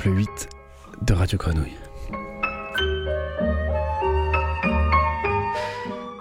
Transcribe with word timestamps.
triple 0.00 0.16
8 0.16 0.48
de 1.02 1.12
Radio 1.12 1.36
Grenouille. 1.36 1.76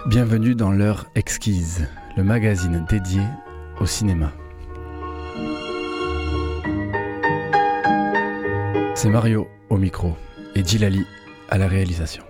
Bienvenue 0.07 0.53
dans 0.53 0.71
l'heure 0.71 1.05
exquise, 1.15 1.87
le 2.17 2.23
magazine 2.23 2.85
dédié 2.89 3.21
au 3.79 3.85
cinéma. 3.85 4.33
C'est 8.95 9.09
Mario 9.09 9.47
au 9.69 9.77
micro 9.77 10.13
et 10.55 10.65
Gilali 10.65 11.05
à 11.49 11.57
la 11.57 11.69
réalisation. 11.69 12.28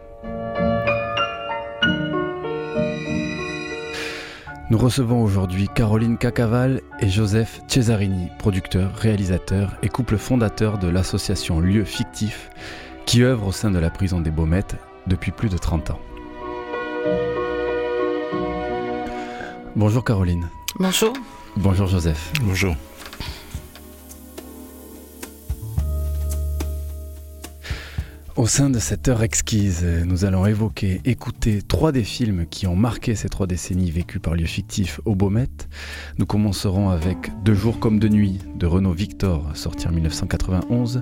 Nous 4.69 4.77
recevons 4.77 5.23
aujourd'hui 5.23 5.67
Caroline 5.67 6.19
Cacaval 6.19 6.81
et 6.99 7.09
Joseph 7.09 7.59
Cesarini, 7.67 8.27
producteurs, 8.37 8.93
réalisateurs 8.95 9.75
et 9.81 9.89
couple 9.89 10.17
fondateur 10.17 10.77
de 10.77 10.87
l'association 10.87 11.59
Lieux 11.59 11.85
Fictifs 11.85 12.51
qui 13.07 13.23
œuvre 13.23 13.47
au 13.47 13.51
sein 13.51 13.71
de 13.71 13.79
la 13.79 13.89
prison 13.89 14.21
des 14.21 14.29
Baumettes 14.29 14.75
depuis 15.07 15.31
plus 15.31 15.49
de 15.49 15.57
30 15.57 15.89
ans. 15.89 15.99
Bonjour 19.75 20.03
Caroline. 20.03 20.47
Bonjour. 20.77 21.13
Bonjour 21.57 21.87
Joseph. 21.87 22.31
Bonjour. 22.43 22.75
Au 28.39 28.47
sein 28.47 28.69
de 28.69 28.79
cette 28.79 29.09
heure 29.09 29.21
exquise, 29.21 29.85
nous 30.05 30.23
allons 30.23 30.45
évoquer, 30.45 31.01
écouter 31.03 31.61
trois 31.61 31.91
des 31.91 32.05
films 32.05 32.45
qui 32.49 32.67
ont 32.67 32.75
marqué 32.77 33.13
ces 33.13 33.27
trois 33.27 33.47
décennies 33.47 33.91
vécues 33.91 34.21
par 34.21 34.33
lieu 34.33 34.45
fictif 34.45 35.01
au. 35.03 35.17
Nous 36.17 36.25
commencerons 36.25 36.87
avec 36.87 37.17
Deux 37.43 37.53
jours 37.53 37.81
comme 37.81 37.99
de 37.99 38.07
nuit 38.07 38.39
de 38.55 38.65
Renaud 38.65 38.93
Victor, 38.93 39.45
sorti 39.55 39.89
en 39.89 39.91
1991, 39.91 41.01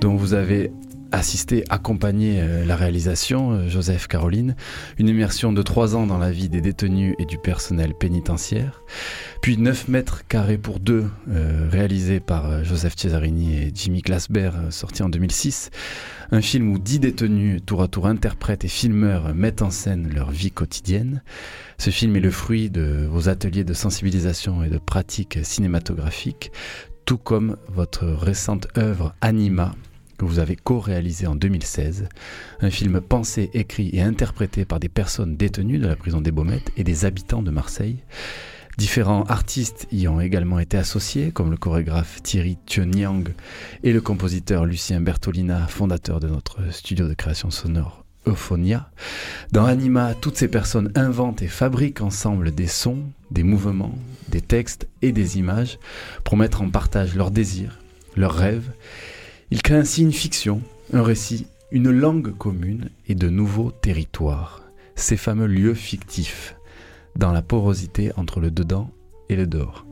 dont 0.00 0.14
vous 0.14 0.34
avez 0.34 0.70
assisté, 1.12 1.64
accompagné 1.68 2.40
euh, 2.40 2.64
la 2.64 2.76
réalisation, 2.76 3.52
euh, 3.52 3.68
Joseph 3.68 4.06
Caroline, 4.08 4.56
une 4.98 5.08
immersion 5.08 5.52
de 5.52 5.62
trois 5.62 5.96
ans 5.96 6.06
dans 6.06 6.18
la 6.18 6.30
vie 6.30 6.48
des 6.48 6.60
détenus 6.60 7.14
et 7.18 7.24
du 7.24 7.38
personnel 7.38 7.94
pénitentiaire, 7.94 8.82
puis 9.40 9.56
9 9.56 9.88
mètres 9.88 10.26
carrés 10.26 10.58
pour 10.58 10.80
deux, 10.80 11.06
euh, 11.30 11.68
réalisé 11.70 12.20
par 12.20 12.64
Joseph 12.64 12.94
Cesarini 12.96 13.56
et 13.56 13.72
Jimmy 13.74 14.02
Glasberg, 14.02 14.70
sorti 14.70 15.02
en 15.02 15.08
2006, 15.08 15.70
un 16.30 16.42
film 16.42 16.70
où 16.70 16.78
dix 16.78 16.98
détenus, 16.98 17.62
tour 17.64 17.82
à 17.82 17.88
tour 17.88 18.06
interprètes 18.06 18.64
et 18.64 18.68
filmeurs, 18.68 19.34
mettent 19.34 19.62
en 19.62 19.70
scène 19.70 20.10
leur 20.14 20.30
vie 20.30 20.50
quotidienne. 20.50 21.22
Ce 21.78 21.90
film 21.90 22.16
est 22.16 22.20
le 22.20 22.30
fruit 22.30 22.70
de 22.70 23.06
vos 23.10 23.28
ateliers 23.28 23.64
de 23.64 23.72
sensibilisation 23.72 24.62
et 24.62 24.68
de 24.68 24.78
pratique 24.78 25.38
cinématographique, 25.42 26.52
tout 27.06 27.16
comme 27.16 27.56
votre 27.68 28.04
récente 28.04 28.68
œuvre 28.76 29.14
Anima, 29.22 29.74
que 30.18 30.24
vous 30.24 30.40
avez 30.40 30.56
co-réalisé 30.56 31.26
en 31.26 31.36
2016, 31.36 32.08
un 32.60 32.70
film 32.70 33.00
pensé, 33.00 33.50
écrit 33.54 33.90
et 33.92 34.02
interprété 34.02 34.64
par 34.64 34.80
des 34.80 34.88
personnes 34.88 35.36
détenues 35.36 35.78
de 35.78 35.86
la 35.86 35.96
prison 35.96 36.20
des 36.20 36.32
Baumettes 36.32 36.72
et 36.76 36.84
des 36.84 37.04
habitants 37.04 37.42
de 37.42 37.50
Marseille. 37.50 37.98
Différents 38.76 39.24
artistes 39.24 39.88
y 39.90 40.06
ont 40.06 40.20
également 40.20 40.58
été 40.58 40.76
associés, 40.76 41.32
comme 41.32 41.50
le 41.50 41.56
chorégraphe 41.56 42.22
Thierry 42.22 42.58
Tionyang 42.66 43.24
et 43.82 43.92
le 43.92 44.00
compositeur 44.00 44.66
Lucien 44.66 45.00
Bertolina, 45.00 45.66
fondateur 45.66 46.20
de 46.20 46.28
notre 46.28 46.72
studio 46.72 47.08
de 47.08 47.14
création 47.14 47.50
sonore 47.50 48.04
Euphonia. 48.26 48.90
Dans 49.52 49.64
Anima, 49.64 50.14
toutes 50.14 50.36
ces 50.36 50.48
personnes 50.48 50.92
inventent 50.94 51.42
et 51.42 51.48
fabriquent 51.48 52.02
ensemble 52.02 52.54
des 52.54 52.66
sons, 52.66 53.04
des 53.30 53.42
mouvements, 53.42 53.98
des 54.28 54.42
textes 54.42 54.88
et 55.02 55.12
des 55.12 55.38
images 55.38 55.78
pour 56.24 56.36
mettre 56.36 56.62
en 56.62 56.70
partage 56.70 57.14
leurs 57.14 57.30
désirs, 57.30 57.78
leurs 58.16 58.34
rêves 58.34 58.70
il 59.50 59.62
crée 59.62 59.76
ainsi 59.76 60.02
une 60.02 60.12
fiction, 60.12 60.60
un 60.92 61.02
récit, 61.02 61.46
une 61.70 61.90
langue 61.90 62.36
commune 62.36 62.90
et 63.06 63.14
de 63.14 63.28
nouveaux 63.28 63.70
territoires, 63.70 64.62
ces 64.94 65.16
fameux 65.16 65.46
lieux 65.46 65.74
fictifs, 65.74 66.54
dans 67.16 67.32
la 67.32 67.42
porosité 67.42 68.12
entre 68.16 68.40
le 68.40 68.50
dedans 68.50 68.90
et 69.28 69.36
le 69.36 69.46
dehors. 69.46 69.86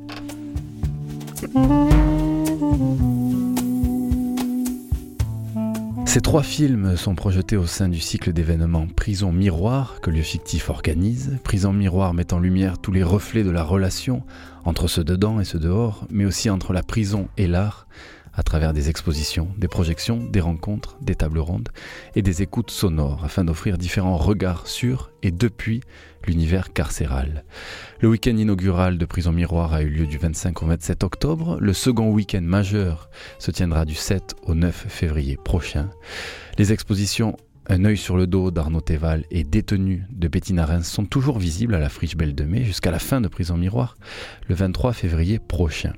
Ces 6.06 6.22
trois 6.22 6.42
films 6.42 6.96
sont 6.96 7.14
projetés 7.14 7.58
au 7.58 7.66
sein 7.66 7.88
du 7.88 8.00
cycle 8.00 8.32
d'événements 8.32 8.86
Prison 8.86 9.32
Miroir 9.32 10.00
que 10.00 10.10
Lieu 10.10 10.22
Fictif 10.22 10.70
organise. 10.70 11.36
Prison 11.44 11.74
Miroir 11.74 12.14
met 12.14 12.32
en 12.32 12.38
lumière 12.38 12.78
tous 12.78 12.92
les 12.92 13.02
reflets 13.02 13.44
de 13.44 13.50
la 13.50 13.62
relation 13.62 14.22
entre 14.64 14.88
ce 14.88 15.02
dedans 15.02 15.40
et 15.40 15.44
ce 15.44 15.58
dehors, 15.58 16.06
mais 16.10 16.24
aussi 16.24 16.48
entre 16.48 16.72
la 16.72 16.82
prison 16.82 17.28
et 17.36 17.46
l'art, 17.46 17.86
à 18.36 18.42
travers 18.42 18.72
des 18.72 18.90
expositions, 18.90 19.48
des 19.56 19.68
projections, 19.68 20.18
des 20.18 20.40
rencontres, 20.40 20.96
des 21.00 21.14
tables 21.14 21.38
rondes 21.38 21.70
et 22.14 22.22
des 22.22 22.42
écoutes 22.42 22.70
sonores 22.70 23.24
afin 23.24 23.44
d'offrir 23.44 23.78
différents 23.78 24.18
regards 24.18 24.66
sur 24.66 25.10
et 25.22 25.30
depuis 25.30 25.80
l'univers 26.26 26.72
carcéral. 26.72 27.44
Le 28.00 28.08
week-end 28.08 28.36
inaugural 28.36 28.98
de 28.98 29.06
Prison 29.06 29.32
Miroir 29.32 29.72
a 29.72 29.82
eu 29.82 29.88
lieu 29.88 30.06
du 30.06 30.18
25 30.18 30.62
au 30.62 30.66
27 30.66 31.04
octobre. 31.04 31.56
Le 31.60 31.72
second 31.72 32.10
week-end 32.10 32.42
majeur 32.42 33.08
se 33.38 33.50
tiendra 33.50 33.84
du 33.84 33.94
7 33.94 34.34
au 34.42 34.54
9 34.54 34.86
février 34.88 35.36
prochain. 35.36 35.88
Les 36.58 36.72
expositions 36.72 37.36
un 37.68 37.84
œil 37.84 37.96
sur 37.96 38.16
le 38.16 38.26
dos 38.26 38.50
d'Arnaud 38.50 38.80
Théval 38.80 39.24
et 39.30 39.42
détenu 39.42 40.04
de 40.10 40.28
Bettina 40.28 40.64
Reims 40.64 40.88
sont 40.88 41.04
toujours 41.04 41.38
visibles 41.38 41.74
à 41.74 41.80
la 41.80 41.88
friche 41.88 42.16
Belle 42.16 42.34
de 42.34 42.44
Mai 42.44 42.64
jusqu'à 42.64 42.90
la 42.90 42.98
fin 42.98 43.20
de 43.20 43.28
Prison 43.28 43.56
Miroir 43.56 43.96
le 44.48 44.54
23 44.54 44.92
février 44.92 45.38
prochain. 45.38 45.92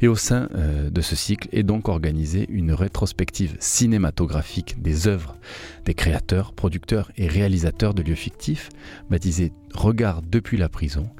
Et 0.00 0.06
au 0.06 0.14
sein 0.14 0.48
euh, 0.54 0.90
de 0.90 1.00
ce 1.00 1.16
cycle 1.16 1.48
est 1.52 1.64
donc 1.64 1.88
organisée 1.88 2.46
une 2.48 2.72
rétrospective 2.72 3.56
cinématographique 3.58 4.80
des 4.80 5.08
œuvres 5.08 5.36
des 5.84 5.94
créateurs, 5.94 6.52
producteurs 6.52 7.10
et 7.16 7.26
réalisateurs 7.26 7.94
de 7.94 8.02
lieux 8.02 8.14
fictifs, 8.14 8.68
baptisée 9.10 9.52
Regard 9.74 10.22
depuis 10.22 10.56
la 10.56 10.68
prison, 10.68 11.10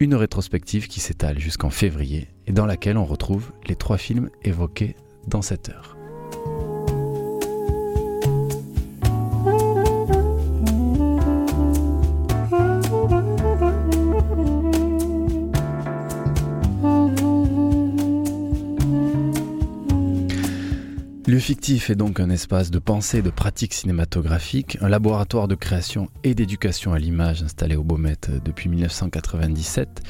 une 0.00 0.14
rétrospective 0.14 0.88
qui 0.88 1.00
s'étale 1.00 1.38
jusqu'en 1.38 1.70
février 1.70 2.28
et 2.46 2.52
dans 2.52 2.66
laquelle 2.66 2.96
on 2.96 3.04
retrouve 3.04 3.52
les 3.68 3.76
trois 3.76 3.98
films 3.98 4.30
évoqués 4.42 4.96
dans 5.28 5.42
cette 5.42 5.68
heure. 5.68 5.96
Lieu 21.34 21.40
fictif 21.40 21.90
est 21.90 21.96
donc 21.96 22.20
un 22.20 22.30
espace 22.30 22.70
de 22.70 22.78
pensée 22.78 23.18
et 23.18 23.22
de 23.22 23.28
pratique 23.28 23.74
cinématographique, 23.74 24.78
un 24.80 24.88
laboratoire 24.88 25.48
de 25.48 25.56
création 25.56 26.08
et 26.22 26.32
d'éducation 26.32 26.92
à 26.92 27.00
l'image 27.00 27.42
installé 27.42 27.74
au 27.74 27.82
Beaumet 27.82 28.14
depuis 28.44 28.68
1997. 28.68 30.00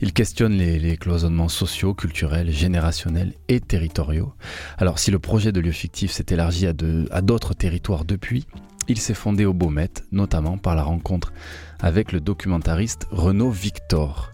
Il 0.00 0.14
questionne 0.14 0.54
les, 0.54 0.96
cloisonnements 0.96 1.50
sociaux, 1.50 1.92
culturels, 1.92 2.50
générationnels 2.50 3.34
et 3.48 3.60
territoriaux. 3.60 4.32
Alors 4.78 4.98
si 4.98 5.10
le 5.10 5.18
projet 5.18 5.52
de 5.52 5.60
lieu 5.60 5.70
fictif 5.70 6.10
s'est 6.10 6.24
élargi 6.30 6.66
à 6.66 6.72
d'autres 7.20 7.52
territoires 7.52 8.06
depuis, 8.06 8.46
il 8.88 8.98
s'est 8.98 9.12
fondé 9.12 9.44
au 9.44 9.52
Beaumet, 9.52 9.90
notamment 10.12 10.56
par 10.56 10.74
la 10.74 10.82
rencontre 10.82 11.34
avec 11.80 12.10
le 12.10 12.20
documentariste 12.20 13.06
Renaud 13.10 13.50
Victor. 13.50 14.32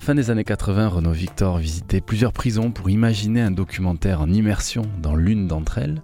Fin 0.00 0.14
des 0.14 0.30
années 0.30 0.44
80, 0.44 0.88
Renaud 0.88 1.12
Victor 1.12 1.58
visitait 1.58 2.00
plusieurs 2.00 2.32
prisons 2.32 2.70
pour 2.70 2.88
imaginer 2.88 3.42
un 3.42 3.50
documentaire 3.50 4.22
en 4.22 4.30
immersion 4.30 4.86
dans 5.02 5.14
l'une 5.14 5.46
d'entre 5.46 5.76
elles. 5.76 6.00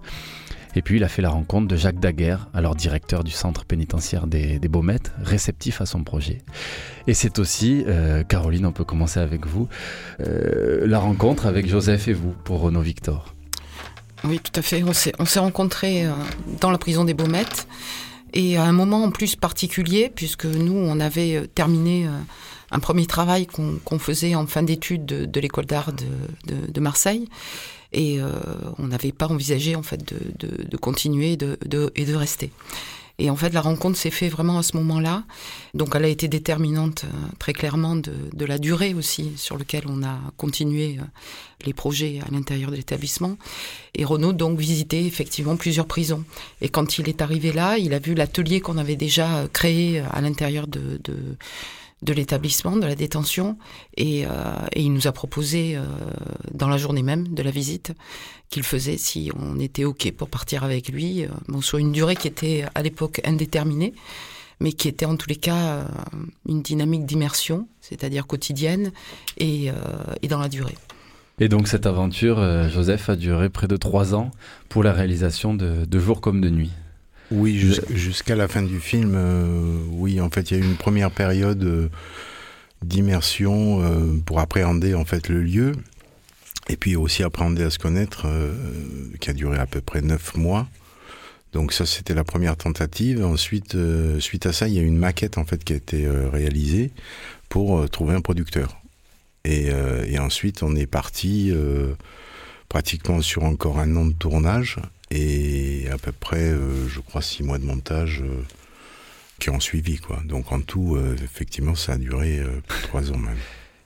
Et 0.75 0.83
puis 0.83 0.99
il 0.99 1.05
a 1.05 1.09
fait 1.09 1.23
la 1.23 1.31
rencontre 1.31 1.67
de 1.67 1.77
Jacques 1.77 1.99
Daguerre, 1.99 2.49
alors 2.53 2.75
directeur 2.75 3.25
du 3.25 3.31
centre 3.31 3.65
pénitentiaire 3.65 4.27
des, 4.27 4.59
Baumettes, 4.69 5.13
réceptif 5.23 5.81
à 5.81 5.87
son 5.87 6.05
projet. 6.05 6.43
Et 7.07 7.15
c'est 7.15 7.39
aussi, 7.39 7.85
euh, 7.87 8.23
Caroline, 8.23 8.67
on 8.67 8.73
peut 8.73 8.85
commencer 8.85 9.19
avec 9.19 9.47
vous, 9.47 9.67
euh, 10.21 10.87
la 10.87 10.99
rencontre 10.99 11.47
avec 11.47 11.67
Joseph 11.67 12.07
et 12.09 12.13
vous 12.13 12.35
pour 12.45 12.61
Renaud 12.61 12.83
Victor. 12.83 13.35
Oui, 14.25 14.41
tout 14.41 14.61
à 14.61 14.63
fait. 14.63 14.85
On 14.85 14.93
s'est 14.93 15.41
rencontrés 15.41 16.05
euh, 16.05 16.13
dans 16.61 16.71
la 16.71 16.79
prison 16.79 17.05
des 17.05 17.15
Baumettes 17.15 17.67
et 18.35 18.59
à 18.59 18.65
un 18.65 18.73
moment 18.73 19.05
en 19.05 19.11
plus 19.11 19.37
particulier, 19.37 20.13
puisque 20.15 20.45
nous, 20.45 20.77
on 20.77 21.01
avait 21.01 21.49
terminé 21.55 22.07
un 22.71 22.79
premier 22.79 23.07
travail 23.07 23.47
qu'on 23.47 23.99
faisait 23.99 24.35
en 24.35 24.47
fin 24.47 24.63
d'études 24.63 25.07
de, 25.07 25.41
l'école 25.41 25.67
d'art 25.67 25.93
de, 25.93 26.81
Marseille. 26.81 27.29
Et 27.93 28.21
euh, 28.21 28.31
on 28.79 28.89
n'avait 28.89 29.13
pas 29.13 29.29
envisagé 29.29 29.77
en 29.77 29.83
fait 29.83 30.05
de, 30.05 30.77
continuer 30.77 31.33
et 31.33 31.37
de 31.37 32.15
rester. 32.15 32.51
Et 33.19 33.31
en 33.31 33.37
fait, 33.37 33.51
la 33.51 33.63
rencontre 33.63 33.97
s'est 33.97 34.11
faite 34.11 34.31
vraiment 34.31 34.59
à 34.59 34.63
ce 34.63 34.77
moment-là. 34.77 35.25
Donc, 35.73 35.95
elle 35.95 36.05
a 36.05 36.09
été 36.09 36.29
déterminante 36.29 37.05
euh, 37.05 37.29
très 37.39 37.55
clairement 37.55 37.97
de, 37.97 38.45
la 38.45 38.59
durée 38.59 38.95
aussi 38.95 39.33
sur 39.37 39.57
lequel 39.57 39.85
on 39.89 40.03
a 40.03 40.19
continué 40.37 40.99
euh, 40.99 41.03
les 41.65 41.73
projets 41.73 42.21
à 42.27 42.31
l'intérieur 42.31 42.71
de 42.71 42.77
l'établissement. 42.77 43.39
Et 43.95 44.05
Renaud 44.05 44.35
donc 44.35 44.59
visitait 44.59 45.05
effectivement 45.05 45.57
plusieurs 45.57 45.87
prisons. 45.87 46.25
Et 46.61 46.69
quand 46.69 46.99
il 46.99 47.09
est 47.09 47.23
arrivé 47.23 47.53
là, 47.53 47.79
il 47.79 47.95
a 47.95 47.99
vu 47.99 48.15
l'atelier 48.15 48.61
qu'on 48.61 48.77
avait 48.77 48.97
déjà 48.97 49.47
créé 49.53 50.01
à 50.01 50.21
l'intérieur 50.21 50.67
de 50.67 51.01
de 52.07 52.13
l'établissement, 52.15 52.77
de 52.77 52.87
la 52.87 52.95
détention, 52.95 53.59
et, 53.97 54.25
il 54.75 54.93
nous 54.93 55.07
a 55.07 55.13
proposé 55.13 55.79
dans 56.53 56.69
la 56.69 56.79
journée 56.79 57.03
même 57.03 57.29
de 57.29 57.43
la 57.43 57.51
visite 57.51 57.93
qu'il 58.49 58.63
faisait 58.63 58.97
si 58.97 59.31
on 59.37 59.59
était 59.59 59.85
ok 59.85 60.13
pour 60.13 60.29
partir 60.29 60.65
avec 60.65 60.89
lui, 60.89 61.27
bon, 61.49 61.61
sur 61.61 61.79
une 61.79 61.93
durée 61.93 62.17
qui 62.17 62.29
était 62.29 62.65
à 62.75 62.83
l'époque 62.83 63.21
indéterminée 63.25 63.93
mais 64.59 64.73
qui 64.73 64.89
était 64.89 65.05
en 65.05 65.17
tous 65.17 65.29
les 65.29 65.37
cas 65.37 65.85
une 66.49 66.63
dynamique 66.63 67.05
d'immersion, 67.05 67.69
c'est-à-dire 67.83 68.27
quotidienne 68.27 68.91
et, 69.37 69.71
dans 70.29 70.39
la 70.39 70.49
durée. 70.49 70.77
Et 71.39 71.49
donc 71.49 71.69
cette 71.69 71.87
aventure, 71.87 72.39
euh, 72.39 72.69
Joseph, 72.69 73.11
a 73.11 73.17
duré 73.17 73.51
près 73.51 73.69
de 73.69 73.77
trois 73.77 74.15
ans 74.15 74.31
pour 74.71 74.83
la 74.83 74.93
réalisation 74.93 75.55
de, 75.55 75.85
de 75.85 75.99
Jour 75.99 76.21
comme 76.21 76.41
de 76.41 76.49
Nuit. 76.49 76.73
Oui, 77.31 77.75
jusqu'à 77.91 78.37
la 78.37 78.49
fin 78.49 78.63
du 78.63 78.81
film, 78.81 79.15
euh, 79.17 79.79
oui, 79.91 80.21
en 80.21 80.31
fait, 80.31 80.51
il 80.51 80.57
y 80.57 80.61
a 80.61 80.65
eu 80.65 80.67
une 80.67 80.77
première 80.77 81.11
période 81.11 81.63
euh, 81.65 81.89
d'immersion 82.83 83.83
pour 84.27 84.39
appréhender 84.39 84.95
en 84.95 85.05
fait 85.05 85.29
le 85.29 85.43
lieu, 85.43 85.73
et 86.69 86.77
puis 86.77 86.95
aussi 86.95 87.23
appréhender 87.23 87.65
à 87.65 87.71
se 87.71 87.79
connaître, 87.79 88.27
qui 89.19 89.31
a 89.31 89.33
duré 89.33 89.59
à 89.59 89.67
peu 89.67 89.81
près 89.81 90.03
neuf 90.03 90.37
mois. 90.37 90.69
Donc 91.53 91.73
ça, 91.73 91.87
c'était 91.87 92.15
la 92.15 92.23
première 92.23 92.57
tentative. 92.57 93.25
Ensuite, 93.25 93.77
suite 94.21 94.47
à 94.47 94.53
ça, 94.53 94.69
il 94.69 94.75
y 94.75 94.79
a 94.79 94.83
une 94.83 94.99
maquette 94.99 95.39
en 95.39 95.45
fait 95.45 95.65
qui 95.65 95.73
a 95.73 95.77
été 95.77 96.07
réalisée 96.07 96.93
pour 97.49 97.89
trouver 97.89 98.15
un 98.15 98.21
producteur. 98.21 98.77
Euh, 99.47 100.05
et, 100.07 100.19
ensuite, 100.19 100.63
on 100.63 100.75
est 100.75 100.87
parti 100.87 101.51
euh, 101.51 101.95
pratiquement 102.69 103.21
sur 103.21 103.45
encore 103.45 103.79
un 103.79 103.95
an 103.97 104.07
de 104.07 104.13
tournage 104.13 104.79
et 105.11 105.89
à 105.93 105.99
peu 105.99 106.13
près, 106.13 106.51
euh, 106.51 106.89
je 106.89 107.01
crois, 107.01 107.23
six 107.23 107.43
mois 107.43 107.59
de 107.59 107.65
montage 107.65 108.25
qui 109.39 109.51
ont 109.51 109.61
suivi. 109.61 109.99
Quoi. 109.99 110.21
Donc 110.25 110.53
en 110.53 110.61
tout, 110.61 110.99
effectivement, 111.23 111.75
ça 111.75 111.93
a 111.93 111.99
duré 111.99 112.43
trois 112.85 113.11
ans 113.13 113.19
même. 113.19 113.37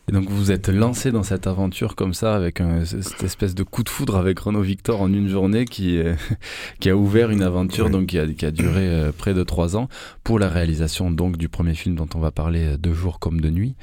Et 0.08 0.12
donc 0.12 0.28
vous 0.28 0.50
êtes 0.50 0.68
lancé 0.68 1.12
dans 1.12 1.22
cette 1.22 1.46
aventure 1.46 1.94
comme 1.94 2.14
ça, 2.14 2.34
avec 2.34 2.60
cette 2.84 3.22
espèce 3.22 3.54
de 3.54 3.62
coup 3.62 3.84
de 3.84 3.88
foudre 3.88 4.16
avec 4.16 4.38
Renaud 4.40 4.62
Victor 4.62 5.00
en 5.00 5.12
une 5.12 5.28
journée 5.28 5.66
qui, 5.66 6.00
qui 6.80 6.90
a 6.90 6.96
ouvert 6.96 7.30
une 7.30 7.42
aventure 7.42 7.90
donc 7.90 8.06
qui 8.06 8.18
a, 8.18 8.26
qui 8.26 8.46
a 8.46 8.50
duré 8.50 9.10
près 9.16 9.34
de 9.34 9.42
trois 9.44 9.76
ans 9.76 9.88
pour 10.24 10.38
la 10.38 10.48
réalisation 10.48 11.10
donc 11.10 11.36
du 11.36 11.48
premier 11.48 11.74
film 11.74 11.94
dont 11.94 12.08
on 12.14 12.20
va 12.20 12.30
parler 12.30 12.76
de 12.76 12.92
jour 12.92 13.18
comme 13.18 13.40
de 13.40 13.50
nuit. 13.50 13.74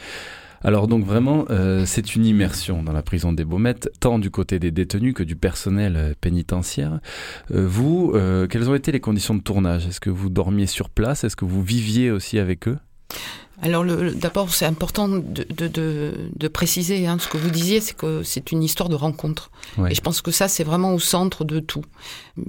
Alors 0.63 0.87
donc 0.87 1.05
vraiment, 1.05 1.45
euh, 1.49 1.85
c'est 1.85 2.15
une 2.15 2.25
immersion 2.25 2.83
dans 2.83 2.93
la 2.93 3.03
prison 3.03 3.33
des 3.33 3.45
Baumettes, 3.45 3.89
tant 3.99 4.19
du 4.19 4.31
côté 4.31 4.59
des 4.59 4.71
détenus 4.71 5.13
que 5.13 5.23
du 5.23 5.35
personnel 5.35 5.95
euh, 5.95 6.13
pénitentiaire. 6.19 6.99
Euh, 7.51 7.67
vous, 7.67 8.13
quelles 8.49 8.69
ont 8.69 8.75
été 8.75 8.91
les 8.91 8.99
conditions 8.99 9.35
de 9.35 9.41
tournage? 9.41 9.87
Est-ce 9.87 9.99
que 9.99 10.09
vous 10.09 10.29
dormiez 10.29 10.65
sur 10.67 10.89
place? 10.89 11.23
Est-ce 11.23 11.35
que 11.35 11.45
vous 11.45 11.63
viviez 11.63 12.11
aussi 12.11 12.39
avec 12.39 12.67
eux? 12.67 12.77
Alors 13.61 13.83
d'abord, 14.15 14.53
c'est 14.53 14.65
important 14.65 15.07
de, 15.07 16.47
préciser 16.47 17.07
hein, 17.07 17.17
ce 17.19 17.27
que 17.27 17.37
vous 17.37 17.49
disiez, 17.49 17.81
c'est 17.81 17.95
que 17.95 18.21
c'est 18.21 18.51
une 18.51 18.61
histoire 18.61 18.87
de 18.87 18.95
rencontre. 18.95 19.49
Et 19.89 19.95
je 19.95 20.01
pense 20.01 20.21
que 20.21 20.29
ça, 20.29 20.47
c'est 20.47 20.63
vraiment 20.63 20.93
au 20.93 20.99
centre 20.99 21.43
de 21.43 21.59
tout. 21.59 21.83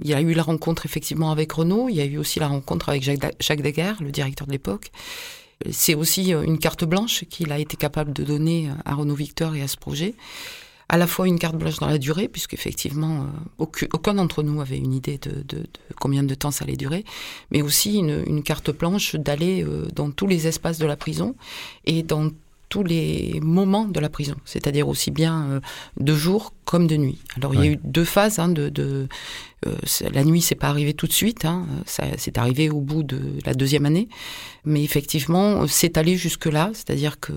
Il 0.02 0.06
y 0.06 0.12
a 0.12 0.20
eu 0.20 0.34
la 0.34 0.42
rencontre 0.42 0.84
effectivement 0.84 1.30
avec 1.30 1.52
Renaud, 1.52 1.88
il 1.88 1.96
y 1.96 2.00
a 2.02 2.04
eu 2.04 2.18
aussi 2.18 2.40
la 2.40 2.48
rencontre 2.48 2.90
avec 2.90 3.02
Jacques, 3.02 3.36
Jacques 3.40 3.62
Daguerre, 3.62 3.96
le 4.00 4.10
directeur 4.10 4.46
de 4.46 4.52
l'époque. 4.52 4.90
C'est 5.70 5.94
aussi 5.94 6.32
euh, 6.34 6.42
une 6.42 6.58
carte 6.58 6.84
blanche 6.84 7.24
qu'il 7.24 7.52
a 7.52 7.58
été 7.58 7.76
capable 7.76 8.12
de 8.12 8.24
donner 8.24 8.70
à 8.84 8.94
Renaud 8.94 9.14
Victor 9.14 9.54
et 9.54 9.62
à 9.62 9.68
ce 9.68 9.76
projet. 9.76 10.14
À 10.90 10.96
la 10.96 11.06
fois 11.06 11.28
une 11.28 11.38
carte 11.38 11.56
blanche 11.56 11.78
dans 11.80 11.86
la 11.86 11.98
durée, 11.98 12.28
puisqu'effectivement, 12.28 13.26
euh, 13.60 13.86
aucun, 13.92 14.14
d'entre 14.14 14.42
nous 14.42 14.60
avait 14.62 14.78
une 14.78 14.94
idée 14.94 15.18
de, 15.18 15.66
combien 16.00 16.22
de 16.22 16.34
temps 16.34 16.50
ça 16.50 16.64
allait 16.64 16.76
durer, 16.76 17.04
mais 17.50 17.60
aussi 17.60 17.98
une, 17.98 18.42
carte 18.42 18.70
blanche 18.70 19.14
d'aller 19.14 19.62
euh, 19.62 19.86
dans 19.94 20.10
tous 20.10 20.26
les 20.26 20.46
espaces 20.46 20.78
de 20.78 20.86
la 20.86 20.96
prison 20.96 21.34
et 21.84 22.02
dans 22.02 22.30
tous 22.68 22.84
les 22.84 23.38
moments 23.42 23.86
de 23.86 24.00
la 24.00 24.08
prison, 24.08 24.36
c'est-à-dire 24.44 24.88
aussi 24.88 25.10
bien 25.10 25.60
de 25.98 26.14
jour 26.14 26.52
comme 26.64 26.86
de 26.86 26.96
nuit. 26.96 27.18
Alors 27.36 27.54
il 27.54 27.60
y 27.60 27.62
a 27.64 27.70
eu 27.72 27.78
deux 27.82 28.04
phases 28.04 28.38
hein, 28.38 28.48
de, 28.48 28.68
de 28.68 29.08
euh, 29.66 29.74
la 30.12 30.22
nuit, 30.22 30.40
c'est 30.40 30.54
pas 30.54 30.68
arrivé 30.68 30.94
tout 30.94 31.06
de 31.06 31.12
suite. 31.12 31.44
Hein, 31.44 31.66
ça, 31.86 32.04
c'est 32.16 32.38
arrivé 32.38 32.70
au 32.70 32.80
bout 32.80 33.02
de 33.02 33.20
la 33.44 33.54
deuxième 33.54 33.86
année, 33.86 34.08
mais 34.64 34.84
effectivement, 34.84 35.66
c'est 35.66 35.98
allé 35.98 36.16
jusque 36.16 36.46
là. 36.46 36.70
C'est-à-dire 36.74 37.18
que 37.18 37.32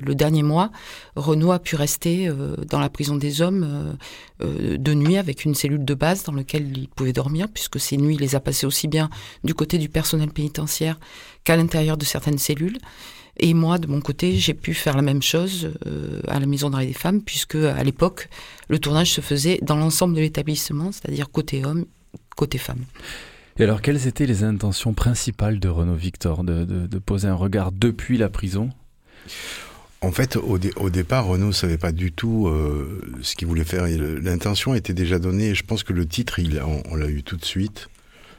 le 0.00 0.14
dernier 0.14 0.42
mois, 0.42 0.70
Renaud 1.16 1.52
a 1.52 1.58
pu 1.58 1.74
rester 1.76 2.28
euh, 2.28 2.56
dans 2.68 2.78
la 2.78 2.90
prison 2.90 3.16
des 3.16 3.42
hommes 3.42 3.96
euh, 4.42 4.76
de 4.76 4.94
nuit 4.94 5.16
avec 5.16 5.44
une 5.44 5.54
cellule 5.54 5.84
de 5.84 5.94
base 5.94 6.22
dans 6.24 6.32
laquelle 6.32 6.76
il 6.76 6.88
pouvait 6.88 7.12
dormir, 7.12 7.48
puisque 7.52 7.80
ces 7.80 7.96
nuits, 7.96 8.14
il 8.14 8.20
les 8.20 8.34
a 8.34 8.40
passées 8.40 8.66
aussi 8.66 8.86
bien 8.86 9.10
du 9.42 9.54
côté 9.54 9.78
du 9.78 9.88
personnel 9.88 10.30
pénitentiaire 10.30 10.98
qu'à 11.42 11.56
l'intérieur 11.56 11.96
de 11.96 12.04
certaines 12.04 12.38
cellules. 12.38 12.78
Et 13.38 13.52
moi, 13.52 13.78
de 13.78 13.86
mon 13.86 14.00
côté, 14.00 14.36
j'ai 14.36 14.54
pu 14.54 14.74
faire 14.74 14.96
la 14.96 15.02
même 15.02 15.22
chose 15.22 15.72
à 16.28 16.38
la 16.38 16.46
Maison 16.46 16.70
d'arrêt 16.70 16.86
des 16.86 16.92
femmes, 16.92 17.20
puisque 17.20 17.56
à 17.56 17.82
l'époque, 17.82 18.28
le 18.68 18.78
tournage 18.78 19.10
se 19.10 19.20
faisait 19.20 19.58
dans 19.62 19.76
l'ensemble 19.76 20.14
de 20.14 20.20
l'établissement, 20.20 20.92
c'est-à-dire 20.92 21.30
côté 21.30 21.64
homme, 21.64 21.84
côté 22.36 22.58
femme. 22.58 22.84
Et 23.58 23.62
alors, 23.62 23.82
quelles 23.82 24.08
étaient 24.08 24.26
les 24.26 24.42
intentions 24.42 24.94
principales 24.94 25.60
de 25.60 25.68
Renaud 25.68 25.94
Victor 25.94 26.42
de, 26.42 26.98
poser 26.98 27.28
un 27.28 27.34
regard 27.34 27.70
depuis 27.70 28.18
la 28.18 28.28
prison? 28.28 28.70
En 30.00 30.10
fait, 30.10 30.36
au, 30.36 30.58
départ, 30.90 31.26
Renaud 31.26 31.46
ne 31.46 31.52
savait 31.52 31.78
pas 31.78 31.92
du 31.92 32.12
tout 32.12 32.48
euh, 32.48 33.00
ce 33.22 33.36
qu'il 33.36 33.46
voulait 33.46 33.64
faire. 33.64 33.86
L'intention 33.86 34.74
était 34.74 34.92
déjà 34.92 35.18
donnée. 35.18 35.54
je 35.54 35.62
pense 35.62 35.82
que 35.82 35.92
le 35.92 36.06
titre, 36.06 36.40
il, 36.40 36.60
on, 36.90 36.94
l'a 36.96 37.08
eu 37.08 37.22
tout 37.22 37.36
de 37.36 37.44
suite. 37.44 37.88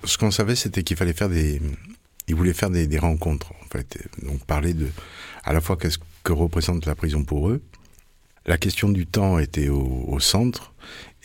Ce 0.03 0.17
qu'on 0.17 0.31
savait, 0.31 0.55
c'était 0.55 0.83
qu'il 0.83 0.97
fallait 0.97 1.13
faire 1.13 1.29
des. 1.29 1.61
Il 2.27 2.35
voulait 2.35 2.53
faire 2.53 2.69
des, 2.69 2.97
rencontres, 2.97 3.51
en 3.63 3.67
fait. 3.69 3.97
Donc 4.23 4.43
parler 4.45 4.73
de, 4.73 4.87
à 5.43 5.53
la 5.53 5.61
fois 5.61 5.77
qu'est-ce 5.77 5.99
que 6.23 6.33
représente 6.33 6.85
la 6.85 6.95
prison 6.95 7.23
pour 7.23 7.49
eux, 7.49 7.61
la 8.45 8.57
question 8.57 8.89
du 8.89 9.05
temps 9.05 9.39
était 9.39 9.69
au, 9.69 10.19
centre. 10.19 10.73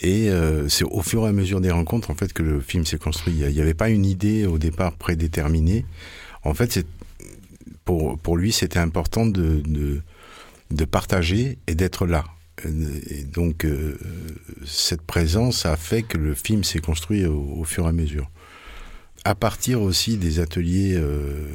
Et 0.02 0.30
euh, 0.30 0.68
c'est 0.68 0.84
au 0.84 1.02
fur 1.02 1.26
et 1.26 1.28
à 1.28 1.32
mesure 1.32 1.60
des 1.60 1.70
rencontres 1.70 2.10
en 2.10 2.14
fait 2.14 2.32
que 2.32 2.42
le 2.42 2.60
film 2.60 2.86
s'est 2.86 2.98
construit. 2.98 3.34
Il 3.34 3.52
n'y 3.52 3.60
avait 3.60 3.74
pas 3.74 3.90
une 3.90 4.06
idée 4.06 4.46
au 4.46 4.58
départ 4.58 4.96
prédéterminée. 4.96 5.84
En 6.44 6.54
fait, 6.54 6.86
pour, 7.84 8.18
pour 8.18 8.36
lui, 8.36 8.52
c'était 8.52 8.78
important 8.78 9.26
de, 9.26 9.62
de, 10.70 10.84
partager 10.84 11.58
et 11.66 11.74
d'être 11.74 12.06
là. 12.06 12.24
Et 12.64 13.24
donc, 13.24 13.64
euh, 13.64 13.98
cette 14.66 15.02
présence 15.02 15.66
a 15.66 15.76
fait 15.76 16.02
que 16.02 16.18
le 16.18 16.34
film 16.34 16.64
s'est 16.64 16.80
construit 16.80 17.24
au, 17.26 17.64
fur 17.64 17.84
et 17.86 17.88
à 17.88 17.92
mesure. 17.92 18.30
À 19.24 19.34
partir 19.34 19.82
aussi 19.82 20.16
des 20.16 20.40
ateliers 20.40 20.94
euh, 20.96 21.46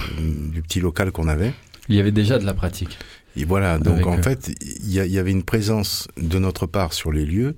du 0.52 0.62
petit 0.62 0.80
local 0.80 1.12
qu'on 1.12 1.28
avait. 1.28 1.54
Il 1.90 1.96
y 1.96 2.00
avait 2.00 2.12
déjà 2.12 2.38
de 2.38 2.46
la 2.46 2.54
pratique. 2.54 2.98
Et 3.38 3.44
voilà, 3.44 3.80
donc 3.80 4.06
en 4.06 4.22
fait, 4.22 4.52
il 4.62 4.92
y, 4.92 5.20
avait 5.20 5.32
une 5.32 5.44
présence 5.44 6.08
de 6.16 6.40
notre 6.40 6.68
part 6.68 6.94
sur 6.94 7.12
les 7.12 7.26
lieux 7.26 7.58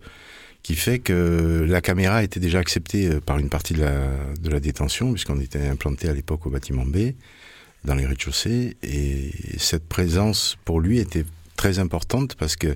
qui 0.63 0.75
fait 0.75 0.97
que 0.97 1.65
la 1.69 1.81
caméra 1.81 2.23
était 2.23 2.39
déjà 2.39 2.59
acceptée 2.59 3.07
euh, 3.07 3.19
par 3.21 3.37
une 3.37 3.49
partie 3.49 3.73
de 3.73 3.81
la, 3.81 4.09
de 4.41 4.49
la 4.49 4.59
détention, 4.59 5.13
puisqu'on 5.13 5.39
était 5.39 5.67
implanté 5.67 6.09
à 6.09 6.13
l'époque 6.13 6.45
au 6.47 6.49
bâtiment 6.49 6.85
B, 6.85 7.13
dans 7.85 7.95
les 7.95 8.05
rez-de-chaussée, 8.05 8.75
et 8.83 9.31
cette 9.57 9.87
présence 9.87 10.57
pour 10.65 10.81
lui 10.81 10.97
était 10.99 11.25
très 11.55 11.79
importante 11.79 12.35
parce 12.35 12.55
que 12.55 12.75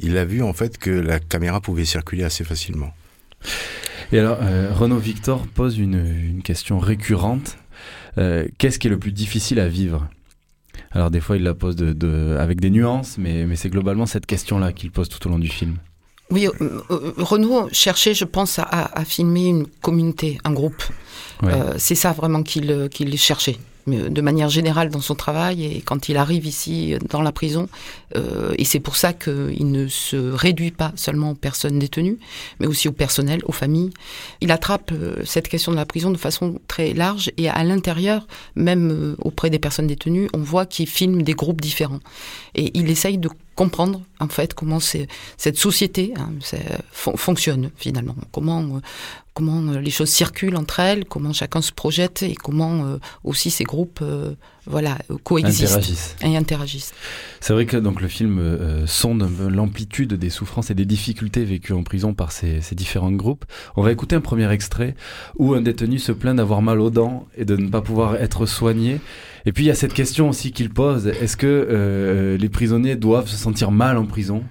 il 0.00 0.16
a 0.16 0.24
vu 0.24 0.42
en 0.42 0.52
fait 0.52 0.78
que 0.78 0.90
la 0.90 1.18
caméra 1.18 1.60
pouvait 1.60 1.84
circuler 1.84 2.24
assez 2.24 2.44
facilement. 2.44 2.92
Et 4.12 4.18
alors, 4.18 4.38
euh, 4.42 4.72
Renaud 4.72 4.98
Victor 4.98 5.46
pose 5.46 5.78
une, 5.78 5.94
une 5.94 6.42
question 6.42 6.78
récurrente. 6.78 7.56
Euh, 8.18 8.46
Qu'est-ce 8.58 8.78
qui 8.78 8.86
est 8.86 8.90
le 8.90 8.98
plus 8.98 9.12
difficile 9.12 9.60
à 9.60 9.68
vivre? 9.68 10.08
Alors 10.90 11.10
des 11.10 11.20
fois, 11.20 11.36
il 11.36 11.42
la 11.42 11.54
pose 11.54 11.76
de, 11.76 12.36
avec 12.38 12.60
des 12.60 12.70
nuances, 12.70 13.18
mais, 13.18 13.44
mais 13.44 13.56
c'est 13.56 13.68
globalement 13.68 14.06
cette 14.06 14.26
question-là 14.26 14.72
qu'il 14.72 14.90
pose 14.90 15.08
tout 15.08 15.26
au 15.26 15.30
long 15.30 15.38
du 15.38 15.48
film. 15.48 15.76
Oui, 16.30 16.46
euh, 16.46 16.82
Renaud 17.18 17.68
cherchait, 17.72 18.14
je 18.14 18.24
pense, 18.24 18.58
à, 18.58 19.04
filmer 19.04 19.46
une 19.46 19.66
communauté, 19.66 20.38
un 20.44 20.52
groupe. 20.52 20.82
C'est 21.76 21.94
ça 21.94 22.12
vraiment 22.12 22.42
qu'il 22.42 22.88
qu'il 22.90 23.16
cherchait 23.16 23.56
de 23.88 24.20
manière 24.20 24.48
générale 24.48 24.90
dans 24.90 25.00
son 25.00 25.14
travail 25.14 25.64
et 25.64 25.80
quand 25.80 26.08
il 26.08 26.16
arrive 26.16 26.46
ici 26.46 26.94
dans 27.08 27.22
la 27.22 27.32
prison. 27.32 27.68
Euh, 28.16 28.54
et 28.58 28.64
c'est 28.64 28.80
pour 28.80 28.96
ça 28.96 29.12
qu'il 29.12 29.70
ne 29.70 29.88
se 29.88 30.16
réduit 30.16 30.70
pas 30.70 30.92
seulement 30.96 31.32
aux 31.32 31.34
personnes 31.34 31.78
détenues, 31.78 32.18
mais 32.60 32.66
aussi 32.66 32.88
au 32.88 32.92
personnel, 32.92 33.40
aux 33.44 33.52
familles. 33.52 33.90
Il 34.40 34.50
attrape 34.50 34.92
euh, 34.92 35.16
cette 35.24 35.48
question 35.48 35.72
de 35.72 35.76
la 35.76 35.86
prison 35.86 36.10
de 36.10 36.16
façon 36.16 36.60
très 36.68 36.92
large 36.92 37.30
et 37.36 37.48
à 37.48 37.64
l'intérieur, 37.64 38.26
même 38.54 38.90
euh, 38.90 39.16
auprès 39.20 39.50
des 39.50 39.58
personnes 39.58 39.86
détenues, 39.86 40.28
on 40.34 40.38
voit 40.38 40.66
qu'il 40.66 40.88
filme 40.88 41.22
des 41.22 41.34
groupes 41.34 41.60
différents. 41.60 42.00
Et 42.54 42.70
il 42.78 42.90
essaye 42.90 43.18
de 43.18 43.28
comprendre 43.58 44.02
en 44.20 44.28
fait 44.28 44.54
comment 44.54 44.78
cette 44.78 45.56
société 45.56 46.14
hein, 46.16 46.30
fonctionne 46.92 47.72
finalement, 47.76 48.14
comment 48.30 48.80
comment 49.38 49.72
euh, 49.72 49.80
les 49.80 49.92
choses 49.92 50.08
circulent 50.08 50.56
entre 50.56 50.80
elles, 50.80 51.04
comment 51.04 51.32
chacun 51.32 51.62
se 51.62 51.70
projette 51.70 52.24
et 52.24 52.34
comment 52.34 52.84
euh, 52.84 52.98
aussi 53.22 53.50
ces 53.50 53.62
groupes 53.62 54.00
euh, 54.02 54.34
voilà, 54.66 54.98
coexistent 55.22 56.16
et 56.22 56.36
interagissent. 56.36 56.92
C'est 57.40 57.52
vrai 57.52 57.64
que 57.64 57.76
donc 57.76 58.02
le 58.02 58.08
film 58.08 58.86
sonde 58.86 59.26
l'amplitude 59.48 60.12
des 60.12 60.28
souffrances 60.28 60.70
et 60.70 60.74
des 60.74 60.84
difficultés 60.84 61.42
vécues 61.42 61.72
en 61.72 61.82
prison 61.82 62.12
par 62.12 62.32
ces, 62.32 62.60
ces, 62.60 62.74
différents 62.74 63.12
groupes. 63.12 63.46
On 63.76 63.82
va 63.82 63.92
écouter 63.92 64.14
un 64.14 64.20
premier 64.20 64.50
extrait 64.52 64.94
où 65.38 65.54
un 65.54 65.62
détenu 65.62 65.98
se 65.98 66.12
plaint 66.12 66.36
d'avoir 66.36 66.60
mal 66.60 66.80
aux 66.80 66.90
dents 66.90 67.26
et 67.34 67.46
de 67.46 67.56
ne 67.56 67.70
pas 67.70 67.80
pouvoir 67.80 68.16
être 68.16 68.44
soigné 68.44 69.00
Et 69.48 69.52
puis 69.52 69.64
il 69.64 69.68
y 69.68 69.70
a 69.70 69.74
cette 69.74 69.94
question 69.94 70.28
aussi 70.28 70.52
qu'il 70.52 70.68
pose 70.68 71.06
est-ce 71.06 71.34
que 71.34 71.46
euh, 71.46 72.36
les 72.36 72.50
prisonniers 72.50 72.96
doivent 72.96 73.28
se 73.28 73.36
sentir 73.38 73.70
mal 73.70 73.96
en 73.96 74.04
prison 74.04 74.42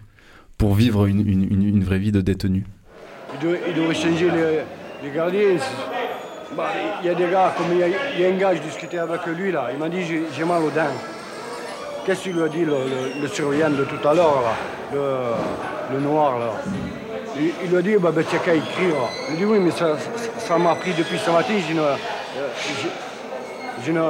pour 0.57 0.73
vivre 0.73 1.05
une, 1.05 1.83
vraie 1.83 1.99
vie 1.99 2.11
de 2.11 2.19
détenu? 2.19 2.65
Il 3.35 3.75
devrait, 3.75 3.93
changer 3.93 4.31
les, 5.03 5.11
gardiens. 5.11 5.57
Bah, 6.57 6.71
il 7.03 7.05
y 7.05 7.09
a 7.11 7.13
des 7.13 7.29
gars, 7.29 7.53
comme 7.55 7.67
il 7.73 8.21
y 8.21 8.25
a, 8.25 8.27
un 8.27 8.37
gars, 8.37 8.55
je 8.55 8.61
discutais 8.63 8.97
avec 8.97 9.23
lui 9.27 9.51
là, 9.51 9.69
il 9.71 9.77
m'a 9.77 9.87
dit 9.87 9.99
j'ai 10.03 10.43
mal 10.43 10.63
aux 10.63 10.71
dents. 10.71 10.97
Qu'est-ce 12.03 12.23
qu'il 12.23 12.33
lui 12.33 12.41
a 12.41 12.47
dit 12.47 12.65
le, 12.65 12.77
le, 13.21 13.27
surveillant 13.27 13.69
de 13.69 13.83
tout 13.83 14.07
à 14.07 14.15
l'heure, 14.15 14.45
le, 15.93 15.99
noir 15.99 16.39
là 16.39 16.53
il, 17.39 17.69
lui 17.69 17.77
a 17.77 17.81
dit 17.83 17.97
bah, 18.01 18.11
ben, 18.11 18.23
qu'à 18.23 18.55
écrire. 18.55 18.95
Il 19.29 19.35
a 19.35 19.37
dit 19.37 19.45
oui, 19.45 19.59
mais 19.59 19.69
ça 19.69 20.57
m'a 20.57 20.73
pris 20.73 20.93
depuis 20.97 21.19
ce 21.19 21.29
matin, 21.29 21.53
j'ai 21.67 21.73
une. 21.73 21.81
Une 23.87 24.01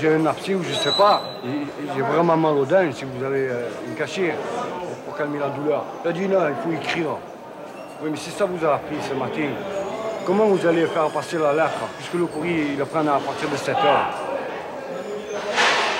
j'ai 0.00 0.14
un 0.14 0.26
abcès 0.26 0.54
ou 0.54 0.62
je 0.62 0.72
sais 0.72 0.92
pas, 0.96 1.22
j'ai 1.94 2.02
vraiment 2.02 2.36
mal 2.36 2.54
aux 2.54 2.64
dents 2.64 2.90
si 2.92 3.04
vous 3.04 3.24
avez 3.24 3.48
euh, 3.48 3.68
une 3.88 3.94
cachée 3.94 4.32
pour, 4.80 4.96
pour 4.96 5.16
calmer 5.16 5.38
la 5.38 5.48
douleur. 5.50 5.84
Il 6.04 6.08
a 6.08 6.12
dit 6.12 6.28
non, 6.28 6.38
il 6.48 6.54
faut 6.62 6.76
écrire. 6.76 7.16
Oui, 8.02 8.10
mais 8.10 8.16
si 8.16 8.30
ça 8.30 8.46
vous 8.46 8.64
a 8.66 8.74
appris 8.74 8.96
ce 9.08 9.14
matin, 9.14 9.48
comment 10.26 10.46
vous 10.46 10.66
allez 10.66 10.86
faire 10.86 11.08
passer 11.10 11.38
la 11.38 11.52
lettre? 11.52 11.86
Puisque 11.96 12.14
le 12.14 12.26
courrier, 12.26 12.66
il 12.72 12.78
le 12.78 12.84
prend 12.84 13.00
à 13.00 13.20
partir 13.20 13.48
de 13.50 13.56
7 13.56 13.76
heures. 13.76 14.10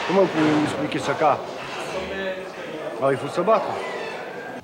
Comment 0.09 0.23
vous 0.23 0.26
pouvez 0.28 0.50
vous 0.50 0.64
expliquer 0.64 0.99
ce 0.99 1.12
cas? 1.12 1.38
Alors 2.99 3.12
il 3.12 3.18
faut 3.18 3.28
se 3.28 3.40
battre. 3.40 3.66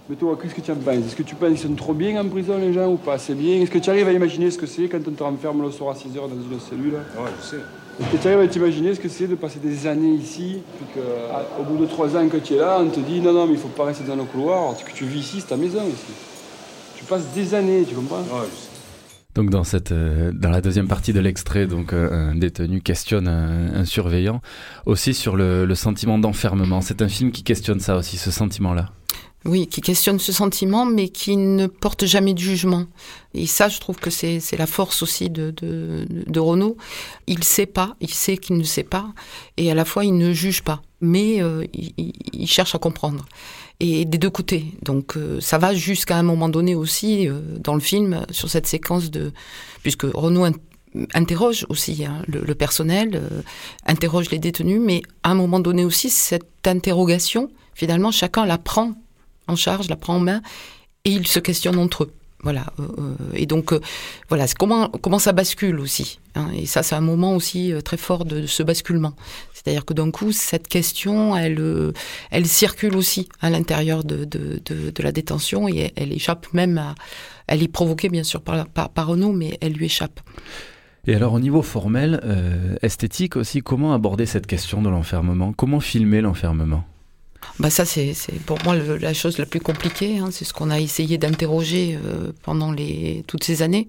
Mais 0.09 0.17
toi, 0.17 0.39
qu'est-ce 0.41 0.55
que 0.55 0.61
tu 0.63 0.73
en 0.73 0.77
penses? 0.77 1.07
Est-ce 1.07 1.17
que 1.17 1.23
tu 1.23 1.35
penses 1.35 1.51
qu'ils 1.51 1.69
sont 1.69 1.75
trop 1.75 1.93
bien 1.93 2.19
en 2.21 2.29
prison, 2.29 2.57
les 2.59 2.73
gens, 2.73 2.87
ou 2.87 2.97
pas 2.97 3.15
assez 3.15 3.35
bien? 3.35 3.61
Est-ce 3.61 3.71
que 3.71 3.79
tu 3.79 3.91
arrives 3.91 4.09
à 4.09 4.13
imaginer 4.13 4.51
ce 4.51 4.57
que 4.57 4.67
c'est 4.67 4.89
quand 4.89 5.07
on 5.07 5.11
te 5.11 5.23
renferme 5.23 5.63
le 5.63 5.71
soir 5.71 5.91
à 5.91 5.95
6 5.95 6.17
heures 6.17 6.29
dans 6.29 6.35
une 6.35 6.59
cellule? 6.59 6.95
Ouais, 6.95 7.31
je 7.41 7.47
sais. 7.47 7.63
Est-ce 8.01 8.17
que 8.17 8.23
tu 8.23 8.29
arrives 8.29 8.41
à 8.41 8.47
t'imaginer 8.47 8.95
ce 8.95 9.01
que 9.01 9.09
c'est 9.09 9.27
de 9.27 9.35
passer 9.35 9.59
des 9.59 9.87
années 9.87 10.15
ici, 10.15 10.59
puis 10.77 10.87
qu'au 10.95 11.63
bout 11.65 11.79
de 11.79 11.87
3 11.87 12.17
ans 12.17 12.29
que 12.29 12.37
tu 12.37 12.55
es 12.55 12.59
là, 12.59 12.79
on 12.81 12.89
te 12.89 13.01
dit 13.01 13.21
non, 13.21 13.33
non, 13.33 13.47
mais 13.47 13.55
il 13.55 13.59
faut 13.59 13.69
pas 13.69 13.87
rester 13.87 14.05
dans 14.05 14.17
le 14.17 14.25
couloir, 14.25 14.77
ce 14.79 14.85
que 14.85 14.93
tu 14.93 15.05
vis 15.05 15.19
ici, 15.19 15.41
c'est 15.41 15.49
ta 15.49 15.57
maison 15.57 15.81
ici. 15.89 16.13
Tu 16.97 17.05
passes 17.05 17.27
des 17.35 17.55
années, 17.55 17.85
tu 17.89 17.95
comprends? 17.97 18.21
Ouais, 18.21 18.47
donc 19.35 19.51
dans 19.51 19.63
cette 19.63 19.93
euh, 19.93 20.33
dans 20.33 20.51
la 20.51 20.61
deuxième 20.61 20.89
partie 20.89 21.13
de 21.13 21.21
l'extrait, 21.21 21.67
donc 21.67 21.93
euh, 21.93 22.31
un 22.31 22.35
détenu 22.35 22.81
questionne 22.81 23.29
un, 23.29 23.75
un 23.75 23.85
surveillant 23.85 24.41
aussi 24.85 25.15
sur 25.15 25.37
le, 25.37 25.65
le 25.65 25.75
sentiment 25.77 26.19
d'enfermement. 26.19 26.81
C'est 26.81 27.03
un 27.03 27.09
film 27.09 27.31
qui 27.31 27.45
questionne 27.45 27.79
ça 27.79 27.97
aussi, 27.97 28.17
ce 28.17 28.31
sentiment-là. 28.33 28.91
Oui, 29.45 29.69
qui 29.69 29.81
questionne 29.81 30.19
ce 30.19 30.33
sentiment, 30.33 30.85
mais 30.85 31.09
qui 31.09 31.37
ne 31.37 31.69
porte 31.69 32.05
jamais 32.05 32.35
de 32.35 32.39
jugement. 32.39 32.87
Et 33.35 33.47
ça, 33.47 33.69
je 33.69 33.79
trouve 33.79 33.97
que 33.97 34.11
c'est 34.11 34.41
la 34.59 34.67
force 34.67 35.03
aussi 35.03 35.31
de, 35.31 35.53
de, 35.53 36.07
de 36.09 36.41
Renaud. 36.41 36.77
Il 37.29 37.45
sait 37.45 37.67
pas, 37.67 37.95
il 38.01 38.13
sait 38.13 38.37
qu'il 38.37 38.57
ne 38.57 38.65
sait 38.65 38.83
pas, 38.83 39.13
et 39.57 39.71
à 39.71 39.75
la 39.75 39.85
fois 39.85 40.05
il 40.05 40.17
ne 40.17 40.33
juge 40.33 40.63
pas, 40.63 40.83
mais 41.01 41.41
euh, 41.41 41.65
il, 41.73 42.47
cherche 42.49 42.75
à 42.75 42.79
comprendre. 42.79 43.27
Et 43.79 44.05
des 44.05 44.19
deux 44.19 44.31
côtés. 44.31 44.67
Donc 44.83 45.17
euh, 45.17 45.41
ça 45.41 45.57
va 45.57 45.73
jusqu'à 45.73 46.17
un 46.17 46.25
moment 46.25 46.49
donné 46.49 46.75
aussi 46.75 47.29
euh, 47.29 47.41
dans 47.61 47.75
le 47.75 47.81
film 47.81 48.27
sur 48.33 48.51
cette 48.51 48.67
séquence 48.67 49.09
de, 49.09 49.33
puisque 49.83 50.03
Renaud 50.03 50.47
interroge 51.15 51.65
aussi 51.69 52.05
hein, 52.05 52.23
le, 52.27 52.41
le, 52.41 52.55
personnel, 52.57 53.23
interroge 53.87 54.31
les 54.31 54.41
détenus, 54.41 54.81
mais 54.85 55.03
à 55.23 55.31
un 55.31 55.35
moment 55.37 55.61
donné 55.61 55.85
aussi 55.85 56.11
cette 56.11 56.67
interrogation, 56.67 57.51
finalement 57.75 58.11
chacun 58.11 58.45
la 58.47 58.59
prend 58.59 58.95
en 59.49 59.57
charge, 59.57 59.89
la 59.89 59.97
prend 59.97 60.17
en 60.17 60.21
main, 60.21 60.43
et 61.05 61.11
ils 61.11 61.27
se 61.27 61.39
questionnent 61.39 61.79
entre 61.79 62.05
eux. 62.05 62.13
Voilà. 62.45 62.67
Euh, 62.79 63.15
et 63.35 63.47
donc, 63.47 63.73
euh, 63.73 63.81
voilà, 64.29 64.47
comment, 64.57 64.89
comment 64.89 65.19
ça 65.19 65.33
bascule 65.33 65.81
aussi. 65.81 66.21
Hein, 66.37 66.51
et 66.55 66.67
ça, 66.67 66.83
c'est 66.85 66.95
un 66.95 67.01
moment 67.01 67.35
aussi 67.35 67.73
euh, 67.73 67.81
très 67.81 67.97
fort 67.97 68.25
de, 68.25 68.47
ce 68.47 68.63
basculement. 68.63 69.15
C'est-à-dire 69.53 69.85
que 69.85 69.93
d'un 69.93 70.11
coup, 70.11 70.31
cette 70.31 70.69
question, 70.69 71.37
elle, 71.37 71.59
euh, 71.59 71.93
elle 72.31 72.47
circule 72.47 72.95
aussi 72.97 73.29
à 73.41 73.51
l'intérieur 73.51 74.05
de, 74.05 74.25
de, 74.25 74.61
de, 74.65 75.03
la 75.03 75.11
détention 75.11 75.69
et 75.69 75.93
elle, 75.97 76.13
échappe 76.13 76.47
même 76.53 76.79
à. 76.79 76.95
Elle 77.49 77.63
est 77.63 77.69
provoquée, 77.69 78.09
bien 78.09 78.25
sûr, 78.25 78.43
par, 78.43 78.67
par, 78.67 79.07
Renaud, 79.07 79.33
mais 79.33 79.59
elle 79.61 79.73
lui 79.73 79.87
échappe. 79.87 80.21
Et 81.07 81.15
alors, 81.15 81.33
au 81.33 81.41
niveau 81.41 81.63
formel, 81.63 82.21
euh, 82.25 82.77
esthétique 82.83 83.37
aussi, 83.37 83.63
comment 83.63 83.95
aborder 83.95 84.27
cette 84.27 84.47
question 84.47 84.83
de 84.83 84.91
l'enfermement? 84.91 85.53
Comment 85.55 85.81
filmer 85.81 86.21
l'enfermement? 86.21 86.85
Bah 87.59 87.71
ça 87.71 87.85
c'est 87.85 88.15
pour 88.47 88.59
moi 88.65 88.77
la 88.77 89.15
chose 89.15 89.39
la 89.39 89.47
plus 89.47 89.61
compliquée. 89.61 90.19
Hein. 90.19 90.29
C'est 90.31 90.45
ce 90.45 90.53
qu'on 90.53 90.71
a 90.71 90.79
essayé 90.81 91.19
d'interroger 91.19 91.99
euh, 92.05 92.33
pendant 92.43 92.73
les 92.73 93.25
toutes 93.27 93.45
ces 93.45 93.63
années. 93.63 93.89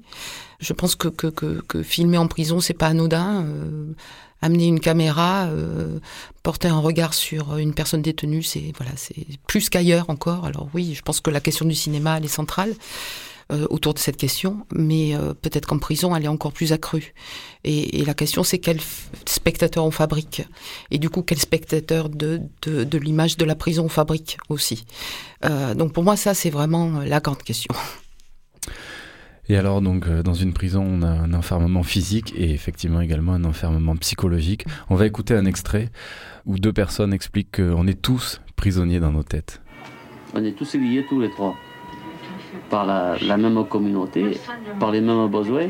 Je 0.60 0.74
pense 0.74 0.96
que 0.96 1.08
que, 1.08 1.28
que, 1.28 1.62
que 1.68 1.84
filmer 1.84 2.18
en 2.18 2.28
prison 2.28 2.60
c'est 2.60 2.74
pas 2.74 2.88
anodin. 2.88 3.46
Euh, 3.46 3.94
amener 4.42 4.68
une 4.68 4.80
caméra, 4.80 5.48
euh, 5.48 6.00
porter 6.44 6.70
un 6.70 6.80
regard 6.80 7.14
sur 7.14 7.58
une 7.58 7.74
personne 7.74 8.02
détenue, 8.02 8.42
c'est 8.44 8.72
voilà 8.78 8.92
c'est 8.96 9.28
plus 9.48 9.70
qu'ailleurs 9.70 10.10
encore. 10.10 10.46
Alors 10.46 10.70
oui, 10.74 10.94
je 10.96 11.02
pense 11.02 11.20
que 11.20 11.30
la 11.30 11.42
question 11.42 11.66
du 11.66 11.76
cinéma 11.76 12.18
elle 12.18 12.26
est 12.26 12.30
centrale. 12.30 12.74
Euh, 13.52 13.66
autour 13.72 13.96
de 13.96 14.00
cette 14.00 14.18
question, 14.18 14.68
mais 14.72 15.16
euh, 15.16 15.34
peut-être 15.34 15.66
qu'en 15.66 15.80
prison, 15.80 16.16
elle 16.16 16.24
est 16.24 16.28
encore 16.28 16.54
plus 16.54 16.72
accrue. 16.72 17.16
Et, 17.64 18.00
et 18.00 18.06
la 18.06 18.14
question, 18.14 18.44
c'est 18.44 18.60
quel 18.60 18.78
spectateur 19.26 19.84
on 19.84 19.90
fabrique 19.90 20.44
Et 20.92 21.00
du 21.00 21.10
coup, 21.10 21.24
quel 21.24 21.40
spectateur 21.40 22.10
de, 22.10 22.42
de, 22.62 22.84
de 22.84 22.98
l'image 23.00 23.38
de 23.38 23.46
la 23.46 23.56
prison 23.56 23.86
on 23.86 23.90
fabrique 23.90 24.38
aussi 24.50 24.86
euh, 25.46 25.74
Donc 25.74 25.94
pour 25.94 26.04
moi, 26.04 26.16
ça, 26.16 26.36
c'est 26.36 26.52
vraiment 26.52 27.00
la 27.00 27.20
grande 27.22 27.42
question. 27.42 27.74
Et 29.48 29.58
alors, 29.58 29.82
donc, 29.82 30.08
dans 30.08 30.36
une 30.36 30.54
prison, 30.54 30.86
on 30.88 31.02
a 31.02 31.10
un 31.10 31.34
enfermement 31.34 31.82
physique 31.82 32.36
et 32.38 32.52
effectivement 32.52 33.02
également 33.02 33.34
un 33.34 33.46
enfermement 33.46 33.96
psychologique. 33.96 34.66
On 34.92 34.96
va 34.96 35.08
écouter 35.08 35.34
un 35.34 35.46
extrait 35.46 35.90
où 36.46 36.60
deux 36.60 36.74
personnes 36.74 37.14
expliquent 37.14 37.56
qu'on 37.56 37.88
est 37.88 38.00
tous 38.00 38.42
prisonniers 38.56 39.00
dans 39.00 39.12
nos 39.12 39.24
têtes. 39.24 39.60
On 40.36 40.46
est 40.46 40.52
tous 40.52 40.76
liés, 40.76 41.04
tous 41.10 41.20
les 41.20 41.32
trois 41.32 41.56
par 42.70 42.86
la, 42.86 43.16
la, 43.22 43.38
même 43.38 43.66
communauté, 43.66 44.38
par 44.80 44.92
les 44.92 45.02
mêmes 45.02 45.28
besoins. 45.28 45.70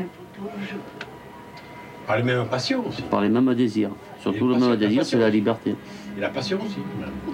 Par 2.06 2.16
les 2.16 2.22
mêmes 2.22 2.46
passions 2.46 2.86
aussi. 2.86 3.02
Par 3.02 3.20
les 3.20 3.28
mêmes 3.28 3.54
désirs. 3.54 3.90
Surtout 4.20 4.48
le 4.48 4.56
même 4.56 4.76
désir, 4.76 5.04
c'est 5.04 5.18
la 5.18 5.30
liberté. 5.30 5.74
Et 6.16 6.20
la 6.20 6.28
passion 6.28 6.58
aussi, 6.64 6.78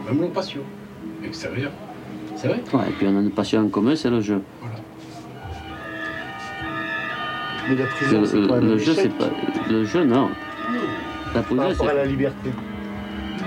même 0.07 0.21
nos 0.21 0.29
passions 0.29 0.63
extérieures. 1.25 1.73
C'est 2.37 2.49
vrai 2.49 2.63
ouais, 2.75 2.89
Et 2.89 2.93
puis 2.93 3.07
on 3.09 3.17
a 3.17 3.21
une 3.21 3.31
passion 3.31 3.61
en 3.63 3.69
commun, 3.69 3.97
c'est 3.97 4.11
le 4.11 4.21
jeu. 4.21 4.43
Voilà. 4.61 4.77
Mais 7.69 7.75
la 7.75 7.87
prison, 7.87 8.21
le, 8.21 8.27
c'est 8.27 8.47
pas 8.47 8.61
le 8.61 8.79
jeu, 8.79 8.95
c'est 8.95 9.17
pas. 9.17 9.31
Le 9.71 9.85
jeu, 9.85 10.05
non. 10.05 10.29
La 11.35 11.43
prison, 11.43 11.57
Par 11.57 11.71
rapport 11.71 11.89
à 11.89 11.95
la 11.95 12.05
liberté. 12.05 12.51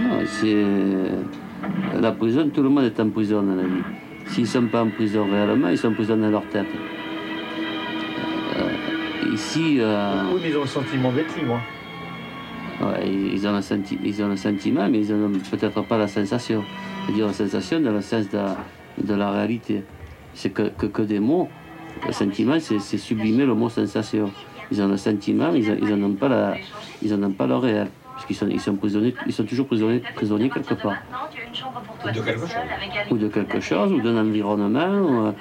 Non, 0.02 0.20
c'est. 0.26 0.66
La 2.02 2.12
prison, 2.12 2.50
tout 2.54 2.64
le 2.64 2.70
monde 2.70 2.86
est 2.86 3.00
en 3.00 3.10
prison 3.10 3.44
dans 3.44 3.56
la 3.56 3.64
vie. 3.64 3.84
S'ils 4.30 4.44
ne 4.44 4.48
sont 4.48 4.68
pas 4.68 4.84
en 4.84 4.90
prison 4.90 5.28
réellement, 5.30 5.70
ils 5.70 5.78
sont 5.78 5.90
en 5.90 5.94
prison 5.94 6.18
dans 6.18 6.30
leur 6.30 6.48
tête. 6.50 6.68
Euh, 8.58 9.34
ici. 9.34 9.78
Euh... 9.80 10.24
Oui, 10.34 10.40
mais 10.42 10.50
ils 10.50 10.58
ont 10.58 10.62
le 10.62 10.68
sentiment 10.68 11.12
d'être 11.12 11.36
libres. 11.38 11.60
Ouais, 12.82 13.10
ils, 13.10 13.46
ont 13.48 13.56
le 13.56 13.62
senti 13.62 13.98
ils 14.04 14.24
ont 14.24 14.30
le 14.30 14.38
sentiment, 14.38 14.88
mais 14.90 15.02
ils 15.02 15.14
n'ont 15.14 15.38
peut-être 15.52 15.82
pas 15.84 15.98
la 15.98 16.08
sensation. 16.08 16.64
C'est-à-dire 17.06 17.28
la 17.28 17.34
sensation 17.34 17.82
dans 17.82 17.92
le 17.92 18.02
sens 18.02 18.30
de, 18.30 18.40
de 19.04 19.14
la 19.14 19.32
réalité. 19.32 19.84
C'est 20.34 20.52
que, 20.52 20.70
que, 20.70 20.86
que, 20.86 21.02
des 21.02 21.20
mots. 21.20 21.50
Le 22.06 22.14
sentiment, 22.14 22.58
c'est 22.60 22.80
sublimer 22.98 23.46
le 23.46 23.56
mot 23.56 23.68
sensation. 23.68 24.32
Ils 24.72 24.82
ont 24.82 24.88
le 24.88 24.96
sentiment, 24.96 25.52
mais 25.52 25.60
ils 25.60 25.96
n'en 25.96 26.08
ont, 26.08 26.14
pas 26.14 26.30
la, 26.30 26.56
ils 27.02 27.14
en 27.14 27.22
ont 27.24 27.32
pas 27.32 27.48
le 27.48 27.56
réel. 27.56 27.88
Parce 28.14 28.26
qu'ils 28.26 28.36
sont, 28.36 28.48
ils 28.48 28.60
sont, 28.62 28.76
prisonniers, 28.76 29.16
ils 29.26 29.34
sont 29.34 29.44
toujours 29.44 29.66
prisonniers, 29.66 30.02
prisonniers 30.16 30.50
quelque 30.50 30.76
part. 30.76 30.96
Ou 32.06 32.12
de 32.12 32.22
quelque 32.22 32.48
chose. 32.48 32.58
Ou 33.12 33.18
de 33.18 33.28
quelque 33.28 33.60
chose, 33.60 33.92
ou 33.92 34.02
d'un 34.02 34.18
environnement, 34.18 34.88
ou, 34.88 35.34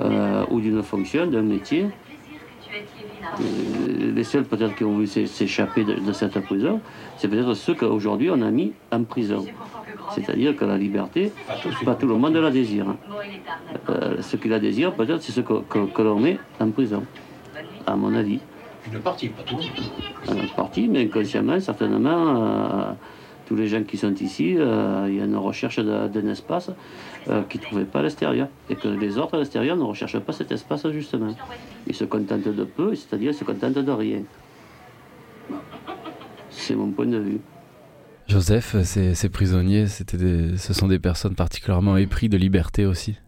euh, 0.00 0.44
ou 0.50 0.60
d'une 0.60 0.82
fonction, 0.82 1.26
d'un 1.26 1.42
métier. 1.42 1.86
Euh, 3.40 4.12
les 4.14 4.24
seuls 4.24 4.44
peut-être 4.44 4.74
qui 4.74 4.84
ont 4.84 4.92
voulu 4.92 5.06
s'échapper 5.06 5.84
de, 5.84 5.94
de, 5.94 6.12
cette 6.12 6.38
prison, 6.40 6.80
c'est 7.16 7.28
peut-être 7.28 7.54
ceux 7.54 7.74
qu'aujourd'hui 7.74 8.30
on 8.30 8.42
a 8.42 8.50
mis 8.50 8.72
en 8.92 9.04
prison. 9.04 9.44
C'est-à-dire 10.14 10.54
que 10.56 10.64
la 10.64 10.76
liberté, 10.76 11.32
pas 11.46 11.54
tout, 11.54 11.84
pas 11.84 11.94
tout 11.94 12.06
le 12.06 12.16
monde 12.16 12.34
la 12.34 12.50
désire. 12.50 12.86
Euh, 13.88 14.20
ceux 14.20 14.38
qui 14.38 14.48
la 14.48 14.58
désirent, 14.58 14.94
peut-être, 14.94 15.22
c'est 15.22 15.32
ceux 15.32 15.42
que, 15.42 15.62
que, 15.62 15.86
que 15.86 16.02
l'on 16.02 16.20
met 16.20 16.38
en 16.60 16.70
prison, 16.70 17.04
à 17.86 17.96
mon 17.96 18.14
avis. 18.14 18.40
Une 18.92 19.00
partie, 19.00 19.28
pas 19.28 19.42
tout. 19.42 19.56
Une 20.28 20.48
partie, 20.48 20.88
mais 20.88 21.04
inconsciemment, 21.04 21.58
certainement, 21.58 22.36
euh, 22.36 22.92
tous 23.46 23.56
les 23.56 23.68
gens 23.68 23.82
qui 23.82 23.96
sont 23.98 24.14
ici, 24.14 24.56
euh, 24.56 25.06
il 25.08 25.16
y 25.16 25.20
a 25.20 25.24
une 25.24 25.36
recherche 25.36 25.78
d'un 25.78 26.28
espace 26.28 26.70
euh, 27.28 27.42
qu'ils 27.42 27.60
ne 27.60 27.66
trouvaient 27.66 27.84
pas 27.84 28.00
à 28.00 28.02
l'extérieur. 28.02 28.48
Et 28.70 28.76
que 28.76 28.88
les 28.88 29.18
autres 29.18 29.34
à 29.34 29.38
l'extérieur 29.38 29.76
ne 29.76 29.82
recherchent 29.82 30.18
pas 30.20 30.32
cet 30.32 30.52
espace, 30.52 30.88
justement. 30.90 31.34
Ils 31.86 31.94
se 31.94 32.04
contentent 32.04 32.48
de 32.48 32.64
peu, 32.64 32.94
c'est-à-dire 32.94 33.32
ils 33.32 33.36
se 33.36 33.44
contentent 33.44 33.78
de 33.78 33.92
rien. 33.92 34.22
C'est 36.50 36.74
mon 36.74 36.90
point 36.90 37.06
de 37.06 37.18
vue. 37.18 37.40
Joseph, 38.28 38.76
ces, 38.84 39.14
ces 39.14 39.28
prisonniers, 39.28 39.86
des, 40.14 40.56
ce 40.56 40.72
sont 40.72 40.88
des 40.88 40.98
personnes 40.98 41.34
particulièrement 41.34 41.98
épris 41.98 42.30
de 42.30 42.38
liberté 42.38 42.86
aussi 42.86 43.18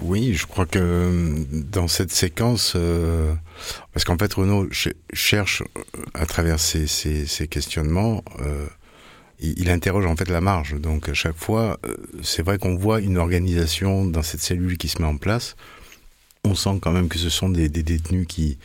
Oui, 0.00 0.32
je 0.32 0.46
crois 0.46 0.64
que 0.64 1.44
dans 1.70 1.88
cette 1.88 2.10
séquence, 2.10 2.74
parce 3.92 4.04
qu'en 4.06 4.16
fait 4.16 4.32
Renaud 4.32 4.66
cherche 5.12 5.62
à 6.14 6.24
travers 6.24 6.58
ces, 6.58 6.86
questionnements, 7.50 8.24
il, 9.40 9.70
interroge 9.70 10.06
en 10.06 10.16
fait 10.16 10.28
la 10.28 10.40
marge. 10.40 10.74
Donc 10.80 11.08
à 11.08 11.14
chaque 11.14 11.36
fois, 11.36 11.78
c'est 12.22 12.42
vrai 12.42 12.58
qu'on 12.58 12.76
voit 12.76 13.00
une 13.00 13.18
organisation 13.18 14.04
dans 14.04 14.22
cette 14.22 14.40
cellule 14.40 14.78
qui 14.78 14.88
se 14.88 15.00
met 15.00 15.08
en 15.08 15.16
place. 15.16 15.56
On 16.44 16.54
sent 16.54 16.78
quand 16.80 16.92
même 16.92 17.08
que 17.08 17.18
ce 17.18 17.30
sont 17.30 17.48
des 17.48 17.68
détenus 17.68 18.26
qui, 18.28 18.58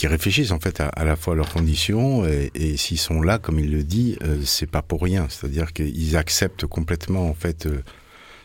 qui 0.00 0.06
réfléchissent 0.06 0.52
en 0.52 0.58
fait 0.58 0.80
à, 0.80 1.04
la 1.04 1.14
fois 1.14 1.34
leurs 1.34 1.52
conditions 1.52 2.24
et, 2.26 2.78
s'ils 2.78 2.98
sont 2.98 3.20
là, 3.20 3.38
comme 3.38 3.58
il 3.58 3.70
le 3.70 3.84
dit, 3.84 4.16
euh, 4.22 4.40
c'est 4.46 4.70
pas 4.70 4.80
pour 4.80 5.02
rien. 5.02 5.26
C'est-à-dire 5.28 5.74
qu'ils 5.74 6.16
acceptent 6.16 6.64
complètement 6.64 7.28
en 7.28 7.34
fait 7.34 7.66
euh, 7.66 7.82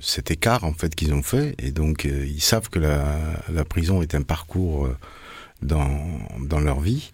cet 0.02 0.32
écart 0.32 0.66
en 0.66 0.74
fait 0.74 0.94
qu'ils 0.94 1.14
ont 1.14 1.24
fait 1.24 1.56
et 1.60 1.72
donc 1.72 2.06
euh, 2.06 2.26
ils 2.28 2.42
savent 2.42 2.70
que 2.70 2.80
la, 2.80 3.06
la, 3.50 3.64
prison 3.64 4.02
est 4.02 4.16
un 4.16 4.22
parcours 4.22 4.90
dans, 5.62 6.06
dans 6.42 6.60
leur 6.60 6.82
vie 6.82 7.14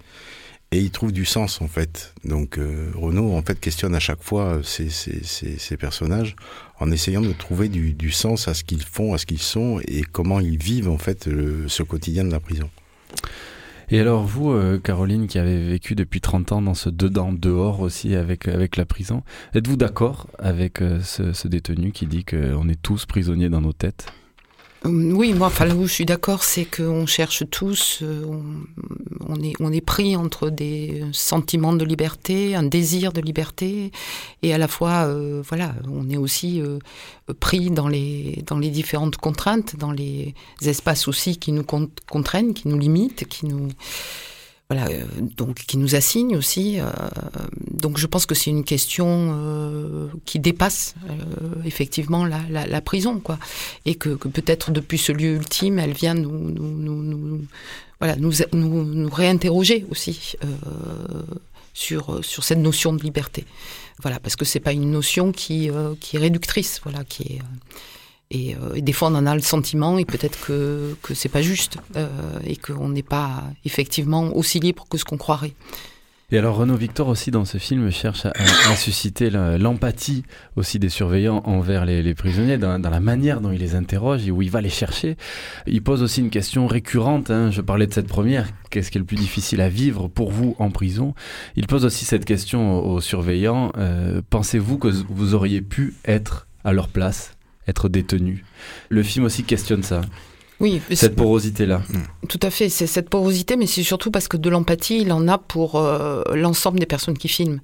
et 0.72 0.80
ils 0.80 0.92
trouvent 0.92 1.12
du 1.12 1.25
sens 1.25 1.62
en 1.62 1.68
fait. 1.68 2.13
Donc 2.24 2.58
Renaud 2.96 3.34
en 3.34 3.42
fait 3.42 3.60
questionne 3.60 3.94
à 3.96 4.00
chaque 4.00 4.24
fois 4.24 4.62
ces, 4.63 4.90
ces, 4.90 5.78
personnages 5.78 6.36
en 6.80 6.92
essayant 6.92 7.22
de 7.22 7.34
trouver 7.34 7.68
du, 7.70 8.12
sens 8.12 8.48
à 8.48 8.54
ce 8.54 8.63
qu'ils 8.63 8.84
font, 8.84 9.13
à 9.13 9.18
ce 9.18 9.25
qu'ils 9.25 9.42
sont 9.42 9.80
et 9.86 10.01
comment 10.04 10.40
ils 10.40 10.58
vivent 10.58 10.90
en 10.90 10.98
fait 10.98 11.30
ce 11.68 11.84
quotidien 11.84 12.24
de 12.24 12.32
la 12.32 12.40
prison. 12.40 12.70
Et 13.92 14.00
alors 14.00 14.24
vous, 14.24 14.51
euh, 14.51 14.80
Caroline, 14.80 15.28
qui 15.28 15.38
avez 15.38 15.62
vécu 15.62 15.96
depuis 15.96 16.22
30 16.22 16.54
ans 16.54 16.62
dans 16.62 16.74
ce 16.74 16.90
dedans, 16.90 17.34
dehors 17.34 17.82
aussi 17.82 18.16
avec, 18.16 18.48
avec 18.48 18.78
la 18.78 18.86
prison, 18.86 19.22
êtes-vous 19.54 19.75
d'accord 19.75 20.28
avec 20.40 20.82
euh, 20.82 21.01
ce, 21.01 21.48
détenu 21.50 21.92
qui 21.92 22.07
dit 22.07 22.24
qu'on 22.24 22.70
est 22.70 22.81
tous 22.81 23.05
prisonniers 23.05 23.50
dans 23.50 23.60
nos 23.60 23.74
têtes? 23.74 24.05
euh, 24.05 24.21
oui, 24.83 25.33
moi, 25.33 25.48
enfin 25.48 25.65
là 25.65 25.75
où 25.75 25.85
je 25.85 25.94
suis 25.94 26.05
d'accord, 26.05 26.44
c'est 26.44 26.65
qu'on 26.65 27.05
cherche 27.05 27.44
tous, 27.50 28.00
euh, 28.01 28.25
on, 29.27 29.41
est, 29.41 29.53
on 29.59 29.72
est 29.72 29.81
pris 29.81 30.15
entre 30.15 30.50
des 30.50 31.03
sentiments 31.11 31.74
de 31.74 31.85
liberté, 31.85 32.55
un 32.55 32.63
désir 32.63 33.13
de 33.13 33.22
liberté, 33.22 33.91
et 34.41 34.53
à 34.53 34.57
la 34.57 34.67
fois, 34.67 35.05
euh, 35.05 35.44
voilà, 35.48 35.75
on 35.87 36.09
est 36.09 36.17
aussi 36.17 36.63
pris 37.39 37.70
dans 37.70 37.87
les, 37.87 38.44
dans 38.48 38.57
les 38.57 38.70
différentes 38.70 39.17
contraintes, 39.17 39.75
dans 39.75 39.91
les 39.91 40.33
espaces 40.65 41.07
aussi 41.07 41.37
qui 41.37 41.51
nous 41.51 41.65
contraignent, 42.09 42.53
qui 42.53 42.67
nous 42.67 42.79
limitent, 42.79 43.27
qui 43.27 43.46
nous 43.46 43.70
voilà, 44.72 44.88
euh, 44.88 45.03
donc 45.20 45.66
qui 45.68 45.75
nous 45.77 45.96
assigne 45.96 46.38
aussi. 46.38 46.79
Euh, 46.79 46.86
donc 47.72 47.98
je 47.98 48.07
pense 48.07 48.25
que 48.25 48.34
c'est 48.34 48.51
une 48.51 48.64
question 48.64 49.05
euh, 49.34 50.07
qui 50.24 50.40
dépasse 50.40 50.96
effectivement 51.66 52.25
la, 52.25 52.81
prison, 52.81 53.20
quoi, 53.20 53.38
et 53.86 53.96
que, 53.96 54.12
peut-être 54.12 54.72
depuis 54.72 54.98
ce 54.98 55.12
lieu 55.12 55.36
ultime, 55.36 55.77
elle 55.77 55.92
vient 55.92 56.14
nous, 56.14 57.42
voilà, 58.00 58.16
nous, 58.16 59.10
réinterroger 59.10 59.86
aussi 59.92 60.36
sur 61.74 62.24
sur 62.24 62.46
cette 62.46 62.60
notion 62.60 62.94
de 62.94 63.03
liberté. 63.03 63.44
Voilà, 64.01 64.22
parce 64.22 64.38
que 64.38 64.46
c'est 64.46 64.62
pas 64.62 64.72
une 64.72 64.90
notion 64.90 65.34
qui 65.34 65.70
qui 66.00 66.16
est 66.16 66.20
réductrice, 66.20 66.79
voilà, 66.86 67.03
qui 67.03 67.24
est 67.24 67.40
et, 68.31 68.55
des 68.81 68.94
fois, 68.94 69.09
on 69.09 69.15
en 69.15 69.25
a 69.25 69.35
le 69.35 69.41
sentiment, 69.41 69.98
et 69.98 70.05
peut-être 70.05 70.39
que 70.46 70.96
que 71.01 71.13
c'est 71.13 71.29
pas 71.29 71.41
juste, 71.41 71.77
euh, 71.96 72.07
et 72.46 72.55
qu'on 72.55 72.89
n'est 72.89 73.03
pas 73.03 73.44
effectivement 73.65 74.35
aussi 74.35 74.59
libre 74.59 74.85
que 74.89 74.98
ce 74.98 75.05
qu'on 75.05 75.17
croirait. 75.17 75.53
Et 76.33 76.37
alors 76.37 76.55
Renaud 76.55 76.77
Victor 76.77 77.09
aussi 77.09 77.29
dans 77.29 77.44
ce 77.44 77.57
film 77.57 77.91
cherche 77.91 78.25
à, 78.25 78.75
susciter 78.77 79.29
l'empathie 79.29 80.24
aussi 80.55 80.79
des 80.79 80.87
surveillants 80.87 81.41
envers 81.44 81.83
les, 81.83 82.13
prisonniers 82.13 82.57
dans, 82.57 82.77
la 82.77 83.00
manière 83.01 83.41
dont 83.41 83.51
il 83.51 83.59
les 83.59 83.75
interroge 83.75 84.25
et 84.25 84.31
où 84.31 84.41
il 84.41 84.50
va 84.50 84.61
les 84.61 84.70
chercher. 84.70 85.17
Il 85.67 85.83
pose 85.83 86.01
aussi 86.01 86.22
une 86.22 86.29
question 86.29 86.67
récurrente, 86.67 87.31
hein. 87.31 87.51
je 87.51 87.59
parlais 87.59 87.85
de 87.85 87.94
cette 87.94 88.07
première, 88.07 88.48
qu'est-ce 88.70 88.91
qui 88.91 88.98
est 88.98 89.01
le 89.01 89.05
plus 89.05 89.17
difficile 89.17 89.59
à 89.59 89.67
vivre 89.67 90.07
pour 90.07 90.31
vous 90.31 90.55
en 90.57 90.72
prison? 90.72 91.15
Il 91.57 91.67
pose 91.67 91.83
aussi 91.83 92.05
cette 92.05 92.24
question 92.24 92.79
aux, 92.79 93.01
surveillants, 93.01 93.74
euh, 93.77 94.22
pensez-vous 94.29 94.77
que 94.77 94.87
vous 94.87 95.33
auriez 95.33 95.59
pu 95.59 95.96
être 96.05 96.48
à 96.63 96.72
leur 96.72 96.87
place? 96.87 97.33
Être 97.72 97.90
détenu. 97.90 98.46
Le 98.90 99.01
film 99.01 99.25
aussi 99.25 99.44
questionne 99.44 99.81
ça. 99.81 100.01
Oui, 100.62 100.79
cette 100.94 101.16
porosité-là. 101.16 101.81
Mm. 101.90 102.27
Tout 102.27 102.40
à 102.44 102.51
fait, 102.51 102.70
c'est 102.70 102.86
cette 102.86 103.10
porosité, 103.10 103.55
mais 103.57 103.66
c'est 103.66 103.81
surtout 103.81 104.12
parce 104.12 104.27
que 104.27 104.38
de 104.38 104.48
l'empathie, 104.48 105.01
il 105.01 105.12
en 105.12 105.27
a 105.27 105.40
pour 105.40 105.75
euh, 105.75 106.22
l'ensemble 106.36 106.79
des 106.79 106.86
personnes 106.86 107.18
qui 107.18 107.27
filment. 107.27 107.62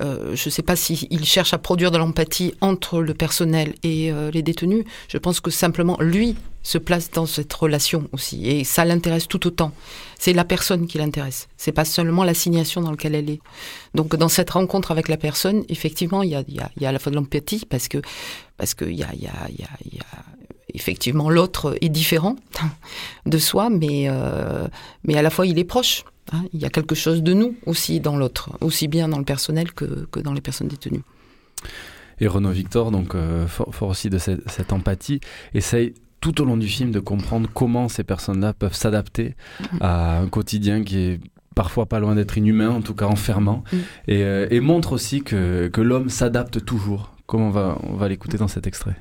Euh, 0.00 0.34
je 0.34 0.48
ne 0.48 0.50
sais 0.50 0.62
pas 0.62 0.74
s'il 0.74 1.24
cherche 1.24 1.54
à 1.54 1.58
produire 1.58 1.92
de 1.92 1.98
l'empathie 1.98 2.54
entre 2.60 3.00
le 3.00 3.14
personnel 3.14 3.74
et 3.84 4.10
euh, 4.10 4.32
les 4.32 4.42
détenus. 4.42 4.84
Je 5.08 5.16
pense 5.16 5.38
que 5.40 5.52
simplement, 5.52 5.96
lui 6.00 6.34
se 6.62 6.78
place 6.78 7.10
dans 7.10 7.26
cette 7.26 7.52
relation 7.52 8.08
aussi, 8.12 8.48
et 8.48 8.64
ça 8.64 8.84
l'intéresse 8.84 9.28
tout 9.28 9.46
autant. 9.46 9.72
C'est 10.18 10.32
la 10.32 10.44
personne 10.44 10.86
qui 10.86 10.98
l'intéresse. 10.98 11.48
C'est 11.56 11.72
pas 11.72 11.86
seulement 11.86 12.24
l'assignation 12.24 12.82
dans 12.82 12.90
laquelle 12.90 13.14
elle 13.14 13.30
est. 13.30 13.40
Donc, 13.94 14.16
dans 14.16 14.28
cette 14.28 14.50
rencontre 14.50 14.90
avec 14.90 15.08
la 15.08 15.16
personne, 15.16 15.64
effectivement, 15.68 16.22
il 16.22 16.30
y 16.30 16.34
a, 16.34 16.44
y, 16.46 16.60
a, 16.60 16.88
à 16.88 16.92
la 16.92 16.98
fois 16.98 17.10
de 17.10 17.16
l'empathie 17.16 17.64
parce 17.68 17.88
que 17.88 17.98
parce 18.58 18.74
a, 18.82 18.84
y, 18.84 19.04
a, 19.04 19.08
y 19.16 19.26
a 19.26 20.06
effectivement 20.74 21.30
l'autre 21.30 21.76
est 21.80 21.88
différent 21.88 22.36
de 23.26 23.38
soi, 23.38 23.70
mais, 23.70 24.06
euh, 24.08 24.68
mais 25.04 25.16
à 25.16 25.22
la 25.22 25.30
fois 25.30 25.46
il 25.46 25.58
est 25.58 25.64
proche. 25.64 26.04
Hein. 26.32 26.42
Il 26.52 26.60
y 26.60 26.64
a 26.64 26.70
quelque 26.70 26.94
chose 26.94 27.22
de 27.22 27.32
nous 27.32 27.56
aussi 27.66 28.00
dans 28.00 28.16
l'autre, 28.16 28.50
aussi 28.60 28.88
bien 28.88 29.08
dans 29.08 29.18
le 29.18 29.24
personnel 29.24 29.72
que, 29.72 30.06
que, 30.10 30.20
dans 30.20 30.32
les 30.32 30.40
personnes 30.40 30.68
détenues. 30.68 31.02
Et 32.20 32.26
Renaud 32.26 32.50
Victor, 32.50 32.90
donc 32.90 33.14
euh, 33.14 33.46
fort, 33.46 33.88
aussi 33.88 34.10
de 34.10 34.18
cette, 34.18 34.72
empathie, 34.72 35.20
essaye 35.54 35.94
tout 36.20 36.40
au 36.40 36.44
long 36.44 36.56
du 36.56 36.68
film 36.68 36.90
de 36.90 37.00
comprendre 37.00 37.48
comment 37.52 37.88
ces 37.88 38.04
personnes-là 38.04 38.52
peuvent 38.52 38.74
s'adapter 38.74 39.34
mm-hmm. 39.60 39.78
à 39.80 40.18
un 40.18 40.26
quotidien 40.28 40.82
qui 40.84 40.98
est 40.98 41.20
parfois 41.54 41.86
pas 41.86 42.00
loin 42.00 42.14
d'être 42.14 42.38
inhumain, 42.38 42.70
en 42.70 42.80
tout 42.80 42.94
cas 42.94 43.06
enfermant, 43.06 43.64
mm. 43.72 43.76
et, 44.08 44.22
euh, 44.22 44.46
et, 44.50 44.60
montre 44.60 44.92
aussi 44.92 45.22
que, 45.22 45.68
que 45.68 45.80
l'homme 45.80 46.08
s'adapte 46.08 46.64
toujours. 46.64 47.12
Comment 47.26 47.48
on 47.48 47.50
va, 47.50 47.78
on 47.82 47.94
va 47.94 48.08
l'écouter 48.08 48.38
dans 48.38 48.48
cet 48.48 48.66
extrait 48.66 48.96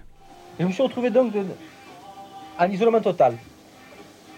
je 0.59 0.65
me 0.65 0.71
suis 0.71 0.83
retrouvé 0.83 1.09
donc 1.09 1.33
en 2.59 2.69
isolement 2.69 2.99
total. 2.99 3.35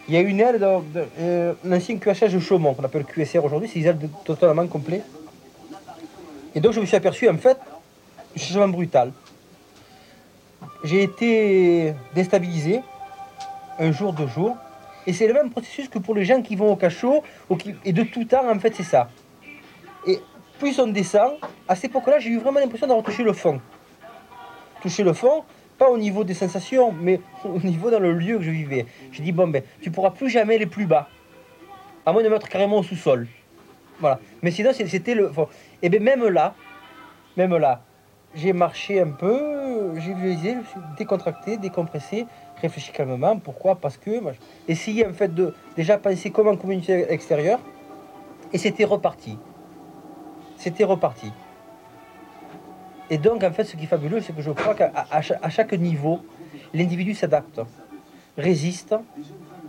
Il 0.07 0.13
y 0.13 0.17
a 0.17 0.21
une 0.21 0.39
aile, 0.39 0.59
de, 0.59 1.05
euh, 1.19 1.53
un 1.65 1.71
ancien 1.71 1.97
QHH 1.97 2.33
de 2.33 2.39
Chaumont, 2.39 2.73
qu'on 2.73 2.83
appelle 2.83 3.05
QSR 3.05 3.43
aujourd'hui, 3.43 3.69
c'est 3.71 3.79
des 3.79 3.87
ailes 3.87 3.97
totalement 4.23 4.67
complets. 4.67 5.01
Et 6.53 6.59
donc 6.59 6.73
je 6.73 6.79
me 6.79 6.85
suis 6.85 6.95
aperçu 6.95 7.27
en 7.27 7.37
fait 7.37 7.57
un 8.35 8.39
changement 8.39 8.67
brutal. 8.67 9.11
J'ai 10.83 11.03
été 11.03 11.93
déstabilisé 12.13 12.81
un 13.79 13.91
jour, 13.91 14.13
deux 14.13 14.27
jours. 14.27 14.57
Et 15.07 15.13
c'est 15.13 15.27
le 15.27 15.33
même 15.33 15.49
processus 15.49 15.89
que 15.89 15.99
pour 15.99 16.13
les 16.13 16.25
gens 16.25 16.41
qui 16.41 16.55
vont 16.55 16.71
au 16.71 16.75
cachot, 16.75 17.23
et 17.85 17.93
de 17.93 18.03
tout 18.03 18.25
temps, 18.25 18.49
en 18.49 18.59
fait, 18.59 18.75
c'est 18.75 18.83
ça. 18.83 19.09
Et 20.05 20.19
plus 20.59 20.79
on 20.79 20.87
descend, 20.87 21.33
à 21.67 21.75
cette 21.75 21.85
époque-là, 21.85 22.19
j'ai 22.19 22.29
eu 22.29 22.37
vraiment 22.37 22.59
l'impression 22.59 22.87
d'avoir 22.87 23.03
touché 23.03 23.23
le 23.23 23.33
fond. 23.33 23.59
Toucher 24.81 25.03
le 25.03 25.13
fond, 25.13 25.43
pas 25.77 25.89
au 25.89 25.97
niveau 25.97 26.23
des 26.23 26.35
sensations, 26.35 26.91
mais 26.91 27.19
au 27.43 27.59
niveau 27.59 27.89
dans 27.89 27.99
le 27.99 28.13
lieu 28.13 28.37
que 28.37 28.43
je 28.43 28.51
vivais. 28.51 28.85
J'ai 29.11 29.23
dit, 29.23 29.31
bon, 29.31 29.47
ben, 29.47 29.63
tu 29.81 29.89
pourras 29.89 30.11
plus 30.11 30.29
jamais 30.29 30.55
aller 30.55 30.67
plus 30.67 30.85
bas, 30.85 31.09
à 32.05 32.13
moins 32.13 32.23
de 32.23 32.29
mettre 32.29 32.47
carrément 32.47 32.77
au 32.79 32.83
sous-sol. 32.83 33.27
Voilà. 33.99 34.19
Mais 34.41 34.51
sinon, 34.51 34.71
c'était 34.73 35.15
le. 35.15 35.31
Et 35.81 35.89
bien, 35.89 35.99
même 35.99 36.27
là, 36.27 36.55
même 37.37 37.55
là, 37.57 37.83
j'ai 38.33 38.53
marché 38.53 39.01
un 39.01 39.09
peu, 39.09 39.93
j'ai 39.99 40.13
visualisé, 40.13 40.51
je 40.53 40.57
me 40.57 40.63
suis 40.63 40.79
décontracté, 40.97 41.57
décompressé, 41.57 42.25
réfléchi 42.61 42.91
calmement. 42.91 43.37
Pourquoi? 43.37 43.75
Parce 43.75 43.97
que 43.97 44.11
essayer 44.67 45.05
en 45.05 45.13
fait 45.13 45.33
de 45.33 45.53
déjà 45.75 45.97
penser 45.97 46.31
comme 46.31 46.47
en 46.47 46.55
communauté 46.55 47.11
extérieure, 47.11 47.59
et 48.53 48.57
c'était 48.57 48.85
reparti. 48.85 49.37
C'était 50.57 50.83
reparti. 50.83 51.31
Et 53.09 53.17
donc, 53.17 53.43
en 53.43 53.51
fait, 53.51 53.65
ce 53.65 53.75
qui 53.75 53.83
est 53.83 53.87
fabuleux, 53.87 54.21
c'est 54.21 54.33
que 54.33 54.41
je 54.41 54.51
crois 54.51 54.73
qu'à 54.73 55.49
chaque 55.49 55.73
niveau, 55.73 56.21
l'individu 56.73 57.13
s'adapte, 57.13 57.59
résiste, 58.37 58.95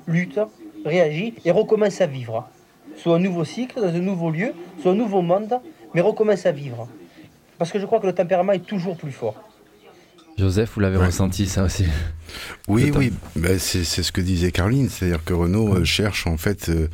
lutte, 0.07 0.41
réagit 0.85 1.35
et 1.45 1.51
recommence 1.51 2.01
à 2.01 2.07
vivre. 2.07 2.49
Soit 2.97 3.17
un 3.17 3.19
nouveau 3.19 3.45
cycle, 3.45 3.81
dans 3.81 3.89
un 3.89 4.01
nouveau 4.01 4.31
lieu, 4.31 4.53
soit 4.81 4.93
un 4.93 4.97
nouveau 4.97 5.23
monde, 5.23 5.61
mais 5.95 6.01
recommence 6.01 6.47
à 6.47 6.53
vivre. 6.53 6.89
Parce 7.63 7.71
que 7.71 7.79
je 7.79 7.87
crois 7.87 8.01
que 8.01 8.09
le 8.09 8.13
tempérament 8.13 8.51
est 8.51 8.67
toujours 8.67 8.97
plus 8.97 9.13
fort. 9.13 9.37
Joseph, 10.37 10.73
vous 10.75 10.81
l'avez 10.81 10.97
ressenti 10.97 11.47
ça 11.47 11.63
aussi 11.63 11.85
Oui, 12.67 12.91
oui, 12.93 13.13
ben, 13.37 13.57
c'est 13.57 13.85
ce 13.85 14.11
que 14.11 14.21
disait 14.21 14.51
Caroline, 14.51 14.89
c'est-à-dire 14.89 15.23
que 15.23 15.33
Renaud 15.33 15.73
euh, 15.73 15.85
cherche 15.85 16.27
en 16.27 16.37
fait 16.37 16.71
euh, 16.71 16.89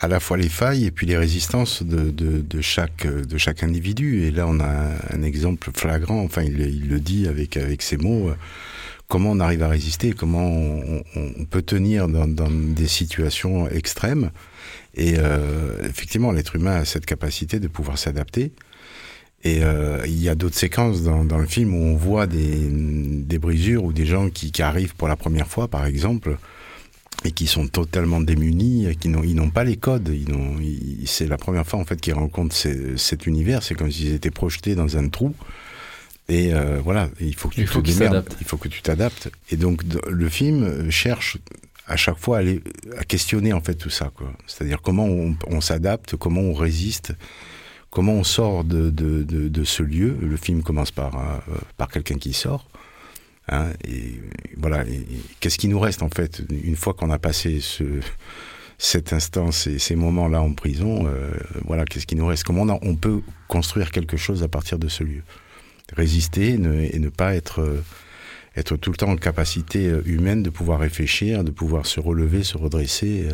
à 0.00 0.08
la 0.08 0.18
fois 0.18 0.38
les 0.38 0.48
failles 0.48 0.86
et 0.86 0.90
puis 0.90 1.06
les 1.06 1.18
résistances 1.18 1.82
de, 1.82 2.08
de, 2.10 2.40
de, 2.40 2.60
chaque, 2.62 3.06
de 3.06 3.36
chaque 3.36 3.62
individu. 3.62 4.22
Et 4.22 4.30
là, 4.30 4.46
on 4.48 4.60
a 4.60 4.92
un 5.12 5.22
exemple 5.22 5.68
flagrant, 5.76 6.22
enfin, 6.22 6.40
il, 6.40 6.58
il 6.58 6.88
le 6.88 7.00
dit 7.00 7.28
avec, 7.28 7.58
avec 7.58 7.82
ses 7.82 7.98
mots, 7.98 8.32
comment 9.08 9.32
on 9.32 9.40
arrive 9.40 9.62
à 9.62 9.68
résister, 9.68 10.12
comment 10.12 10.48
on, 10.48 11.02
on 11.16 11.44
peut 11.44 11.60
tenir 11.60 12.08
dans, 12.08 12.26
dans, 12.26 12.50
des 12.50 12.88
situations 12.88 13.68
extrêmes. 13.68 14.30
Et 14.94 15.16
euh, 15.18 15.86
effectivement, 15.86 16.32
l'être 16.32 16.56
humain 16.56 16.76
a 16.76 16.84
cette 16.86 17.04
capacité 17.04 17.60
de 17.60 17.68
pouvoir 17.68 17.98
s'adapter. 17.98 18.52
Et 19.44 19.62
euh, 19.62 20.02
il 20.06 20.20
y 20.20 20.28
a 20.28 20.34
d'autres 20.34 20.56
séquences 20.56 21.02
dans, 21.02 21.24
dans, 21.24 21.38
le 21.38 21.46
film 21.46 21.72
où 21.72 21.84
on 21.84 21.96
voit 21.96 22.26
des, 22.26 22.68
des 22.70 23.38
brisures 23.38 23.84
ou 23.84 23.92
des 23.92 24.04
gens 24.04 24.30
qui, 24.30 24.50
qui, 24.50 24.62
arrivent 24.62 24.96
pour 24.96 25.06
la 25.06 25.14
première 25.14 25.46
fois, 25.46 25.68
par 25.68 25.86
exemple, 25.86 26.38
et 27.24 27.30
qui 27.30 27.46
sont 27.46 27.68
totalement 27.68 28.20
démunis, 28.20 28.96
qui 29.00 29.08
n'ont, 29.08 29.22
ils 29.22 29.36
n'ont 29.36 29.50
pas 29.50 29.62
les 29.62 29.76
codes. 29.76 30.08
Ils 30.12 30.28
n'ont, 30.28 30.56
c'est 31.06 31.28
la 31.28 31.36
première 31.36 31.66
fois 31.66 31.78
en 31.78 31.84
fait 31.84 32.00
qu'ils 32.00 32.14
rencontrent 32.14 32.56
cet 32.96 33.26
univers. 33.26 33.62
C'est 33.62 33.74
comme 33.74 33.92
s'ils 33.92 34.12
étaient 34.12 34.30
projetés 34.30 34.74
dans 34.74 34.96
un 34.96 35.08
trou. 35.08 35.34
Et 36.28 36.52
euh, 36.52 36.80
voilà, 36.82 37.08
il 37.20 37.34
faut 37.34 37.48
que 37.48 37.54
tu 37.54 37.60
il 37.62 37.66
faut, 37.66 37.80
il 37.80 38.46
faut 38.46 38.56
que 38.56 38.68
tu 38.68 38.82
t'adaptes. 38.82 39.30
Et 39.50 39.56
donc 39.56 39.82
le 40.08 40.28
film 40.28 40.90
cherche 40.90 41.38
à 41.86 41.96
chaque 41.96 42.18
fois 42.18 42.40
à, 42.40 43.04
questionner 43.04 43.52
en 43.52 43.60
fait 43.60 43.74
tout 43.74 43.88
ça. 43.88 44.10
Quoi. 44.14 44.32
C'est-à-dire 44.46 44.82
comment 44.82 45.06
on, 45.06 45.36
on 45.46 45.60
s'adapte, 45.60 46.16
comment 46.16 46.42
on 46.42 46.52
résiste 46.52 47.14
comment 47.90 48.12
on 48.12 48.24
sort 48.24 48.64
de, 48.64 48.90
de, 48.90 49.22
de, 49.24 49.64
ce 49.64 49.82
lieu. 49.82 50.16
Le 50.20 50.36
film 50.36 50.62
commence 50.62 50.90
par, 50.90 51.16
euh, 51.16 51.54
par 51.76 51.88
quelqu'un 51.88 52.16
qui 52.16 52.32
sort. 52.32 52.68
Hein, 53.48 53.70
et 53.86 54.20
voilà, 54.56 54.84
qu'est-ce 55.40 55.58
qui 55.58 55.68
nous 55.68 55.80
reste 55.80 56.02
en 56.02 56.10
fait? 56.10 56.42
Une 56.50 56.76
fois 56.76 56.92
qu'on 56.92 57.10
a 57.10 57.18
passé 57.18 57.60
ce, 57.60 57.84
cet 58.76 59.12
instant, 59.12 59.52
ces, 59.52 59.78
ces 59.78 59.96
moments-là 59.96 60.42
en 60.42 60.52
prison 60.52 61.06
euh, 61.06 61.30
Voilà, 61.64 61.84
qu'est-ce 61.84 62.06
qui 62.06 62.16
nous 62.16 62.26
reste? 62.26 62.44
Comment 62.44 62.62
on, 62.62 62.78
on, 62.82 62.96
peut 62.96 63.22
construire 63.48 63.90
quelque 63.90 64.16
chose 64.16 64.42
à 64.42 64.48
partir 64.48 64.78
de 64.78 64.88
ce 64.88 65.02
lieu? 65.02 65.22
Résister 65.96 66.50
et 66.50 66.58
ne, 66.58 66.82
et 66.82 66.98
ne 66.98 67.08
pas 67.08 67.34
être, 67.34 67.62
euh, 67.62 67.82
être 68.54 68.76
tout 68.76 68.90
le 68.90 68.96
temps 68.98 69.10
en 69.10 69.16
capacité 69.16 69.90
humaine 70.04 70.42
de 70.42 70.50
pouvoir 70.50 70.80
réfléchir, 70.80 71.42
de 71.42 71.50
pouvoir 71.50 71.86
se 71.86 72.00
relever, 72.00 72.42
se 72.44 72.58
redresser 72.58 73.28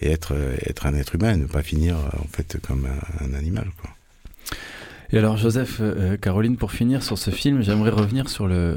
et 0.00 0.10
être, 0.10 0.34
être 0.66 0.86
un 0.86 0.94
être 0.94 1.14
humain 1.14 1.34
et 1.34 1.36
ne 1.36 1.46
pas 1.46 1.62
finir 1.62 1.96
en 1.96 2.28
fait 2.28 2.58
comme 2.60 2.86
un, 2.86 3.24
un 3.26 3.34
animal. 3.34 3.70
Quoi. 3.80 3.90
Et 5.12 5.18
alors 5.18 5.36
Joseph, 5.36 5.78
euh, 5.80 6.16
Caroline, 6.16 6.56
pour 6.56 6.72
finir 6.72 7.02
sur 7.02 7.18
ce 7.18 7.30
film, 7.30 7.62
j'aimerais 7.62 7.90
revenir 7.90 8.28
sur 8.28 8.46
le 8.46 8.76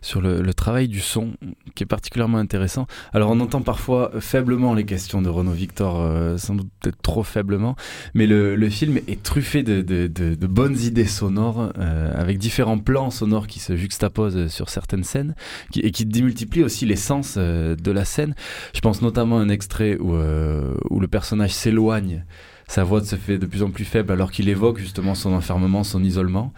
sur 0.00 0.20
le, 0.20 0.40
le, 0.40 0.54
travail 0.54 0.88
du 0.88 1.00
son, 1.00 1.32
qui 1.74 1.84
est 1.84 1.86
particulièrement 1.86 2.38
intéressant. 2.38 2.86
Alors 3.12 3.30
on 3.30 3.40
entend 3.40 3.60
parfois 3.60 4.10
faiblement 4.20 4.72
les 4.74 4.84
questions 4.84 5.20
de 5.20 5.28
Renaud 5.28 5.52
Victor, 5.52 6.00
euh, 6.00 6.38
sans 6.38 6.54
doute 6.54 6.68
peut-être 6.80 7.02
trop 7.02 7.22
faiblement, 7.22 7.76
mais 8.14 8.26
le, 8.26 8.56
le 8.56 8.70
film 8.70 8.98
est 9.06 9.22
truffé 9.22 9.62
de, 9.62 9.82
de, 9.82 10.06
de, 10.06 10.34
de 10.34 10.46
bonnes 10.46 10.78
idées 10.78 11.04
sonores, 11.04 11.72
euh, 11.78 12.12
avec 12.14 12.38
différents 12.38 12.78
plans 12.78 13.10
sonores 13.10 13.46
qui 13.46 13.60
se 13.60 13.76
juxtaposent 13.76 14.48
sur 14.48 14.70
certaines 14.70 15.04
scènes, 15.04 15.34
qui, 15.70 15.80
et 15.80 15.90
qui 15.90 16.06
démultiplient 16.06 16.64
aussi 16.64 16.86
l'essence 16.86 17.34
euh, 17.36 17.76
de 17.76 17.90
la 17.90 18.04
scène. 18.04 18.34
Je 18.74 18.80
pense 18.80 19.02
notamment 19.02 19.38
à 19.38 19.42
un 19.42 19.48
extrait 19.48 19.96
où, 19.98 20.14
euh, 20.14 20.74
où 20.88 21.00
le 21.00 21.08
personnage 21.08 21.52
s'éloigne 21.52 22.24
sa 22.70 22.84
voix 22.84 23.02
se 23.02 23.16
fait 23.16 23.36
de 23.36 23.46
plus 23.46 23.64
en 23.64 23.70
plus 23.70 23.84
faible 23.84 24.12
alors 24.12 24.30
qu'il 24.30 24.48
évoque 24.48 24.78
justement 24.78 25.16
son 25.16 25.32
enfermement, 25.32 25.82
son 25.82 26.04
isolement. 26.04 26.52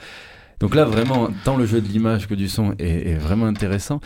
Donc 0.60 0.74
là, 0.74 0.84
vraiment, 0.84 1.28
tant 1.42 1.56
le 1.56 1.64
jeu 1.64 1.80
de 1.80 1.88
l'image 1.88 2.28
que 2.28 2.34
du 2.34 2.50
son 2.50 2.74
est, 2.78 3.08
est, 3.08 3.14
vraiment 3.14 3.46
intéressant. 3.46 3.98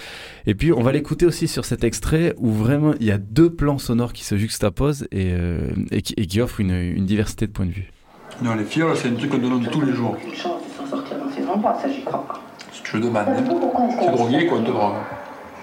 Et 0.47 0.55
puis, 0.55 0.73
on 0.73 0.83
va 0.83 0.92
l'écouter 0.92 1.27
aussi 1.27 1.49
sur 1.49 1.64
cet 1.64 1.83
extrait 1.83 2.33
où 2.38 2.53
vraiment 2.53 2.95
il 3.01 3.07
y 3.07 3.11
a 3.11 3.19
deux 3.19 3.51
plans 3.51 3.79
sonores 3.79 4.12
qui 4.12 4.23
se 4.23 4.37
juxtaposent 4.37 5.09
et, 5.11 5.33
euh, 5.33 5.71
et, 5.90 6.01
qui, 6.01 6.14
et 6.16 6.27
qui, 6.27 6.40
offrent 6.40 6.61
une, 6.61 6.71
une, 6.71 7.07
diversité 7.07 7.49
de 7.49 7.51
points 7.51 7.66
de 7.66 7.73
vue. 7.73 7.90
Non, 8.40 8.55
les 8.55 8.64
fioles, 8.64 8.97
c'est 8.97 9.09
un 9.09 9.14
truc 9.14 9.33
qu'on 9.33 9.38
donne 9.38 9.66
tous 9.66 9.81
les 9.81 9.92
jours. 9.92 10.16
Si 12.73 12.83
tu 12.85 12.97
le 12.99 13.03
demandes, 13.03 13.27
c'est 14.01 14.12
drogué 14.12 14.47
quoi, 14.47 14.59
on 14.59 14.62
te 14.62 14.71
drogue. 14.71 14.95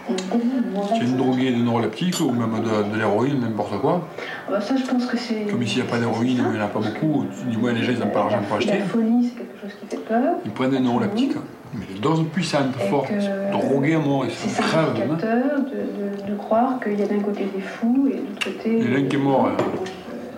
C'est 0.08 1.06
une 1.06 1.16
droguée 1.18 1.52
de 1.52 1.58
neuroleptique 1.58 2.20
ou 2.20 2.32
même 2.32 2.52
de, 2.62 2.92
de 2.94 2.98
l'héroïne, 2.98 3.40
n'importe 3.40 3.80
quoi. 3.80 4.08
Bah 4.50 4.60
ça, 4.60 4.76
je 4.76 4.84
pense 4.84 5.06
que 5.06 5.16
c'est. 5.18 5.46
Comme 5.50 5.64
ici, 5.64 5.80
il 5.80 5.84
n'y 5.84 5.88
a 5.88 5.92
pas 5.92 6.00
d'héroïne, 6.00 6.44
il 6.46 6.52
n'y 6.52 6.60
en 6.60 6.66
a 6.66 6.68
pas 6.68 6.80
beaucoup. 6.80 7.24
Du 7.48 7.58
moins, 7.58 7.72
les 7.72 7.84
gens, 7.84 7.94
ils 7.94 8.00
n'ont 8.00 8.08
pas 8.08 8.20
l'argent 8.20 8.42
pour 8.48 8.58
acheter. 8.58 8.80
La 8.80 8.86
folie, 8.86 9.30
c'est 9.30 9.38
quelque 9.38 9.62
chose 9.62 9.72
qui 9.80 9.86
fait 9.88 10.04
peur. 10.04 10.36
Ils 10.44 10.52
prennent 10.52 10.72
des 10.72 10.80
neuroleptiques. 10.80 11.38
Mais 11.74 11.86
les 11.92 12.00
doses 12.00 12.24
puissantes, 12.32 12.76
fortes, 12.90 13.12
droguées 13.52 13.96
à 13.96 14.00
mort, 14.00 14.26
ils 14.26 14.32
sont 14.32 14.48
demain. 14.96 15.18
C'est 15.20 15.26
de, 15.26 16.28
de, 16.28 16.32
de 16.32 16.38
croire 16.38 16.80
qu'il 16.80 17.00
y 17.00 17.04
a 17.04 17.08
d'un 17.08 17.20
côté 17.20 17.46
des 17.46 17.62
fous 17.62 18.10
et 18.12 18.18
de 18.18 18.18
l'autre 18.18 18.46
côté. 18.46 18.78
Il 18.78 18.92
y 18.92 18.96
a 18.96 19.00
un 19.00 19.04
qui 19.04 19.16
est 19.16 19.20
mort. 19.20 19.50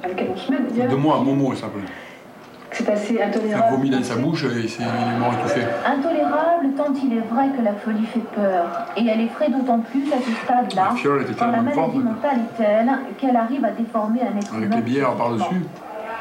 Avec 0.03 0.15
lequel 0.17 0.31
on 0.33 0.37
se 0.37 0.51
met. 0.51 0.87
De 0.87 0.95
moi, 0.95 1.19
Momo, 1.19 1.51
il 1.51 1.57
s'appelle. 1.57 1.81
C'est 2.75 2.89
assez 2.89 3.21
intolérable. 3.21 3.47
Il 3.47 3.53
a 3.53 3.71
vomi 3.71 3.89
dans 3.89 4.03
sa 4.03 4.15
bouche 4.15 4.43
et 4.43 4.47
il 4.47 4.65
est 4.65 5.19
mort 5.19 5.33
étouffé. 5.33 5.61
Intolérable 5.85 6.67
tant 6.75 6.93
il 7.01 7.17
est 7.17 7.21
vrai 7.21 7.47
que 7.57 7.63
la 7.63 7.73
folie 7.73 8.05
fait 8.05 8.19
peur. 8.35 8.65
Et 8.97 9.07
elle 9.07 9.21
effraie 9.21 9.49
d'autant 9.49 9.79
plus 9.79 10.11
à 10.11 10.17
ce 10.17 10.31
stade-là, 10.43 10.93
quand 11.39 11.51
la 11.51 11.61
maladie 11.61 11.97
mentale 11.99 12.39
est 12.39 12.57
telle 12.57 12.91
qu'elle 13.17 13.35
arrive 13.35 13.63
à 13.63 13.71
déformer 13.71 14.21
un 14.21 14.37
être 14.37 14.53
Avec 14.53 14.75
les 14.75 14.81
bières 14.81 15.15
par-dessus. 15.15 15.65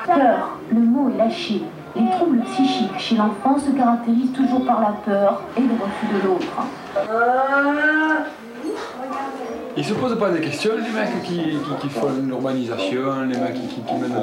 Peur, 0.07 0.59
le 0.73 0.81
mot 0.81 1.11
est 1.11 1.19
lâché. 1.19 1.62
Les 1.97 2.11
troubles 2.11 2.40
psychiques 2.43 2.99
chez 2.99 3.17
l'enfant 3.17 3.59
se 3.59 3.71
caractérisent 3.71 4.33
toujours 4.33 4.64
par 4.64 4.81
la 4.81 4.95
peur 5.05 5.43
et 5.57 5.61
le 5.61 5.75
refus 5.75 6.07
de 6.12 6.27
l'autre. 6.27 6.67
Ils 9.77 9.85
se 9.85 9.93
posent 9.95 10.19
pas 10.19 10.31
des 10.31 10.41
questions, 10.41 10.73
les 10.77 10.83
mecs 10.83 11.23
qui, 11.25 11.37
qui, 11.37 11.59
qui 11.81 11.89
font 11.89 12.09
l'urbanisation, 12.25 13.23
les 13.29 13.39
mecs 13.39 13.55
qui, 13.55 13.95
mènent. 13.95 14.15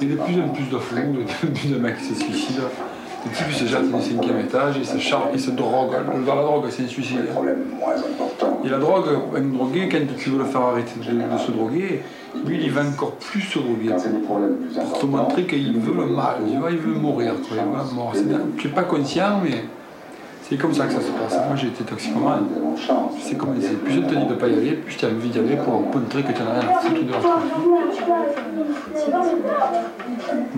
Il 0.00 0.08
y 0.08 0.12
a 0.12 0.16
de 0.16 0.20
plus 0.20 0.40
en 0.40 0.48
plus 0.48 0.64
de 0.64 0.78
fous, 0.78 0.96
de 0.96 1.48
plus 1.48 1.68
de 1.68 1.78
mecs 1.78 1.98
qui 1.98 2.04
se 2.06 2.14
suicident. 2.14 2.68
Les 3.24 3.30
types 3.30 3.52
se 3.52 3.66
jettent 3.66 3.92
du 3.92 4.02
cinquième 4.02 4.40
étage, 4.40 4.76
ils 4.78 4.86
se 4.86 4.98
chargent, 4.98 5.28
ils 5.34 5.40
se 5.40 5.50
droguent. 5.50 5.96
Dans 6.26 6.34
la 6.34 6.42
drogue, 6.42 6.64
c'est 6.70 6.84
un 6.84 6.88
suicide. 6.88 7.20
Et 8.64 8.68
la 8.68 8.78
drogue, 8.78 9.06
un 9.36 9.40
drogué, 9.42 9.88
quand 9.90 9.98
tu 10.16 10.30
veux 10.30 10.38
le 10.38 10.44
faire 10.44 10.62
arrêter 10.62 10.98
de, 10.98 11.04
de 11.04 11.38
se 11.38 11.50
droguer, 11.52 12.02
lui, 12.46 12.60
il 12.62 12.70
va 12.70 12.82
encore 12.82 13.12
plus 13.12 13.42
se 13.42 13.58
droguer. 13.58 13.90
Pour 14.26 14.98
te 14.98 15.06
montrer 15.06 15.44
qu'il 15.44 15.78
veut 15.78 15.94
le 15.94 16.06
mal, 16.06 16.36
il 16.48 16.78
veut 16.78 16.94
mourir. 16.94 17.34
Tu 18.58 18.68
n'es 18.68 18.74
pas 18.74 18.84
conscient, 18.84 19.40
mais. 19.44 19.64
C'est 20.52 20.58
comme 20.58 20.74
ça 20.74 20.84
que 20.84 20.92
ça 20.92 21.00
se 21.00 21.10
passe. 21.12 21.32
Moi 21.46 21.56
j'ai 21.56 21.68
été 21.68 21.82
toxicomane. 21.82 22.44
C'est 23.18 23.38
comme 23.38 23.58
ça. 23.58 23.68
Plus 23.82 23.94
je 23.94 24.00
te 24.00 24.04
dis 24.04 24.26
de 24.26 24.34
ne 24.34 24.34
pas 24.34 24.48
y 24.48 24.52
aller, 24.52 24.72
plus 24.72 24.94
tu 24.94 25.06
as 25.06 25.08
envie 25.08 25.30
d'y 25.30 25.38
aller 25.38 25.56
pour 25.56 25.80
montrer 25.80 26.22
que 26.22 26.32
tu 26.32 26.42
n'as 26.42 26.60
rien 26.60 26.68
à 26.68 26.74
foutre 26.78 27.00
de 27.00 27.10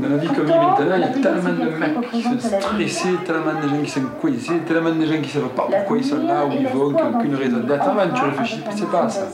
Dans 0.02 0.09
la 0.09 0.16
vie 0.16 0.26
comme 0.26 0.46
maintenant, 0.46 0.96
il 0.96 1.00
y 1.00 1.04
a 1.04 1.09
tellement 1.11 1.64
de 1.64 1.78
mecs 1.78 2.11
qui 2.11 2.22
sont 2.22 2.40
stressés, 2.40 3.18
tellement 3.24 3.54
de 3.62 3.68
gens 3.68 3.83
qui 3.85 3.90
sont 3.90 4.00
coincés, 4.20 4.59
tellement 4.66 4.90
de 4.90 5.07
gens 5.07 5.12
qui 5.12 5.38
ne 5.38 5.42
savent 5.42 5.48
pas 5.50 5.68
pourquoi 5.70 5.96
ils 5.96 6.04
sont 6.04 6.26
là, 6.26 6.44
où 6.44 6.50
ils 6.50 6.66
vont, 6.66 6.92
qui 6.92 7.00
n'ont 7.00 7.16
aucune 7.16 7.37
raison 7.37 7.59
d'être. 7.59 7.85
Tu 8.14 8.24
réfléchis, 8.24 8.64
c'est 8.74 8.90
pas 8.90 9.09
ça. 9.09 9.28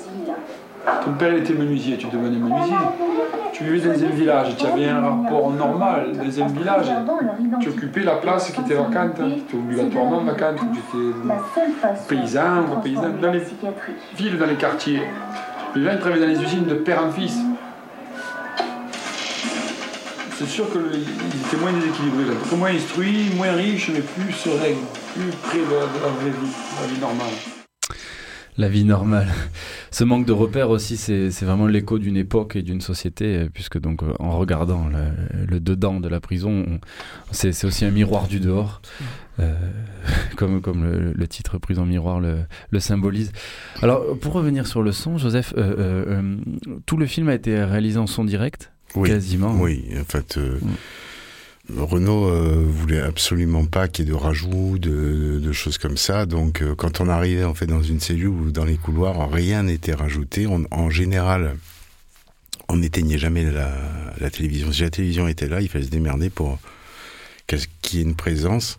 Ton 1.05 1.12
père 1.12 1.35
était 1.35 1.53
menuisier, 1.53 1.97
tu 1.97 2.07
devenais 2.07 2.38
menuisier. 2.38 2.77
Tu 3.53 3.64
vivais 3.64 3.88
dans 3.88 4.05
un 4.05 4.09
village, 4.09 4.57
tu 4.57 4.66
avais 4.66 4.88
un 4.88 5.01
rapport 5.01 5.51
normal 5.51 6.12
dans 6.12 6.43
un 6.43 6.47
village. 6.49 6.87
Tu 7.61 7.69
occupais 7.69 8.03
la 8.03 8.16
place 8.16 8.51
qui 8.51 8.61
était 8.61 8.75
vacante, 8.75 9.14
qui 9.14 9.40
était 9.40 9.57
obligatoirement 9.57 10.25
vacante, 10.25 10.57
tu 10.73 10.99
étais 10.99 11.16
paysan 12.09 12.64
paysan. 12.83 13.03
Dans 13.21 13.33
les 13.33 13.43
villes, 14.16 14.38
dans 14.38 14.47
les 14.47 14.55
quartiers, 14.55 15.03
les 15.75 15.85
gens 15.85 15.99
travaillaient 15.99 16.27
dans 16.27 16.40
les 16.40 16.43
usines 16.43 16.66
de 16.66 16.75
père 16.75 17.05
en 17.05 17.11
fils. 17.11 17.38
C'est 20.38 20.49
sûr 20.49 20.73
qu'ils 20.73 20.81
étaient 20.81 21.61
moins 21.61 21.73
déséquilibrés, 21.73 22.35
moins 22.57 22.71
instruits, 22.71 23.31
moins 23.37 23.53
riches, 23.53 23.90
mais 23.93 24.01
plus 24.01 24.33
sereins, 24.33 24.79
plus 25.14 25.31
près 25.43 25.59
de 25.59 25.75
la 25.75 26.09
vraie 26.09 26.31
vie, 26.31 26.49
de 26.49 26.83
la 26.83 26.95
vie 26.95 27.01
normale 27.01 27.60
la 28.61 28.68
vie 28.68 28.85
normale. 28.85 29.29
Ce 29.90 30.05
manque 30.05 30.27
de 30.27 30.33
repères 30.33 30.70
aussi, 30.70 30.96
c'est 30.96 31.29
vraiment 31.42 31.66
l'écho 31.66 31.99
d'une 31.99 32.16
époque 32.16 32.55
et 32.57 32.62
d'une 32.62 32.81
société, 32.81 33.49
puisque 33.53 33.81
donc 33.81 34.03
en 34.20 34.38
regardant 34.38 34.87
le, 34.88 35.46
le 35.46 35.61
dedans 35.61 35.99
de 35.99 36.09
la 36.09 36.20
prison, 36.20 36.79
c'est 37.33 37.64
aussi 37.64 37.85
un 37.85 37.90
miroir 37.90 38.29
du 38.29 38.38
dehors, 38.38 38.83
euh, 39.40 39.55
comme, 40.37 40.61
comme 40.61 40.85
le, 40.85 41.12
le, 41.12 41.29
titre 41.29 41.59
Prison 41.59 41.87
Miroir 41.87 42.20
le, 42.20 42.40
le, 42.70 42.81
symbolise. 42.81 43.33
Alors, 43.83 44.16
pour 44.18 44.35
revenir 44.35 44.66
sur 44.66 44.83
le 44.83 44.92
son, 44.92 45.18
Joseph, 45.18 45.55
euh, 45.57 45.75
euh, 46.07 46.37
tout 46.87 46.96
le 46.96 47.07
film 47.07 47.29
a 47.29 47.35
été 47.35 47.64
réalisé 47.64 47.99
en 47.99 48.07
son 48.07 48.25
direct, 48.25 48.73
oui, 48.94 49.09
quasiment. 49.09 49.55
Oui, 49.59 49.85
en 49.99 50.05
fait... 50.05 50.37
Mm. 50.37 50.68
Renault 51.78 52.28
euh, 52.28 52.64
voulait 52.66 53.00
absolument 53.00 53.64
pas 53.64 53.88
qu'il 53.88 54.06
y 54.06 54.09
ait 54.09 54.11
de 54.11 54.16
rajouts, 54.16 54.78
de, 54.78 55.52
choses 55.52 55.78
comme 55.78 55.96
ça. 55.96 56.26
Donc, 56.26 56.62
euh, 56.62 56.74
quand 56.74 57.00
on 57.00 57.09
arrivait 57.09 57.44
en 57.44 57.54
fait 57.54 57.66
dans 57.66 57.83
une 57.83 58.00
cellule 58.00 58.28
ou 58.28 58.50
dans 58.50 58.64
les 58.64 58.76
couloirs, 58.76 59.30
rien 59.30 59.62
n'était 59.62 59.94
rajouté. 59.94 60.46
En 60.70 60.90
général, 60.90 61.56
on 62.68 62.76
n'éteignait 62.78 63.18
jamais 63.18 63.50
la, 63.50 63.70
la, 64.20 64.30
télévision. 64.30 64.72
Si 64.72 64.83
la 64.83 64.90
télévision 64.90 65.28
était 65.28 65.48
là, 65.48 65.61
il 65.61 65.68
fallait 65.68 65.85
se 65.85 65.90
démerder 65.90 66.30
pour 66.30 66.59
qu'il 67.46 67.98
y 67.98 68.02
ait 68.02 68.04
une 68.04 68.16
présence 68.16 68.78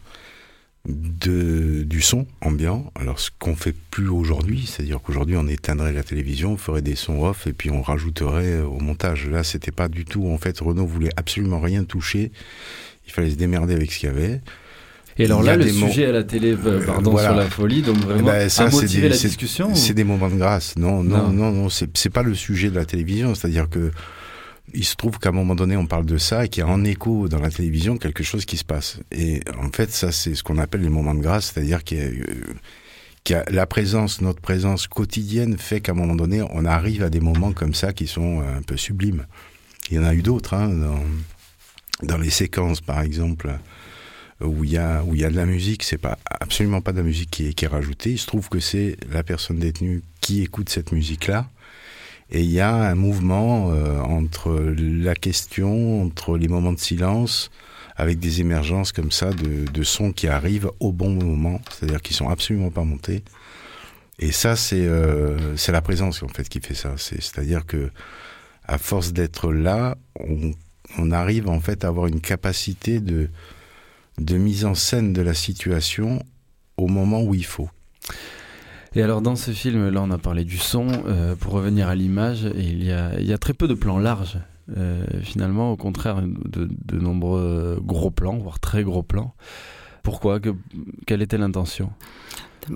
de, 0.87 1.83
du 1.83 2.01
son 2.01 2.25
ambiant. 2.41 2.91
Alors, 2.95 3.19
ce 3.19 3.29
qu'on 3.39 3.55
fait 3.55 3.75
plus 3.91 4.09
aujourd'hui, 4.09 4.65
c'est-à-dire 4.65 4.99
qu'aujourd'hui, 5.01 5.37
on 5.37 5.47
éteindrait 5.47 5.93
la 5.93 6.03
télévision, 6.03 6.53
on 6.53 6.57
ferait 6.57 6.81
des 6.81 6.95
sons 6.95 7.23
off 7.23 7.47
et 7.47 7.53
puis 7.53 7.69
on 7.69 7.81
rajouterait 7.81 8.61
au 8.61 8.79
montage. 8.79 9.29
Là, 9.29 9.43
c'était 9.43 9.71
pas 9.71 9.87
du 9.87 10.05
tout. 10.05 10.27
En 10.27 10.37
fait, 10.37 10.59
Renault 10.59 10.87
voulait 10.87 11.11
absolument 11.17 11.59
rien 11.59 11.83
toucher. 11.83 12.31
Il 13.07 13.13
fallait 13.13 13.31
se 13.31 13.35
démerder 13.35 13.75
avec 13.75 13.91
ce 13.91 13.99
qu'il 13.99 14.09
y 14.09 14.11
avait. 14.11 14.41
Et 15.17 15.25
alors 15.25 15.43
là, 15.43 15.55
le 15.55 15.67
sujet 15.69 16.05
à 16.05 16.11
la 16.11 16.23
télé, 16.23 16.55
euh, 16.65 16.85
pardon, 16.85 17.11
voilà. 17.11 17.29
sur 17.29 17.37
la 17.37 17.49
folie, 17.49 17.81
donc 17.81 17.97
vraiment, 17.97 18.27
ben, 18.27 18.49
ça, 18.49 18.65
a 18.65 18.69
motivé 18.69 19.03
des, 19.03 19.09
la 19.09 19.17
discussion 19.17 19.75
C'est 19.75 19.93
des 19.93 20.05
moments 20.05 20.29
de 20.29 20.35
grâce. 20.35 20.77
Non, 20.77 21.03
non, 21.03 21.29
non, 21.29 21.51
non, 21.51 21.51
non 21.51 21.69
c'est 21.69 22.09
pas 22.09 22.23
le 22.23 22.33
sujet 22.33 22.69
de 22.69 22.75
la 22.75 22.85
télévision. 22.85 23.35
C'est-à-dire 23.35 23.69
que 23.69 23.91
il 24.73 24.85
se 24.85 24.95
trouve 24.95 25.19
qu'à 25.19 25.29
un 25.29 25.33
moment 25.33 25.55
donné, 25.55 25.75
on 25.75 25.85
parle 25.85 26.05
de 26.05 26.17
ça 26.17 26.45
et 26.45 26.49
qu'il 26.49 26.61
y 26.61 26.63
a 26.63 26.67
en 26.67 26.83
écho 26.83 27.27
dans 27.27 27.39
la 27.39 27.49
télévision 27.49 27.97
quelque 27.97 28.23
chose 28.23 28.45
qui 28.45 28.57
se 28.57 28.63
passe. 28.63 28.99
Et 29.11 29.41
en 29.57 29.69
fait, 29.69 29.91
ça, 29.91 30.11
c'est 30.11 30.35
ce 30.35 30.43
qu'on 30.43 30.57
appelle 30.57 30.81
les 30.81 30.89
moments 30.89 31.15
de 31.15 31.21
grâce, 31.21 31.51
c'est-à-dire 31.51 31.83
qu'il 31.83 32.25
y, 33.29 33.33
a, 33.33 33.43
la 33.49 33.65
présence, 33.65 34.21
notre 34.21 34.41
présence 34.41 34.87
quotidienne 34.87 35.57
fait 35.57 35.81
qu'à 35.81 35.91
un 35.91 35.95
moment 35.95 36.15
donné, 36.15 36.41
on 36.41 36.65
arrive 36.65 37.03
à 37.03 37.09
des 37.09 37.19
moments 37.19 37.51
comme 37.53 37.73
ça 37.73 37.93
qui 37.93 38.07
sont 38.07 38.41
un 38.41 38.61
peu 38.61 38.77
sublimes. 38.77 39.25
Il 39.89 39.97
y 39.97 39.99
en 39.99 40.03
a 40.03 40.13
eu 40.13 40.21
d'autres, 40.21 40.53
hein, 40.53 40.69
dans, 40.69 41.03
dans 42.03 42.17
les 42.17 42.29
séquences, 42.29 42.81
par 42.81 43.01
exemple, 43.01 43.51
où 44.39 44.63
il 44.63 44.71
y 44.71 44.77
a 44.77 45.03
où 45.03 45.13
il 45.13 45.21
y 45.21 45.25
a 45.25 45.29
de 45.29 45.35
la 45.35 45.45
musique, 45.45 45.83
c'est 45.83 45.97
pas 45.97 46.17
absolument 46.25 46.81
pas 46.81 46.93
de 46.93 46.97
la 46.97 47.03
musique 47.03 47.29
qui 47.29 47.53
est 47.65 47.67
rajoutée. 47.67 48.11
Il 48.11 48.17
se 48.17 48.25
trouve 48.25 48.49
que 48.49 48.59
c'est 48.59 48.97
la 49.11 49.23
personne 49.23 49.59
détenue 49.59 50.01
qui 50.19 50.41
écoute 50.41 50.69
cette 50.69 50.91
musique-là 50.91 51.49
et 52.31 52.41
il 52.41 52.51
y 52.51 52.61
a 52.61 52.73
un 52.73 52.95
mouvement 52.95 53.71
euh, 53.71 53.99
entre 53.99 54.53
la 54.77 55.15
question, 55.15 56.03
entre 56.03 56.37
les 56.37 56.47
moments 56.47 56.71
de 56.71 56.79
silence, 56.79 57.51
avec 57.97 58.19
des 58.19 58.39
émergences 58.39 58.93
comme 58.93 59.11
ça 59.11 59.31
de, 59.31 59.69
de 59.69 59.83
sons 59.83 60.13
qui 60.13 60.27
arrivent 60.27 60.71
au 60.79 60.93
bon 60.93 61.11
moment, 61.11 61.59
c'est-à-dire 61.69 62.01
qui 62.01 62.13
sont 62.13 62.29
absolument 62.29 62.71
pas 62.71 62.83
montés. 62.83 63.23
Et 64.19 64.31
ça, 64.31 64.55
c'est 64.55 64.85
euh, 64.85 65.57
c'est 65.57 65.71
la 65.71 65.81
présence 65.81 66.23
en 66.23 66.27
fait 66.27 66.47
qui 66.47 66.61
fait 66.61 66.75
ça. 66.75 66.93
C'est-à-dire 66.97 67.65
que 67.65 67.91
à 68.65 68.77
force 68.77 69.11
d'être 69.11 69.51
là, 69.51 69.97
on, 70.19 70.51
on, 70.97 71.11
arrive 71.11 71.49
en 71.49 71.59
fait 71.59 71.83
à 71.83 71.87
avoir 71.87 72.07
une 72.07 72.21
capacité 72.21 72.99
de 72.99 73.29
de 74.19 74.37
mise 74.37 74.63
en 74.65 74.75
scène 74.75 75.11
de 75.11 75.21
la 75.21 75.33
situation 75.33 76.23
au 76.77 76.87
moment 76.87 77.23
où 77.23 77.33
il 77.33 77.45
faut. 77.45 77.69
Et 78.93 79.01
alors 79.01 79.21
dans 79.21 79.35
ce 79.35 79.51
film, 79.51 79.89
là 79.89 80.01
on 80.01 80.11
a 80.11 80.17
parlé 80.17 80.43
du 80.43 80.57
son, 80.57 80.87
euh, 81.07 81.35
pour 81.35 81.53
revenir 81.53 81.87
à 81.87 81.95
l'image, 81.95 82.49
il 82.55 82.83
y 82.83 82.91
a, 82.91 83.17
il 83.19 83.25
y 83.25 83.31
a 83.31 83.37
très 83.37 83.53
peu 83.53 83.67
de 83.67 83.73
plans 83.73 83.99
larges. 83.99 84.37
Euh, 84.77 85.05
finalement, 85.23 85.71
au 85.71 85.77
contraire, 85.77 86.21
de, 86.21 86.69
de, 86.85 86.99
nombreux 86.99 87.79
gros 87.83 88.11
plans, 88.11 88.37
voire 88.37 88.59
très 88.59 88.83
gros 88.83 89.03
plans. 89.03 89.33
Pourquoi? 90.03 90.39
Que, 90.39 90.49
Quelle 91.05 91.21
était 91.21 91.37
l'intention? 91.37 91.91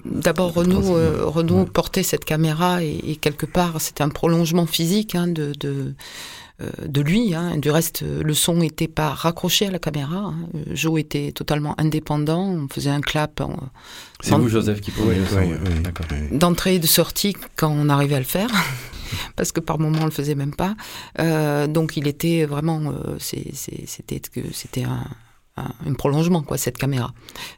D'abord, 0.03 0.53
Renault, 0.53 0.97
euh, 0.97 1.25
Renault 1.25 1.65
portait 1.65 2.03
cette 2.03 2.25
caméra 2.25 2.83
et, 2.83 2.99
et 3.03 3.15
quelque 3.15 3.45
part, 3.45 3.79
c'était 3.79 4.01
un 4.01 4.09
prolongement 4.09 4.65
physique 4.65 5.15
hein, 5.15 5.27
de, 5.27 5.53
de, 5.59 5.93
de 6.59 7.01
lui. 7.01 7.35
Hein. 7.35 7.57
Du 7.57 7.69
reste, 7.69 8.03
le 8.03 8.33
son 8.33 8.55
n'était 8.55 8.87
pas 8.87 9.09
raccroché 9.09 9.67
à 9.67 9.71
la 9.71 9.79
caméra. 9.79 10.17
Hein. 10.17 10.35
Joe 10.71 10.99
était 10.99 11.31
totalement 11.31 11.79
indépendant. 11.79 12.43
On 12.43 12.67
faisait 12.67 12.89
un 12.89 13.01
clap. 13.01 13.41
C'est 14.21 14.35
vous, 14.35 14.47
Joseph, 14.47 14.81
qui 14.81 14.91
pouvait 14.91 15.17
D'entrée 16.31 16.75
et 16.75 16.79
de 16.79 16.87
sortie 16.87 17.35
quand 17.55 17.69
on 17.69 17.89
arrivait 17.89 18.15
à 18.15 18.19
le 18.19 18.25
faire. 18.25 18.49
parce 19.35 19.51
que 19.51 19.59
par 19.59 19.79
moment 19.79 19.99
on 20.01 20.05
le 20.05 20.11
faisait 20.11 20.35
même 20.35 20.55
pas. 20.55 20.75
Euh, 21.19 21.67
donc 21.67 21.97
il 21.97 22.07
était 22.07 22.45
vraiment, 22.45 22.81
euh, 22.91 23.17
c'était 23.19 24.19
que 24.19 24.41
c'était 24.51 24.83
un, 24.83 25.05
un, 25.57 25.93
prolongement 25.93 26.41
quoi 26.41 26.57
cette 26.57 26.77
caméra. 26.77 27.13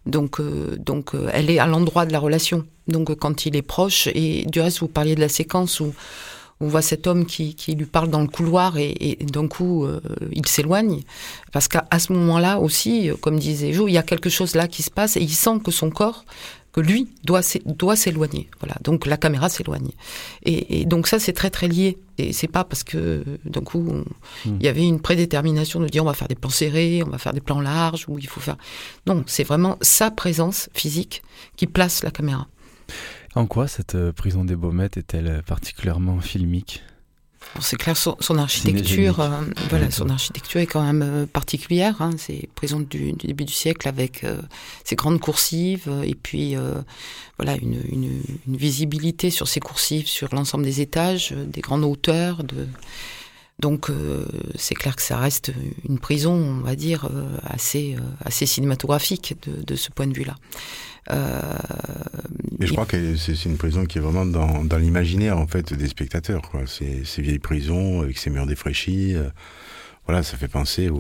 Donc 0.06 0.40
euh, 0.40 0.76
donc 0.78 1.16
euh, 1.16 1.30
elle 1.34 1.50
est 1.50 1.60
à 1.60 1.66
l'endroit 1.68 2.06
de 2.06 2.12
la 2.12 2.20
relation. 2.20 2.66
Donc 2.88 3.14
quand 3.16 3.46
il 3.46 3.56
est 3.56 3.62
proche 3.62 4.08
et 4.14 4.46
du 4.46 4.60
reste 4.60 4.80
vous 4.80 4.88
parliez 4.88 5.16
de 5.16 5.22
la 5.22 5.30
séquence 5.30 5.80
où 5.80 5.94
on 6.60 6.68
voit 6.68 6.82
cet 6.82 7.08
homme 7.08 7.26
qui, 7.26 7.56
qui 7.56 7.76
lui 7.76 7.86
parle 7.86 8.10
dans 8.10 8.22
le 8.22 8.28
couloir 8.28 8.78
et, 8.78 8.96
et 9.00 9.26
d'un 9.26 9.48
coup 9.48 9.86
euh, 9.86 10.02
il 10.32 10.48
s'éloigne 10.48 11.02
parce 11.52 11.68
qu'à 11.68 12.00
ce 12.00 12.14
moment-là 12.14 12.60
aussi, 12.60 13.10
comme 13.22 13.40
disait 13.40 13.74
Jo, 13.74 13.88
il 13.88 13.94
y 13.94 13.98
a 13.98 14.04
quelque 14.04 14.30
chose 14.30 14.56
là 14.56 14.68
qui 14.68 14.84
se 14.84 14.92
passe 14.92 15.18
et 15.18 15.22
il 15.22 15.34
sent 15.34 15.60
que 15.64 15.72
son 15.72 15.90
corps 15.90 16.26
que 16.78 16.82
lui 16.82 17.08
doit 17.24 17.42
s'éloigner. 17.42 18.50
Voilà, 18.60 18.76
donc 18.84 19.08
la 19.08 19.18
caméra 19.18 19.50
s'éloigne. 19.50 19.90
Et, 20.44 20.82
et, 20.82 20.86
donc 20.86 21.08
ça 21.08 21.18
c'est 21.18 21.34
très 21.34 21.50
très 21.50 21.68
lié. 21.68 21.98
Et 22.20 22.34
c'est 22.34 22.48
pas 22.48 22.64
parce 22.64 22.84
que 22.84 23.24
d'un 23.46 23.62
coup 23.62 23.82
hmm. 23.82 24.04
il 24.46 24.64
y 24.64 24.68
avait 24.68 24.84
une 24.84 25.00
prédétermination 25.00 25.80
de 25.80 25.88
dire 25.88 26.04
on 26.04 26.06
va 26.08 26.14
faire 26.14 26.28
des 26.28 26.36
plans 26.36 26.52
serrés, 26.52 27.02
on 27.04 27.10
va 27.10 27.18
faire 27.18 27.34
des 27.34 27.42
plans 27.42 27.62
larges 27.62 28.06
ou 28.08 28.20
il 28.20 28.28
faut 28.28 28.42
faire. 28.42 28.58
Non, 29.08 29.24
c'est 29.26 29.44
vraiment 29.44 29.78
sa 29.82 30.12
présence 30.12 30.70
physique 30.76 31.24
qui 31.56 31.66
place 31.66 32.04
la 32.04 32.12
caméra. 32.12 32.48
En 33.36 33.46
quoi 33.46 33.68
cette 33.68 33.96
euh, 33.96 34.12
prison 34.12 34.46
des 34.46 34.56
Baumettes 34.56 34.98
est-elle 34.98 35.28
euh, 35.28 35.42
particulièrement 35.42 36.20
filmique? 36.20 36.84
C'est 37.62 37.78
clair, 37.78 37.96
son, 37.96 38.38
architecture, 38.38 39.22
euh, 39.22 39.30
voilà, 39.70 39.90
son 39.90 40.10
architecture 40.10 40.60
est 40.60 40.66
quand 40.66 40.84
même 40.84 41.28
particulière. 41.28 42.02
Hein, 42.02 42.12
c'est 42.18 42.50
prison 42.56 42.80
du, 42.82 43.14
début 43.14 43.46
du 43.46 43.54
siècle 43.54 43.88
avec 43.88 44.26
ses 44.84 44.98
grandes 44.98 45.22
coursives 45.22 45.90
et 46.04 46.14
puis 46.14 46.56
voilà 47.38 47.56
une, 47.56 47.82
une, 47.90 48.22
une, 48.48 48.58
visibilité 48.58 49.30
sur 49.30 49.48
ces 49.48 49.62
coursives 49.62 50.08
sur 50.08 50.36
l'ensemble 50.36 50.66
des 50.66 50.82
étages, 50.82 51.32
des 51.32 51.62
grandes 51.62 51.86
hauteurs. 51.86 52.44
De... 52.44 52.68
Donc 53.60 53.90
c'est 54.56 54.76
clair 54.76 54.96
que 54.96 55.02
ça 55.02 55.18
reste 55.18 55.52
une 55.90 55.98
prison, 55.98 56.34
on 56.34 56.62
va 56.62 56.76
dire, 56.76 57.10
assez 57.44 57.96
assez 58.24 58.46
cinématographique 58.46 59.36
de, 59.48 59.64
de 59.64 59.76
ce 59.76 59.90
point 59.90 60.06
de 60.06 60.14
vue-là. 60.14 60.36
Euh, 61.12 61.42
Mais 62.60 62.68
je 62.68 62.74
crois 62.74 62.86
que 62.86 63.16
c'est 63.16 63.46
une 63.46 63.58
prison 63.58 63.86
qui 63.86 63.98
est 63.98 64.02
vraiment 64.02 64.26
dans, 64.26 64.64
dans 64.64 64.78
l'imaginaire 64.78 65.38
en 65.38 65.48
fait 65.48 65.74
des 65.74 65.88
spectateurs. 65.88 66.42
Quoi. 66.50 66.68
Ces, 66.68 67.06
ces 67.06 67.22
vieilles 67.22 67.40
prisons 67.40 68.02
avec 68.02 68.18
ces 68.18 68.30
murs 68.30 68.46
défraîchis, 68.46 69.16
euh, 69.16 69.30
voilà, 70.06 70.24
ça 70.24 70.38
fait 70.38 70.48
penser 70.48 70.90
aux, 70.90 70.96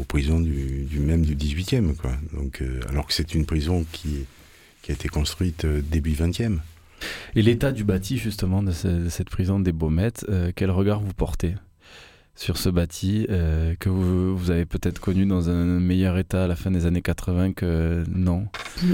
aux 0.00 0.04
prisons 0.06 0.40
du, 0.40 0.84
du, 0.84 1.00
même 1.00 1.24
du 1.24 1.34
18e. 1.36 1.94
Quoi. 1.96 2.12
Donc, 2.32 2.62
euh, 2.62 2.80
alors 2.88 3.06
que 3.06 3.12
c'est 3.12 3.34
une 3.34 3.46
prison 3.46 3.84
qui, 3.92 4.26
qui 4.82 4.90
a 4.90 4.94
été 4.94 5.08
construite 5.08 5.64
euh, 5.64 5.82
début 5.82 6.12
20e. 6.12 6.58
Et 7.36 7.42
l'état 7.42 7.72
du 7.72 7.84
bâti 7.84 8.18
justement 8.18 8.62
de, 8.62 8.72
ce, 8.72 8.88
de, 8.88 9.08
cette 9.08 9.30
prison 9.30 9.60
des 9.60 9.72
Baumettes, 9.72 10.26
euh, 10.28 10.50
quel 10.54 10.70
regard 10.70 11.00
vous 11.00 11.14
portez? 11.14 11.54
Sur 12.38 12.56
ce 12.56 12.68
bâti 12.68 13.26
euh, 13.30 13.74
que 13.80 13.88
vous, 13.88 14.36
vous 14.36 14.52
avez 14.52 14.64
peut-être 14.64 15.00
connu 15.00 15.26
dans 15.26 15.50
un 15.50 15.64
meilleur 15.80 16.16
état 16.18 16.44
à 16.44 16.46
la 16.46 16.54
fin 16.54 16.70
des 16.70 16.86
années 16.86 17.02
80 17.02 17.52
que 17.52 18.04
non? 18.14 18.46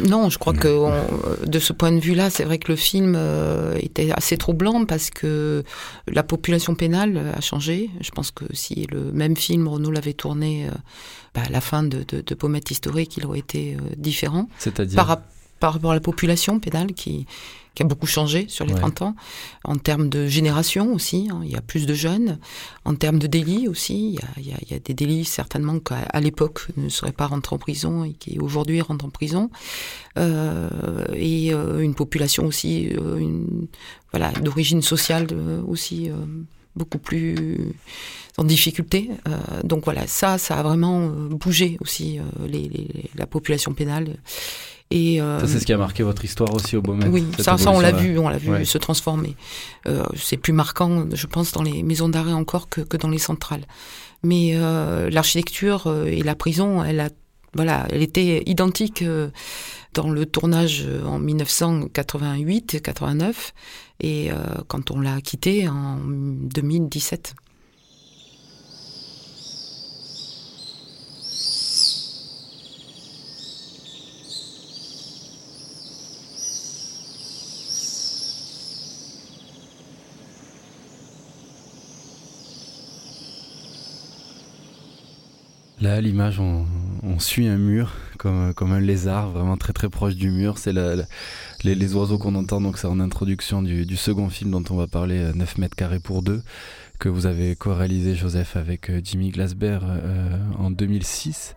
Non, 0.08 0.30
je 0.30 0.38
crois 0.38 0.54
que 0.54 0.68
on, 0.68 1.46
de 1.46 1.58
ce 1.58 1.74
point 1.74 1.92
de 1.92 2.00
vue-là, 2.00 2.30
c'est 2.30 2.44
vrai 2.44 2.56
que 2.56 2.72
le 2.72 2.76
film 2.76 3.12
euh, 3.14 3.76
était 3.82 4.10
assez 4.12 4.38
troublant 4.38 4.86
parce 4.86 5.10
que 5.10 5.62
la 6.08 6.22
population 6.22 6.74
pénale 6.74 7.34
a 7.36 7.40
changé. 7.42 7.90
Je 8.00 8.10
pense 8.12 8.30
que 8.30 8.46
si 8.54 8.86
le 8.90 9.12
même 9.12 9.36
film 9.36 9.68
Renault 9.68 9.90
l'avait 9.90 10.14
tourné 10.14 10.66
euh, 10.66 10.70
bah, 11.34 11.42
à 11.46 11.50
la 11.50 11.60
fin 11.60 11.82
de, 11.82 12.02
de, 12.08 12.22
de 12.22 12.34
Pommette 12.34 12.70
historique, 12.70 13.18
il 13.18 13.26
aurait 13.26 13.40
été 13.40 13.76
différent. 13.98 14.48
C'est-à-dire? 14.56 14.96
Par, 14.96 15.20
par 15.60 15.74
rapport 15.74 15.90
à 15.90 15.94
la 15.94 16.00
population 16.00 16.60
pénale 16.60 16.94
qui 16.94 17.26
qui 17.74 17.82
a 17.82 17.86
beaucoup 17.86 18.06
changé 18.06 18.46
sur 18.48 18.64
les 18.64 18.72
ouais. 18.74 18.80
30 18.80 19.02
ans. 19.02 19.16
En 19.64 19.76
termes 19.76 20.08
de 20.08 20.26
génération 20.26 20.92
aussi, 20.92 21.28
hein, 21.30 21.40
il 21.44 21.50
y 21.50 21.56
a 21.56 21.60
plus 21.60 21.86
de 21.86 21.94
jeunes. 21.94 22.38
En 22.84 22.94
termes 22.94 23.18
de 23.18 23.26
délits 23.26 23.68
aussi, 23.68 24.10
il 24.10 24.14
y 24.14 24.18
a, 24.18 24.28
il 24.38 24.48
y 24.48 24.52
a, 24.52 24.56
il 24.62 24.70
y 24.70 24.74
a 24.74 24.78
des 24.78 24.94
délits 24.94 25.24
certainement 25.24 25.78
qu'à 25.80 26.20
l'époque 26.20 26.68
ne 26.76 26.88
seraient 26.88 27.12
pas 27.12 27.26
rentrés 27.26 27.54
en 27.54 27.58
prison 27.58 28.04
et 28.04 28.12
qui 28.12 28.38
aujourd'hui 28.38 28.80
rentrent 28.80 29.04
en 29.04 29.10
prison. 29.10 29.50
Euh, 30.18 31.04
et 31.14 31.52
euh, 31.52 31.80
une 31.80 31.94
population 31.94 32.46
aussi, 32.46 32.90
euh, 32.92 33.18
une, 33.18 33.66
voilà, 34.12 34.30
d'origine 34.32 34.82
sociale 34.82 35.26
de, 35.26 35.60
aussi 35.66 36.10
euh, 36.10 36.14
beaucoup 36.76 36.98
plus 36.98 37.74
en 38.36 38.44
difficulté. 38.44 39.10
Euh, 39.28 39.62
donc 39.64 39.84
voilà, 39.84 40.06
ça, 40.06 40.38
ça 40.38 40.56
a 40.58 40.62
vraiment 40.62 41.02
euh, 41.02 41.28
bougé 41.28 41.76
aussi 41.80 42.18
les, 42.46 42.68
les, 42.68 43.10
la 43.16 43.26
population 43.26 43.74
pénale. 43.74 44.16
Et 44.94 45.18
ça, 45.18 45.46
c'est 45.48 45.58
ce 45.58 45.66
qui 45.66 45.72
a 45.72 45.76
marqué 45.76 46.04
votre 46.04 46.24
histoire 46.24 46.54
aussi 46.54 46.76
au 46.76 46.82
Beaumet. 46.82 47.08
Oui, 47.08 47.26
ça, 47.38 47.58
ça, 47.58 47.72
on 47.72 47.80
l'a 47.80 47.90
vu, 47.90 48.16
on 48.16 48.28
l'a 48.28 48.38
vu 48.38 48.50
ouais. 48.50 48.64
se 48.64 48.78
transformer. 48.78 49.34
Euh, 49.88 50.04
c'est 50.14 50.36
plus 50.36 50.52
marquant, 50.52 51.06
je 51.12 51.26
pense, 51.26 51.50
dans 51.50 51.62
les 51.62 51.82
maisons 51.82 52.08
d'arrêt 52.08 52.32
encore 52.32 52.68
que, 52.68 52.80
que, 52.80 52.96
dans 52.96 53.08
les 53.08 53.18
centrales. 53.18 53.64
Mais 54.22 54.52
euh, 54.54 55.10
l'architecture 55.10 55.88
euh, 55.88 56.06
et 56.06 56.22
la 56.22 56.36
prison, 56.36 56.84
elle 56.84 57.00
a, 57.00 57.08
voilà, 57.54 57.88
elle 57.90 58.02
était 58.02 58.44
identique 58.46 59.02
dans 59.94 60.10
le 60.10 60.26
tournage 60.26 60.86
en 61.04 61.20
1988-89 61.20 63.34
et 64.00 64.30
quand 64.66 64.90
on 64.90 65.00
l'a 65.00 65.20
quitté 65.20 65.68
en 65.68 65.98
2017. 66.04 67.36
Là, 85.84 86.00
l'image, 86.00 86.40
on, 86.40 86.64
suit 87.18 87.46
un 87.46 87.58
mur 87.58 87.92
comme, 88.16 88.54
un 88.58 88.80
lézard, 88.80 89.28
vraiment 89.28 89.58
très 89.58 89.74
très 89.74 89.90
proche 89.90 90.14
du 90.14 90.30
mur. 90.30 90.56
C'est 90.56 90.72
les, 90.72 91.74
les, 91.74 91.94
oiseaux 91.94 92.16
qu'on 92.16 92.34
entend, 92.36 92.62
donc 92.62 92.78
c'est 92.78 92.86
en 92.86 93.00
introduction 93.00 93.60
du, 93.60 93.96
second 93.98 94.30
film 94.30 94.50
dont 94.50 94.64
on 94.70 94.76
va 94.76 94.86
parler, 94.86 95.32
9 95.34 95.58
mètres 95.58 95.76
carrés 95.76 96.00
pour 96.00 96.22
deux, 96.22 96.42
que 96.98 97.10
vous 97.10 97.26
avez 97.26 97.54
co-réalisé, 97.54 98.14
Joseph, 98.14 98.56
avec 98.56 98.88
euh, 98.88 99.02
Jimmy 99.04 99.28
Glasberg 99.28 99.82
euh, 99.84 100.38
en 100.58 100.70
2006. 100.70 101.54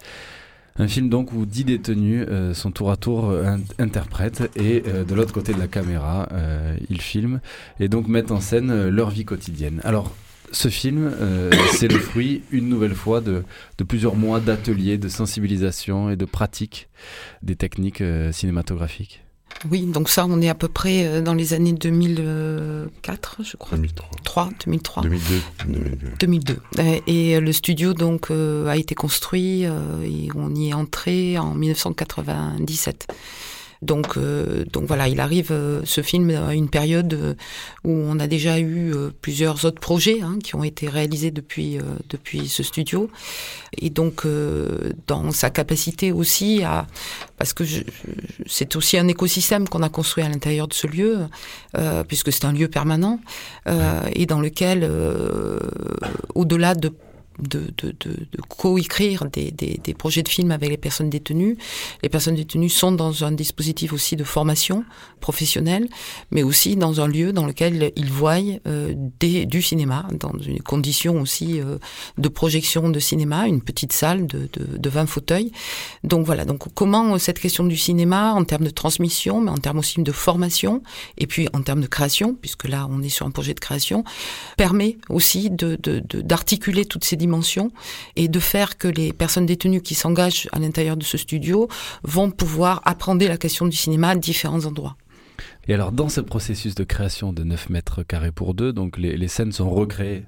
Un 0.79 0.87
film 0.87 1.09
donc 1.09 1.33
où 1.33 1.45
dix 1.45 1.63
détenus 1.63 2.25
euh, 2.29 2.53
sont 2.53 2.71
tour 2.71 2.91
à 2.91 2.97
tour 2.97 3.29
euh, 3.29 3.57
interprètes 3.79 4.51
et 4.55 4.83
euh, 4.87 5.03
de 5.03 5.15
l'autre 5.15 5.33
côté 5.33 5.53
de 5.53 5.59
la 5.59 5.67
caméra, 5.67 6.27
ils 6.89 7.01
filment 7.01 7.39
et 7.79 7.87
donc 7.87 8.07
mettent 8.07 8.31
en 8.31 8.41
scène 8.41 8.89
leur 8.89 9.09
vie 9.09 9.25
quotidienne. 9.25 9.81
Ce 10.51 10.69
film, 10.69 11.11
euh, 11.21 11.51
c'est 11.71 11.87
le 11.87 11.99
fruit, 11.99 12.43
une 12.51 12.69
nouvelle 12.69 12.95
fois, 12.95 13.21
de, 13.21 13.43
plusieurs 13.87 14.15
mois 14.15 14.39
d'ateliers, 14.39 14.97
de 14.97 15.09
sensibilisation 15.09 16.09
et 16.09 16.15
de 16.15 16.25
pratique 16.25 16.89
des 17.41 17.55
techniques 17.55 18.01
euh, 18.01 18.31
cinématographiques. 18.31 19.23
Oui, 19.71 19.85
donc 19.85 20.09
ça, 20.09 20.25
on 20.29 20.39
est 20.41 20.49
à 20.49 20.55
peu 20.55 20.67
près 20.67 21.05
euh, 21.05 21.21
dans 21.21 21.33
les 21.33 21.53
années 21.53 21.73
2004, 21.73 23.37
je 23.43 23.57
crois. 23.57 23.77
2003. 23.77 24.09
3, 24.23 24.49
2003. 24.65 25.03
2002. 25.03 26.07
2002. 26.19 26.57
Et 27.07 27.39
le 27.39 27.51
studio 27.53 27.93
donc 27.93 28.29
a 28.31 28.75
été 28.77 28.93
construit 28.93 29.63
et 29.63 30.29
on 30.35 30.53
y 30.53 30.69
est 30.69 30.73
entré 30.73 31.37
en 31.37 31.55
1997. 31.55 33.07
Donc, 33.81 34.17
euh, 34.17 34.65
donc 34.71 34.85
voilà, 34.85 35.07
il 35.07 35.19
arrive 35.19 35.51
euh, 35.51 35.81
ce 35.83 36.01
film 36.01 36.31
à 36.31 36.53
une 36.53 36.69
période 36.69 37.13
euh, 37.13 37.33
où 37.83 37.91
on 37.91 38.19
a 38.19 38.27
déjà 38.27 38.59
eu 38.59 38.93
plusieurs 39.21 39.65
autres 39.65 39.79
projets 39.79 40.21
hein, 40.21 40.39
qui 40.43 40.55
ont 40.55 40.63
été 40.63 40.87
réalisés 40.89 41.31
depuis 41.31 41.77
depuis 42.09 42.47
ce 42.47 42.63
studio, 42.63 43.09
et 43.77 43.89
donc 43.89 44.25
dans 45.07 45.31
sa 45.31 45.49
capacité 45.49 46.11
aussi 46.11 46.63
à, 46.63 46.87
parce 47.37 47.53
que 47.53 47.63
c'est 48.45 48.75
aussi 48.75 48.97
un 48.97 49.07
écosystème 49.07 49.67
qu'on 49.67 49.83
a 49.83 49.89
construit 49.89 50.23
à 50.23 50.29
l'intérieur 50.29 50.67
de 50.67 50.73
ce 50.73 50.87
lieu, 50.87 51.27
puisque 52.07 52.31
c'est 52.31 52.45
un 52.45 52.53
lieu 52.53 52.67
permanent 52.67 53.19
et 54.13 54.25
dans 54.25 54.39
lequel, 54.39 54.89
au-delà 56.35 56.75
de 56.75 56.91
de, 57.39 57.71
de, 57.77 57.95
de, 57.99 58.11
de 58.31 58.41
co-écrire 58.47 59.25
des, 59.25 59.51
des, 59.51 59.79
des, 59.83 59.93
projets 59.93 60.23
de 60.23 60.29
films 60.29 60.51
avec 60.51 60.69
les 60.69 60.77
personnes 60.77 61.09
détenues. 61.09 61.57
Les 62.01 62.09
personnes 62.09 62.35
détenues 62.35 62.69
sont 62.69 62.91
dans 62.91 63.23
un 63.23 63.31
dispositif 63.31 63.93
aussi 63.93 64.15
de 64.15 64.23
formation 64.23 64.83
professionnelle, 65.19 65.87
mais 66.31 66.43
aussi 66.43 66.75
dans 66.75 67.01
un 67.01 67.07
lieu 67.07 67.33
dans 67.33 67.45
lequel 67.45 67.91
ils 67.95 68.11
voient 68.11 68.37
euh, 68.67 68.93
des, 69.19 69.45
du 69.45 69.61
cinéma, 69.61 70.07
dans 70.19 70.37
une 70.39 70.61
condition 70.61 71.21
aussi 71.21 71.61
euh, 71.61 71.77
de 72.17 72.27
projection 72.27 72.89
de 72.89 72.99
cinéma, 72.99 73.47
une 73.47 73.61
petite 73.61 73.93
salle 73.93 74.25
de, 74.25 74.49
de, 74.53 74.77
de 74.77 74.89
20 74.89 75.05
fauteuils. 75.05 75.51
Donc 76.03 76.25
voilà, 76.25 76.45
donc 76.45 76.73
comment 76.73 77.17
cette 77.19 77.39
question 77.39 77.63
du 77.65 77.77
cinéma 77.77 78.33
en 78.33 78.43
termes 78.43 78.65
de 78.65 78.71
transmission, 78.71 79.41
mais 79.41 79.51
en 79.51 79.57
termes 79.57 79.79
aussi 79.79 80.01
de 80.01 80.11
formation, 80.11 80.81
et 81.17 81.27
puis 81.27 81.47
en 81.53 81.61
termes 81.61 81.81
de 81.81 81.87
création, 81.87 82.35
puisque 82.35 82.67
là 82.67 82.87
on 82.89 83.01
est 83.03 83.09
sur 83.09 83.25
un 83.25 83.31
projet 83.31 83.53
de 83.53 83.59
création, 83.59 84.03
permet 84.57 84.97
aussi 85.09 85.49
d'articuler 85.51 86.85
toutes 86.85 87.03
ces 87.03 87.15
dimensions 87.15 87.26
et 88.15 88.27
de 88.27 88.39
faire 88.39 88.77
que 88.77 88.87
les 88.87 89.13
personnes 89.13 89.45
détenues 89.45 89.81
qui 89.81 89.95
s'engagent 89.95 90.47
à 90.51 90.59
l'intérieur 90.59 90.97
de 90.97 91.03
ce 91.03 91.17
studio 91.17 91.67
vont 92.03 92.31
pouvoir 92.31 92.81
apprendre 92.85 93.25
la 93.25 93.37
question 93.37 93.65
du 93.65 93.75
cinéma 93.75 94.09
à 94.09 94.15
différents 94.15 94.65
endroits. 94.65 94.95
Et 95.67 95.73
alors, 95.73 95.91
dans 95.91 96.09
ce 96.09 96.21
processus 96.21 96.75
de 96.75 96.83
création 96.83 97.33
de 97.33 97.43
9 97.43 97.69
mètres 97.69 98.03
carrés 98.03 98.31
pour 98.31 98.53
deux, 98.53 98.71
donc 98.71 98.97
les, 98.97 99.27
scènes 99.27 99.51
sont 99.51 99.69
recréées. 99.69 100.23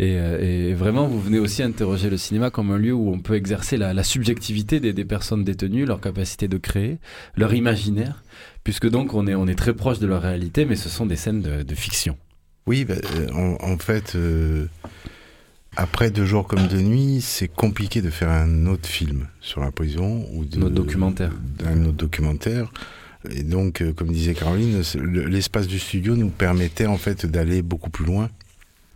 Euh, 0.00 0.70
et, 0.70 0.74
vraiment, 0.74 1.08
vous 1.08 1.20
venez 1.20 1.38
aussi 1.38 1.62
interroger 1.62 2.10
le 2.10 2.18
cinéma 2.18 2.50
comme 2.50 2.70
un 2.70 2.78
lieu 2.78 2.92
où 2.92 3.10
on 3.10 3.18
peut 3.18 3.34
exercer 3.34 3.76
la, 3.76 4.02
subjectivité 4.04 4.78
des, 4.78 5.04
personnes 5.04 5.42
détenues, 5.42 5.86
leur 5.86 6.00
capacité 6.00 6.48
de 6.48 6.58
créer, 6.58 6.98
leur 7.34 7.54
imaginaire, 7.54 8.22
puisque 8.62 8.88
donc 8.88 9.14
on 9.14 9.26
est, 9.26 9.34
on 9.34 9.46
est 9.46 9.58
très 9.58 9.74
proche 9.74 9.98
de 9.98 10.06
leur 10.06 10.22
réalité, 10.22 10.66
mais 10.66 10.76
ce 10.76 10.88
sont 10.88 11.06
des 11.06 11.16
scènes 11.16 11.42
de, 11.42 11.74
fiction. 11.74 12.16
Oui, 12.66 12.84
bah, 12.84 12.94
euh, 13.16 13.56
en, 13.60 13.78
fait, 13.78 14.14
euh, 14.14 14.66
après 15.78 16.10
deux 16.10 16.26
jours 16.26 16.48
comme 16.48 16.66
deux 16.66 16.80
nuits, 16.80 17.20
c'est 17.20 17.46
compliqué 17.46 18.02
de 18.02 18.10
faire 18.10 18.30
un 18.30 18.66
autre 18.66 18.88
film 18.88 19.28
sur 19.40 19.60
la 19.60 19.70
prison 19.70 20.26
ou 20.32 20.44
de, 20.44 20.58
un 20.58 20.62
autre 20.62 20.74
documentaire. 20.74 21.30
Un 21.64 21.84
autre 21.84 21.96
documentaire. 21.96 22.72
Et 23.30 23.44
donc, 23.44 23.80
euh, 23.80 23.92
comme 23.92 24.08
disait 24.08 24.34
Caroline, 24.34 24.82
l'espace 25.28 25.68
du 25.68 25.78
studio 25.78 26.16
nous 26.16 26.30
permettait 26.30 26.86
en 26.86 26.98
fait 26.98 27.26
d'aller 27.26 27.62
beaucoup 27.62 27.90
plus 27.90 28.04
loin, 28.04 28.28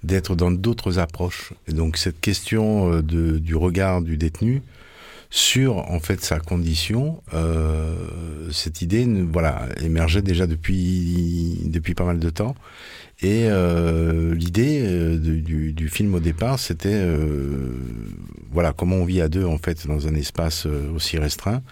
d'être 0.03 0.35
dans 0.35 0.51
d'autres 0.51 0.99
approches. 0.99 1.53
Et 1.69 1.73
donc, 1.73 1.97
cette 1.99 2.21
question 2.21 2.93
euh, 2.93 3.01
de, 3.01 3.39
du 3.39 3.55
regard 3.55 4.03
du 4.03 4.17
détenu 4.17 4.61
sur 5.31 5.79
en 5.89 6.01
fait 6.01 6.21
sa 6.21 6.41
condition, 6.41 7.23
euh, 7.33 7.95
cette 8.51 8.83
idée, 8.83 9.07
voilà, 9.07 9.69
émergeait 9.81 10.21
déjà 10.21 10.49
depuis 10.49 11.61
depuis 11.65 11.95
pas 11.95 12.05
mal 12.05 12.19
de 12.19 12.29
temps. 12.29 12.57
Et 13.23 13.47
euh, 13.47 14.35
l'idée 14.35 14.83
euh, 14.85 15.17
du, 15.17 15.89
film 15.89 16.15
au 16.15 16.21
départ, 16.21 16.59
c'était 16.59 16.89
euh, 16.93 17.71
voilà 18.51 18.73
comment 18.73 18.97
on 18.97 19.05
vit 19.05 19.21
à 19.21 19.29
deux 19.29 19.45
en 19.45 19.59
fait 19.59 19.87
dans 19.87 20.09
un 20.09 20.15
espace 20.15 20.67
euh, 20.67 20.91
aussi 20.93 21.19
restreint 21.19 21.63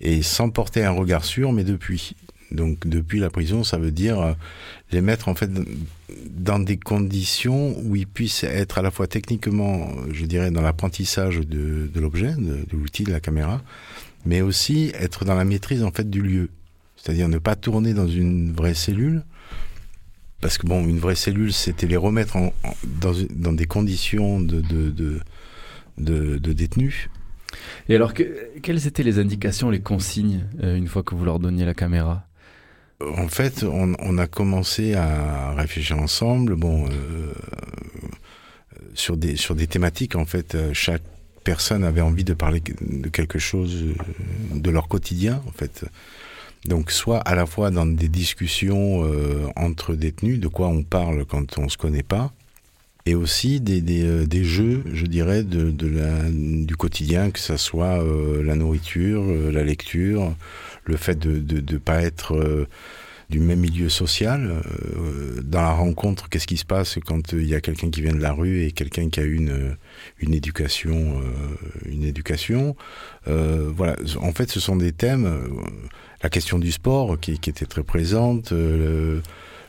et 0.00 0.22
sans 0.22 0.50
porter 0.50 0.84
un 0.84 0.92
regard 0.92 1.24
sûr, 1.24 1.52
mais 1.52 1.64
depuis. 1.64 2.14
Donc 2.52 2.86
depuis 2.86 3.18
la 3.18 3.30
prison, 3.30 3.64
ça 3.64 3.78
veut 3.78 3.90
dire 3.90 4.20
euh, 4.20 4.32
les 4.92 5.00
mettre 5.00 5.28
en 5.28 5.34
fait 5.34 5.50
dans 6.30 6.60
des 6.60 6.76
conditions 6.76 7.76
où 7.82 7.96
ils 7.96 8.06
puissent 8.06 8.44
être 8.44 8.78
à 8.78 8.82
la 8.82 8.92
fois 8.92 9.08
techniquement, 9.08 9.88
je 10.12 10.24
dirais, 10.26 10.52
dans 10.52 10.60
l'apprentissage 10.62 11.40
de, 11.40 11.90
de 11.92 12.00
l'objet, 12.00 12.34
de, 12.34 12.64
de 12.70 12.76
l'outil, 12.76 13.02
de 13.02 13.10
la 13.10 13.18
caméra, 13.18 13.62
mais 14.24 14.42
aussi 14.42 14.92
être 14.94 15.24
dans 15.24 15.34
la 15.34 15.44
maîtrise 15.44 15.82
en 15.82 15.90
fait 15.90 16.08
du 16.08 16.22
lieu. 16.22 16.50
C'est-à-dire 16.96 17.28
ne 17.28 17.38
pas 17.38 17.56
tourner 17.56 17.94
dans 17.94 18.06
une 18.06 18.52
vraie 18.52 18.74
cellule, 18.74 19.24
parce 20.44 20.58
que 20.58 20.66
bon, 20.66 20.86
une 20.86 20.98
vraie 20.98 21.14
cellule, 21.14 21.54
c'était 21.54 21.86
les 21.86 21.96
remettre 21.96 22.36
en, 22.36 22.52
dans, 22.84 23.14
dans, 23.30 23.54
des 23.54 23.64
conditions 23.64 24.42
de, 24.42 24.60
de, 24.60 24.90
de, 24.90 26.36
de, 26.36 26.52
détenus. 26.52 27.08
Et 27.88 27.94
alors, 27.94 28.12
que, 28.12 28.50
quelles 28.60 28.86
étaient 28.86 29.02
les 29.02 29.18
indications, 29.18 29.70
les 29.70 29.80
consignes, 29.80 30.44
euh, 30.62 30.76
une 30.76 30.86
fois 30.86 31.02
que 31.02 31.14
vous 31.14 31.24
leur 31.24 31.38
donniez 31.38 31.64
la 31.64 31.72
caméra? 31.72 32.26
En 33.00 33.26
fait, 33.28 33.62
on, 33.62 33.94
on, 33.98 34.18
a 34.18 34.26
commencé 34.26 34.92
à 34.92 35.54
réfléchir 35.54 35.98
ensemble, 35.98 36.56
bon, 36.56 36.90
euh, 36.90 37.32
sur, 38.92 39.16
des, 39.16 39.36
sur 39.36 39.54
des 39.54 39.66
thématiques. 39.66 40.14
En 40.14 40.26
fait, 40.26 40.54
euh, 40.54 40.74
chaque 40.74 41.04
personne 41.42 41.84
avait 41.84 42.02
envie 42.02 42.24
de 42.24 42.34
parler 42.34 42.60
de 42.82 43.08
quelque 43.08 43.38
chose 43.38 43.82
de 44.52 44.70
leur 44.70 44.88
quotidien, 44.88 45.40
en 45.48 45.52
fait. 45.52 45.86
Donc 46.64 46.90
soit 46.90 47.18
à 47.18 47.34
la 47.34 47.46
fois 47.46 47.70
dans 47.70 47.86
des 47.86 48.08
discussions 48.08 49.04
euh, 49.04 49.46
entre 49.56 49.94
détenus, 49.94 50.40
de 50.40 50.48
quoi 50.48 50.68
on 50.68 50.82
parle 50.82 51.24
quand 51.26 51.58
on 51.58 51.68
se 51.68 51.76
connaît 51.76 52.02
pas, 52.02 52.32
et 53.06 53.14
aussi 53.14 53.60
des, 53.60 53.82
euh, 54.02 54.26
jeux, 54.44 54.82
je 54.92 55.04
dirais, 55.04 55.44
du 55.44 56.76
quotidien, 56.76 57.30
que 57.30 57.38
ça 57.38 57.58
soit 57.58 58.02
euh, 58.02 58.42
la 58.42 58.54
nourriture, 58.54 59.24
la 59.52 59.62
lecture, 59.62 60.34
le 60.84 60.96
fait 60.96 61.18
de 61.18 61.72
ne 61.72 61.78
pas 61.78 62.02
être 62.02 62.66
du 63.34 63.40
même 63.40 63.60
milieu 63.60 63.88
social. 63.88 64.62
dans 65.42 65.62
la 65.62 65.72
rencontre, 65.72 66.28
qu'est-ce 66.28 66.46
qui 66.46 66.56
se 66.56 66.64
passe 66.64 66.98
quand 67.04 67.32
il 67.32 67.46
y 67.46 67.54
a 67.54 67.60
quelqu'un 67.60 67.90
qui 67.90 68.00
vient 68.00 68.14
de 68.14 68.20
la 68.20 68.32
rue 68.32 68.62
et 68.62 68.72
quelqu'un 68.72 69.08
qui 69.08 69.20
a 69.20 69.24
une, 69.24 69.76
une 70.20 70.34
éducation, 70.34 71.20
une 71.86 72.04
éducation. 72.04 72.76
voilà, 73.26 73.96
en 74.20 74.32
fait, 74.32 74.50
ce 74.50 74.60
sont 74.60 74.76
des 74.76 74.92
thèmes 74.92 75.26
la 76.24 76.30
question 76.30 76.58
du 76.58 76.72
sport 76.72 77.20
qui, 77.20 77.32
était 77.32 77.66
très 77.66 77.82
présente, 77.82 78.52
euh, 78.52 79.20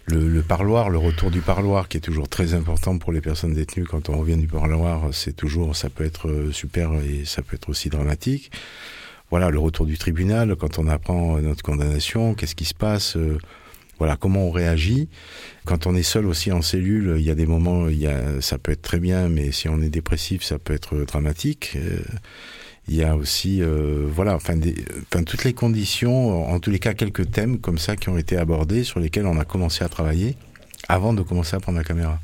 le, 0.05 0.41
parloir, 0.41 0.89
le 0.89 0.97
retour 0.97 1.30
du 1.30 1.41
parloir 1.41 1.89
qui 1.89 1.97
est 1.97 2.01
toujours 2.01 2.30
très 2.30 2.53
important 2.53 2.97
pour 2.97 3.11
les 3.11 3.20
personnes 3.20 3.53
détenues. 3.53 3.86
Quand 3.86 4.07
on 4.07 4.18
revient 4.18 4.38
du 4.38 4.47
parloir, 4.47 5.13
c'est 5.13 5.36
toujours, 5.36 5.76
ça 5.76 5.89
peut 5.89 6.05
être 6.05 6.30
euh, 6.30 6.53
super 6.53 6.93
et 6.93 7.26
ça 7.26 7.41
peut 7.41 7.57
être 7.57 7.70
aussi 7.70 7.89
dramatique. 7.89 8.51
Voilà, 9.32 9.50
le 9.50 9.60
retour 9.60 9.86
du 9.86 9.98
tribunal, 9.98 10.56
quand 10.56 10.80
on 10.80 10.88
apprend 10.88 11.38
notre 11.40 11.64
condamnation, 11.64 12.36
qu'est-ce 12.36 12.56
qui 12.56 12.66
se 12.66 12.76
passe 12.76 13.18
euh, 13.18 13.38
voilà 13.98 14.18
comment 14.18 14.48
on 14.48 14.52
réagit. 14.52 15.08
Quand 15.66 15.88
on 15.88 15.96
est 15.96 16.04
seul 16.04 16.26
aussi 16.26 16.52
en 16.52 16.62
cellule, 16.62 17.16
il 17.18 17.24
y 17.24 17.30
a 17.30 17.36
des 17.36 17.46
moments, 17.46 17.88
il 17.88 17.98
y 17.98 18.08
a, 18.08 18.42
ça 18.42 18.58
peut 18.58 18.72
être 18.74 18.82
très 18.82 19.00
bien, 19.00 19.30
mais 19.30 19.52
si 19.52 19.70
on 19.70 19.82
est 19.82 19.90
dépressif, 19.90 20.44
ça 20.44 20.60
peut 20.60 20.74
être 20.74 20.98
dramatique. 21.06 21.78
Il 22.88 22.96
y 22.96 23.04
a 23.04 23.16
aussi, 23.16 23.62
euh, 23.62 24.06
voilà, 24.08 24.36
enfin, 24.36 24.58
des, 24.58 24.76
enfin, 25.12 25.24
toutes 25.24 25.44
les 25.44 25.54
conditions, 25.54 26.48
en 26.48 26.60
tous 26.60 26.70
les 26.70 26.80
cas, 26.80 26.94
quelques 26.94 27.32
thèmes 27.32 27.60
comme 27.60 27.78
ça 27.78 27.96
qui 27.96 28.10
ont 28.10 28.18
été 28.18 28.38
abordés, 28.38 28.84
sur 28.84 29.00
lesquels 29.00 29.26
on 29.26 29.40
a 29.40 29.46
commencé 29.46 29.84
à 29.84 29.90
travailler 29.90 30.36
avant 30.88 31.14
de 31.14 31.24
commencer 31.24 31.56
à 31.56 31.60
prendre 31.60 31.78
la 31.78 31.84
caméra. 31.84 32.20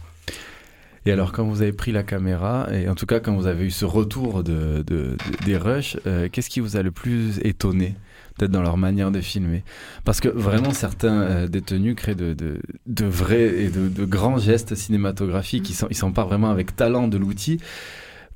Et 1.05 1.11
alors, 1.11 1.31
quand 1.31 1.43
vous 1.43 1.63
avez 1.63 1.73
pris 1.73 1.91
la 1.91 2.03
caméra, 2.03 2.67
et 2.71 2.87
en 2.87 2.93
tout 2.93 3.07
cas 3.07 3.19
quand 3.19 3.35
vous 3.35 3.47
avez 3.47 3.65
eu 3.65 3.71
ce 3.71 3.85
retour 3.85 4.43
de, 4.43 4.83
de, 4.85 5.17
des 5.45 5.57
rushs, 5.57 5.97
euh, 6.05 6.29
qu'est-ce 6.31 6.49
qui 6.49 6.59
vous 6.59 6.77
a 6.77 6.83
le 6.83 6.91
plus 6.91 7.39
étonné 7.43 7.95
peut-être 8.37 8.51
dans 8.51 8.61
leur 8.61 8.77
manière 8.77 9.09
de 9.09 9.19
filmer? 9.19 9.63
Parce 10.05 10.19
que 10.19 10.29
vraiment, 10.29 10.71
certains 10.73 11.21
euh, 11.21 11.47
détenus 11.47 11.95
créent 11.95 12.13
de, 12.15 12.59
vrais 13.05 13.63
et 13.63 13.69
de, 13.69 14.05
grands 14.05 14.37
gestes 14.37 14.75
cinématographiques. 14.75 15.71
Ils 15.89 15.95
s'emparent 15.95 16.27
vraiment 16.27 16.51
avec 16.51 16.75
talent 16.75 17.07
de 17.07 17.17
l'outil. 17.17 17.59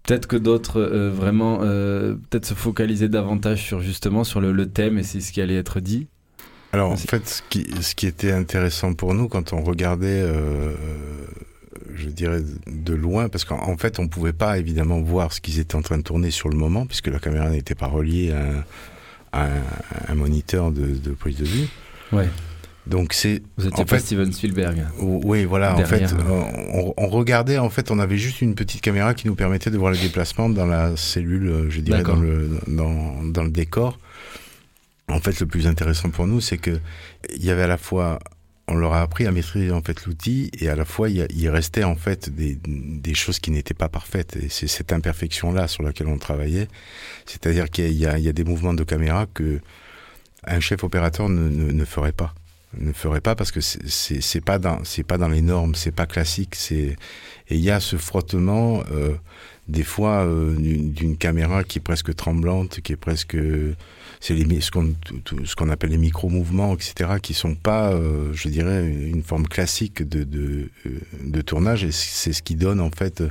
Peut-être 0.01 0.28
que 0.28 0.36
d'autres 0.36 0.82
euh, 0.82 1.11
vraiment 1.11 1.59
peut-être 1.59 2.45
se 2.45 2.55
focaliser 2.55 3.09
davantage 3.09 3.63
sur 3.63 3.80
justement 3.82 4.24
sur 4.24 4.41
le, 4.41 4.66
thème 4.66 4.97
et 4.97 5.03
c'est 5.03 5.22
ce 5.22 5.32
qui 5.32 5.39
allait 5.39 5.55
être 5.55 5.80
dit. 5.80 6.07
Alors 6.74 6.91
en 6.91 6.97
fait, 6.97 7.28
ce 7.28 7.41
qui, 7.47 7.68
ce 7.82 7.93
qui 7.93 8.07
était 8.07 8.32
intéressant 8.32 8.93
pour 8.93 9.13
nous 9.13 9.30
quand 9.30 9.53
on 9.53 9.63
regardait, 9.63 10.24
je 11.93 12.09
dirais 12.09 12.41
de 12.67 12.93
loin, 12.93 13.30
parce 13.30 13.45
qu'en 13.45 13.78
fait 13.78 13.99
on 13.99 14.07
pouvait 14.07 14.34
pas 14.34 14.57
évidemment 14.57 15.01
voir 15.01 15.34
ce 15.34 15.41
qu'ils 15.41 15.59
étaient 15.59 15.76
en 15.76 15.82
train 15.82 15.97
de 15.97 16.03
tourner 16.03 16.32
sur 16.32 16.49
le 16.49 16.57
moment, 16.57 16.86
puisque 16.86 17.07
la 17.07 17.19
caméra 17.19 17.49
n'était 17.49 17.76
pas 17.76 17.88
reliée 17.88 18.32
à 18.32 19.41
un, 19.43 19.47
à 19.47 20.11
un, 20.11 20.15
moniteur 20.15 20.71
de, 20.71 20.86
de, 20.86 21.11
prise 21.11 21.38
de 21.38 21.45
vue. 21.45 21.67
Ouais. 22.11 22.30
Donc 22.88 23.13
c'est. 23.13 23.41
Vous 23.57 23.67
étiez 23.67 23.84
pas 23.86 23.99
Steven 23.99 24.32
Spielberg. 24.32 24.86
Oui, 24.99 25.45
voilà. 25.45 25.76
En 25.76 25.86
fait, 25.86 26.13
on, 26.97 27.07
regardait. 27.07 27.57
En 27.57 27.69
fait, 27.69 27.89
on 27.89 27.99
avait 27.99 28.17
juste 28.17 28.41
une 28.41 28.53
petite 28.53 28.82
caméra 28.82 29.13
qui 29.13 29.28
nous 29.28 29.36
permettait 29.36 29.71
de 29.71 29.78
voir 29.78 29.91
les 29.91 29.99
déplacements 29.99 30.49
dans 30.49 30.67
la 30.67 30.95
cellule, 30.95 31.65
je 31.69 31.82
dirais, 31.82 32.03
dans 32.03 32.15
le 32.15 32.59
dans, 32.67 33.23
dans 33.23 33.43
le 33.43 33.49
décor. 33.49 33.97
En 35.07 35.19
fait, 35.19 35.39
le 35.39 35.45
plus 35.45 35.67
intéressant 35.67 36.09
pour 36.09 36.28
nous, 36.28 36.41
c'est 36.41 36.57
que 36.57 36.80
il 37.36 37.43
y 37.43 37.49
avait 37.49 37.63
à 37.63 37.67
la 37.67 37.78
fois 37.78 38.19
on 38.68 38.76
leur 38.76 38.93
a 38.93 39.01
appris 39.01 39.28
à 39.28 39.32
maîtriser 39.32 39.72
en 39.72 39.82
fait 39.82 40.05
l'outil 40.05 40.49
et 40.59 40.70
à 40.70 40.76
la 40.76 40.86
fois 40.86 41.09
il, 41.09 41.49
restait 41.49 41.84
en 41.84 41.95
fait 41.95 42.30
des, 42.30 43.13
choses 43.13 43.39
qui 43.39 43.51
n'étaient 43.51 43.74
pas 43.76 43.89
parfaites. 43.89 44.38
Et 44.38 44.49
c'est 44.49 44.68
cette 44.68 44.91
imperfection 44.91 45.51
là 45.51 45.68
sur 45.68 45.84
laquelle 45.84 46.07
on 46.07 46.18
travaillait. 46.18 46.68
C'est-à-dire 47.26 47.70
qu'il 47.70 47.93
y, 47.93 48.07
a 48.07 48.34
des 48.34 48.43
mouvements 48.43 48.74
de 48.74 48.84
caméra 48.84 49.28
que 49.34 49.59
un 50.45 50.59
chef 50.59 50.84
opérateur 50.84 51.30
ne 51.30 51.86
ferait 51.86 52.11
pas 52.11 52.34
ne 52.80 52.93
ferait 52.93 53.21
pas 53.21 53.36
parce 53.36 53.51
que 53.51 53.61
c'est 53.61 54.41
pas 54.41 54.59
dans 54.59 54.84
c'est 54.84 55.03
pas 55.03 55.17
dans 55.17 55.30
les 55.30 55.41
normes 55.41 55.76
c'est 55.76 55.91
pas 55.91 56.05
classique 56.05 56.55
c'est 56.55 56.95
et 57.47 57.55
il 57.55 57.59
y 57.59 57.71
a 57.71 57.80
ce 57.80 57.95
frottement 57.97 58.84
euh, 58.91 59.15
des 59.67 59.84
fois 59.84 60.26
euh, 60.26 60.55
d'une 60.55 61.17
caméra 61.17 61.63
qui 61.63 61.80
est 61.80 61.82
presque 61.82 62.15
tremblante 62.15 62.82
qui 62.82 62.93
est 62.93 62.97
presque 62.97 63.38
c'est 64.19 64.61
ce 64.61 64.71
qu'on 64.71 64.95
ce 65.45 65.55
qu'on 65.55 65.69
appelle 65.69 65.91
les 65.91 65.97
micro-mouvements, 65.97 66.73
etc., 66.73 67.19
qui 67.21 67.36
sont 67.36 67.53
pas, 67.53 67.91
euh, 67.91 68.32
je 68.34 68.49
dirais, 68.49 68.88
une 68.88 69.21
forme 69.21 69.47
classique 69.47 70.01
de, 70.01 70.23
de, 70.23 70.69
de 71.21 71.41
tournage, 71.41 71.84
et 71.84 71.91
c'est 71.91 72.34
ce 72.34 72.41
qui 72.41 72.55
donne 72.55 72.80
en 72.80 72.89
fait 72.89 73.23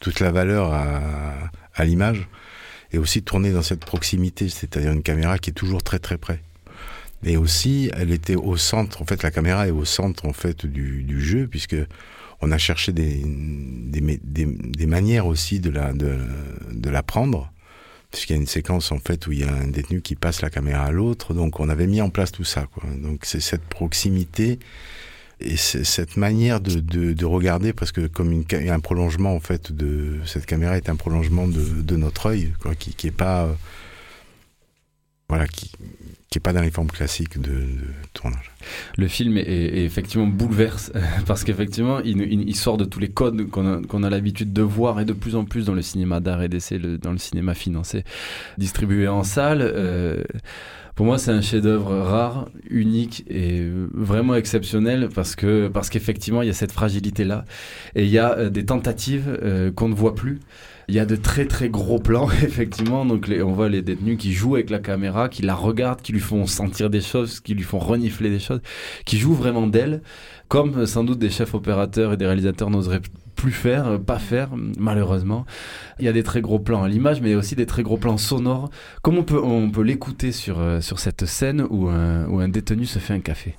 toute 0.00 0.20
la 0.20 0.32
valeur 0.32 0.72
à, 0.72 1.00
à 1.74 1.84
l'image, 1.84 2.28
et 2.92 2.98
aussi 2.98 3.22
tourner 3.22 3.52
dans 3.52 3.62
cette 3.62 3.84
proximité, 3.84 4.50
c'est-à-dire 4.50 4.92
une 4.92 5.02
caméra 5.02 5.38
qui 5.38 5.50
est 5.50 5.54
toujours 5.54 5.82
très 5.82 5.98
très 5.98 6.18
près. 6.18 6.40
Et 7.24 7.36
aussi, 7.36 7.90
elle 7.96 8.10
était 8.10 8.36
au 8.36 8.56
centre, 8.56 9.00
en 9.00 9.06
fait, 9.06 9.22
la 9.22 9.30
caméra 9.30 9.66
est 9.66 9.72
au 9.72 9.84
centre 9.84 10.26
en 10.26 10.32
fait 10.32 10.66
du, 10.66 11.02
du 11.02 11.20
jeu, 11.20 11.46
puisque 11.46 11.76
on 12.40 12.52
a 12.52 12.58
cherché 12.58 12.92
des, 12.92 13.22
des, 13.24 14.20
des, 14.22 14.44
des 14.46 14.86
manières 14.86 15.26
aussi 15.26 15.60
de 15.60 15.70
la, 15.70 15.92
de, 15.92 16.18
de 16.72 16.90
la 16.90 17.02
prendre 17.02 17.50
puisqu'il 18.14 18.34
y 18.34 18.36
a 18.36 18.40
une 18.40 18.46
séquence 18.46 18.92
en 18.92 18.98
fait 18.98 19.26
où 19.26 19.32
il 19.32 19.40
y 19.40 19.44
a 19.44 19.52
un 19.52 19.66
détenu 19.66 20.00
qui 20.00 20.14
passe 20.14 20.40
la 20.40 20.48
caméra 20.48 20.84
à 20.84 20.92
l'autre. 20.92 21.34
Donc 21.34 21.58
on 21.58 21.68
avait 21.68 21.88
mis 21.88 22.00
en 22.00 22.10
place 22.10 22.30
tout 22.30 22.44
ça. 22.44 22.66
Quoi. 22.72 22.84
Donc 23.02 23.24
c'est 23.24 23.40
cette 23.40 23.64
proximité 23.64 24.60
et 25.40 25.56
cette 25.56 26.16
manière 26.16 26.60
de, 26.60 26.78
de, 26.78 27.12
de, 27.12 27.24
regarder 27.24 27.72
presque 27.72 28.08
comme 28.12 28.30
une, 28.30 28.44
un 28.70 28.78
prolongement 28.78 29.34
en 29.34 29.40
fait 29.40 29.72
de 29.72 30.20
cette 30.24 30.46
caméra 30.46 30.76
est 30.76 30.88
un 30.88 30.94
prolongement 30.94 31.48
de, 31.48 31.82
de 31.82 31.96
notre 31.96 32.26
œil, 32.26 32.52
quoi, 32.60 32.76
qui, 32.76 32.94
qui 32.94 33.08
est 33.08 33.10
pas 33.10 33.46
euh, 33.46 33.52
voilà 35.28 35.48
qui 35.48 35.72
qui 36.34 36.38
est 36.38 36.40
pas 36.40 36.52
dans 36.52 36.62
les 36.62 36.72
formes 36.72 36.90
classiques 36.90 37.40
de, 37.40 37.64
tournage. 38.12 38.50
Le 38.98 39.06
film 39.06 39.38
est, 39.38 39.84
effectivement 39.84 40.26
bouleverse 40.26 40.90
parce 41.26 41.44
qu'effectivement 41.44 42.00
il, 42.00 42.56
sort 42.56 42.76
de 42.76 42.84
tous 42.84 42.98
les 42.98 43.06
codes 43.06 43.48
qu'on 43.48 44.02
a, 44.02 44.10
l'habitude 44.10 44.52
de 44.52 44.62
voir 44.62 44.98
et 44.98 45.04
de 45.04 45.12
plus 45.12 45.36
en 45.36 45.44
plus 45.44 45.66
dans 45.66 45.74
le 45.74 45.82
cinéma 45.82 46.18
d'art 46.18 46.42
et 46.42 46.48
d'essai, 46.48 46.80
dans 46.80 47.12
le 47.12 47.18
cinéma 47.18 47.54
financé, 47.54 48.02
distribué 48.58 49.06
en 49.06 49.22
salle. 49.22 49.60
Euh, 49.62 50.24
pour 50.96 51.06
moi, 51.06 51.18
c'est 51.18 51.30
un 51.30 51.40
chef-d'œuvre 51.40 51.98
rare, 51.98 52.48
unique 52.68 53.24
et 53.28 53.68
vraiment 53.92 54.34
exceptionnel 54.34 55.10
parce 55.14 55.36
que 55.36 55.68
parce 55.68 55.88
qu'effectivement, 55.88 56.42
il 56.42 56.46
y 56.46 56.50
a 56.50 56.54
cette 56.54 56.72
fragilité 56.72 57.22
là 57.22 57.44
et 57.94 58.02
il 58.02 58.10
y 58.10 58.18
a 58.18 58.36
euh, 58.36 58.50
des 58.50 58.64
tentatives 58.64 59.38
euh, 59.40 59.70
qu'on 59.70 59.88
ne 59.88 59.94
voit 59.94 60.16
plus. 60.16 60.40
Il 60.88 60.94
y 60.94 60.98
a 60.98 61.06
de 61.06 61.16
très 61.16 61.46
très 61.46 61.68
gros 61.68 61.98
plans, 61.98 62.30
effectivement. 62.42 63.04
Donc 63.04 63.30
on 63.42 63.52
voit 63.52 63.68
les 63.68 63.82
détenus 63.82 64.18
qui 64.18 64.32
jouent 64.32 64.56
avec 64.56 64.70
la 64.70 64.78
caméra, 64.78 65.28
qui 65.28 65.42
la 65.42 65.54
regardent, 65.54 66.02
qui 66.02 66.12
lui 66.12 66.20
font 66.20 66.46
sentir 66.46 66.90
des 66.90 67.00
choses, 67.00 67.40
qui 67.40 67.54
lui 67.54 67.62
font 67.62 67.78
renifler 67.78 68.30
des 68.30 68.38
choses, 68.38 68.60
qui 69.04 69.18
jouent 69.18 69.34
vraiment 69.34 69.66
d'elle, 69.66 70.02
comme 70.48 70.78
euh, 70.78 70.86
sans 70.86 71.04
doute 71.04 71.18
des 71.18 71.30
chefs 71.30 71.54
opérateurs 71.54 72.12
et 72.12 72.16
des 72.16 72.26
réalisateurs 72.26 72.70
n'oseraient 72.70 73.00
plus 73.34 73.52
faire, 73.52 73.86
euh, 73.86 73.98
pas 73.98 74.18
faire, 74.18 74.50
malheureusement. 74.78 75.46
Il 75.98 76.04
y 76.04 76.08
a 76.08 76.12
des 76.12 76.22
très 76.22 76.40
gros 76.40 76.58
plans 76.58 76.82
à 76.82 76.88
l'image, 76.88 77.20
mais 77.20 77.34
aussi 77.34 77.56
des 77.56 77.66
très 77.66 77.82
gros 77.82 77.96
plans 77.96 78.18
sonores. 78.18 78.70
Comme 79.02 79.18
on 79.18 79.24
peut, 79.24 79.40
on 79.42 79.70
peut 79.70 79.82
l'écouter 79.82 80.32
sur, 80.32 80.60
euh, 80.60 80.80
sur 80.80 80.98
cette 80.98 81.26
scène 81.26 81.66
où 81.70 81.88
un, 81.88 82.26
où 82.28 82.40
un 82.40 82.48
détenu 82.48 82.86
se 82.86 82.98
fait 82.98 83.14
un 83.14 83.20
café? 83.20 83.56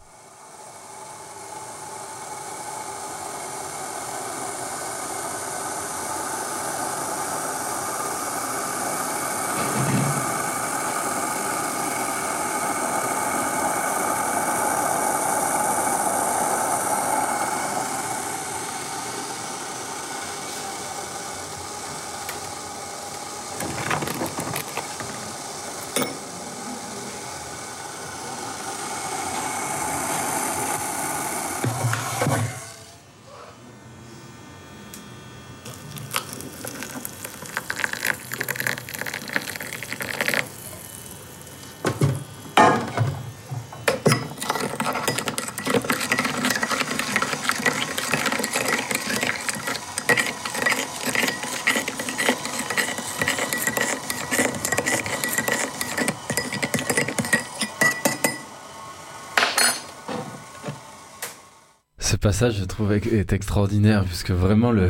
Passage, 62.26 62.56
je 62.58 62.66
trouve, 62.66 62.92
est 62.92 63.34
extraordinaire, 63.34 64.04
puisque 64.04 64.32
vraiment, 64.32 64.72
le, 64.72 64.90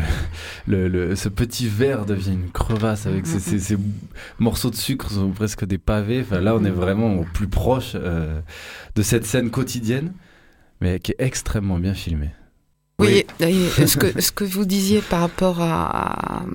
le, 0.68 1.18
ce 1.18 1.28
petit 1.28 1.68
verre 1.68 2.06
devient 2.06 2.32
une 2.32 2.50
crevasse 2.50 3.08
avec 3.08 3.28
ces, 3.28 3.60
ces, 3.60 3.78
morceaux 4.40 4.70
de 4.70 4.76
sucre, 4.78 5.12
sont 5.12 5.32
presque 5.32 5.66
des 5.66 5.78
pavés. 5.78 6.22
Enfin, 6.22 6.40
là, 6.40 6.56
on 6.56 6.64
est 6.64 6.70
vraiment 6.70 7.14
au 7.16 7.26
plus 7.26 7.50
proche 7.50 7.92
euh, 7.96 8.40
de 8.96 9.02
cette 9.02 9.26
scène 9.26 9.50
quotidienne, 9.50 10.14
mais 10.80 11.02
qui 11.02 11.12
est 11.12 11.20
extrêmement 11.20 11.78
bien 11.78 11.94
filmée. 11.94 12.32
Oui, 13.00 13.26
ce, 13.42 13.98
que, 13.98 14.22
ce 14.22 14.32
que 14.32 14.46
vous 14.46 14.64
disiez 14.64 15.02
par 15.02 15.20
rapport 15.20 15.62
à, 15.62 16.38
à, 16.38 16.46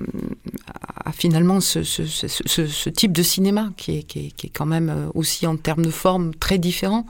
finalement 1.21 1.61
ce, 1.61 1.83
ce, 1.83 2.07
ce, 2.07 2.65
ce, 2.65 2.89
type 2.89 3.11
de 3.11 3.21
cinéma 3.21 3.69
qui 3.77 3.99
est, 3.99 4.03
qui, 4.03 4.25
est, 4.25 4.31
qui 4.31 4.47
est, 4.47 4.49
quand 4.49 4.65
même 4.65 4.89
euh, 4.89 5.07
aussi 5.13 5.45
en 5.45 5.55
termes 5.55 5.85
de 5.85 5.91
forme 5.91 6.33
très 6.33 6.57
différent, 6.57 7.05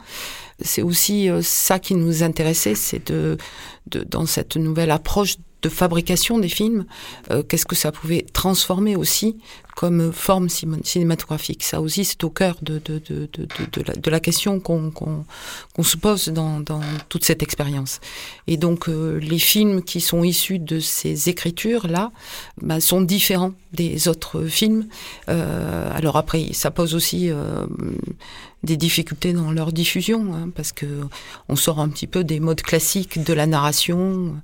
c'est 0.59 0.82
aussi 0.82 1.30
euh, 1.30 1.41
ça 1.41 1.80
qui 1.80 1.95
nous 1.95 2.22
intéressait, 2.22 2.76
c'est 2.76 3.07
de, 3.09 3.38
de, 3.88 4.03
dans 4.03 4.26
cette 4.26 4.57
nouvelle 4.57 4.91
approche 4.91 5.38
de 5.62 5.70
fabrication 5.70 6.39
des 6.39 6.49
films, 6.49 6.86
euh, 7.30 7.43
qu'est-ce 7.43 7.66
que 7.66 7.76
ça 7.76 7.91
pouvait 7.91 8.26
transformer 8.34 8.95
aussi 8.95 9.38
comme 9.76 10.12
forme 10.12 10.49
cinématographique? 10.49 11.64
Ça 11.64 11.82
aussi, 11.82 12.03
c'est 12.05 12.24
au 12.24 12.30
cœur 12.30 12.57
de, 12.62 12.80
de, 12.84 13.01
de, 13.09 13.28
de, 13.34 13.82
la, 13.86 13.93
la, 14.12 14.20
question 14.20 14.59
qu'on 14.59 14.91
qu'on 14.91 15.84
se 15.84 15.97
pose 15.97 16.30
dans, 16.30 16.59
dans, 16.59 16.82
toute 17.09 17.26
cette 17.26 17.43
expérience. 17.43 17.99
Et 18.47 18.57
donc, 18.57 18.89
euh, 18.89 19.18
les 19.20 19.39
films 19.39 19.82
qui 19.82 20.01
sont 20.01 20.24
issus 20.24 20.59
de 20.59 20.80
ces 20.80 21.30
écritures-là 21.30 22.12
bah, 22.62 22.80
sont 22.80 23.01
différents 23.01 23.53
des 23.74 24.07
autres 24.07 24.43
films. 24.45 24.88
Euh, 25.30 25.89
alors 25.95 26.18
après, 26.18 26.47
ça 26.53 26.72
pose 26.72 26.95
aussi 26.95 27.30
euh, 27.30 27.66
des 28.64 28.78
difficultés 28.78 29.34
dans 29.34 29.51
leur 29.51 29.72
diffusion, 29.72 30.34
hein, 30.34 30.49
parce 30.53 30.72
que 30.72 30.86
on 31.49 31.55
sort 31.55 31.80
un 31.80 31.89
petit 31.89 32.07
peu 32.07 32.24
des 32.24 32.39
modes 32.39 32.62
classiques 32.62 33.24
de 33.24 33.34
la 33.34 33.47
narration 33.47 34.36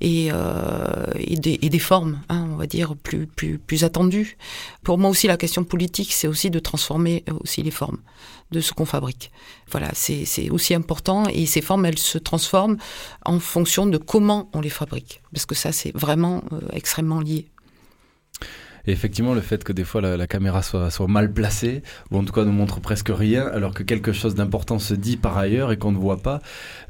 et, 0.00 0.28
euh, 0.32 1.06
et, 1.18 1.36
des, 1.36 1.58
et 1.60 1.68
des, 1.68 1.78
formes, 1.78 2.20
hein, 2.28 2.48
on 2.52 2.56
va 2.56 2.66
dire, 2.66 2.94
plus, 2.96 3.26
plus, 3.26 3.58
plus 3.58 3.84
attendues. 3.84 4.36
Pour 4.84 4.98
moi 4.98 5.10
aussi, 5.10 5.26
la 5.26 5.36
question 5.36 5.64
politique, 5.64 6.12
c'est 6.12 6.28
aussi 6.28 6.50
de 6.50 6.58
transformer 6.58 7.24
aussi 7.42 7.62
les 7.62 7.72
formes 7.72 7.98
de 8.50 8.60
ce 8.60 8.72
qu'on 8.72 8.84
fabrique. 8.84 9.32
Voilà, 9.70 9.90
c'est 9.94 10.50
aussi 10.50 10.74
important 10.74 11.24
et 11.28 11.46
ces 11.46 11.60
formes, 11.60 11.86
elles 11.86 11.98
se 11.98 12.18
transforment 12.18 12.76
en 13.24 13.40
fonction 13.40 13.86
de 13.86 13.98
comment 13.98 14.48
on 14.52 14.60
les 14.60 14.70
fabrique, 14.70 15.22
parce 15.32 15.46
que 15.46 15.54
ça, 15.54 15.72
c'est 15.72 15.94
vraiment 15.96 16.44
euh, 16.52 16.60
extrêmement 16.72 17.20
lié. 17.20 17.48
Et 18.86 18.92
effectivement, 18.92 19.34
le 19.34 19.40
fait 19.40 19.64
que 19.64 19.72
des 19.72 19.84
fois 19.84 20.00
la, 20.00 20.26
caméra 20.26 20.62
soit, 20.62 20.90
mal 21.08 21.32
placée, 21.32 21.82
ou 22.10 22.18
en 22.18 22.24
tout 22.24 22.32
cas 22.32 22.44
ne 22.44 22.50
montre 22.50 22.80
presque 22.80 23.10
rien, 23.10 23.46
alors 23.46 23.72
que 23.72 23.82
quelque 23.82 24.12
chose 24.12 24.34
d'important 24.34 24.78
se 24.78 24.94
dit 24.94 25.16
par 25.16 25.38
ailleurs 25.38 25.72
et 25.72 25.76
qu'on 25.76 25.92
ne 25.92 25.98
voit 25.98 26.18
pas, 26.18 26.40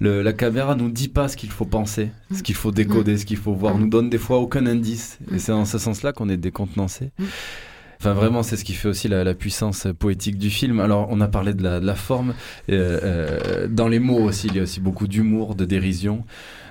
la 0.01 0.33
caméra 0.33 0.75
nous 0.75 0.91
dit 0.91 1.09
pas 1.09 1.29
ce 1.29 1.37
qu'il 1.37 1.51
faut 1.51 1.67
penser, 1.67 2.11
ce 2.35 2.43
qu'il 2.43 2.55
faut 2.55 2.73
décoder, 2.73 3.19
ce 3.19 3.27
qu'il 3.27 3.37
faut 3.37 3.55
voir, 3.55 3.79
nous 3.79 3.89
donne 3.89 4.11
des 4.11 4.19
fois 4.19 4.39
aucun 4.39 4.67
indice. 4.67 5.19
Et 5.33 5.39
c'est 5.39 5.53
dans 5.53 5.65
ce 5.65 5.79
sens-là 5.79 6.13
qu'on 6.13 6.29
est 6.29 6.37
décontenancé. 6.37 7.11
Enfin, 8.01 8.13
vraiment, 8.13 8.43
c'est 8.43 8.57
ce 8.57 8.65
qui 8.65 8.75
fait 8.75 8.89
aussi 8.89 9.09
la, 9.09 9.35
puissance 9.35 9.87
poétique 9.99 10.37
du 10.37 10.51
film. 10.51 10.81
Alors, 10.81 11.09
on 11.11 11.21
a 11.21 11.29
parlé 11.29 11.55
de 11.55 11.63
la, 11.63 11.95
forme. 11.95 12.35
dans 12.69 13.89
les 13.89 13.99
mots 13.99 14.21
aussi, 14.21 14.49
il 14.49 14.57
y 14.57 14.61
a 14.61 14.63
aussi 14.63 14.81
beaucoup 14.81 15.07
d'humour, 15.07 15.55
de 15.55 15.65
dérision. 15.65 16.25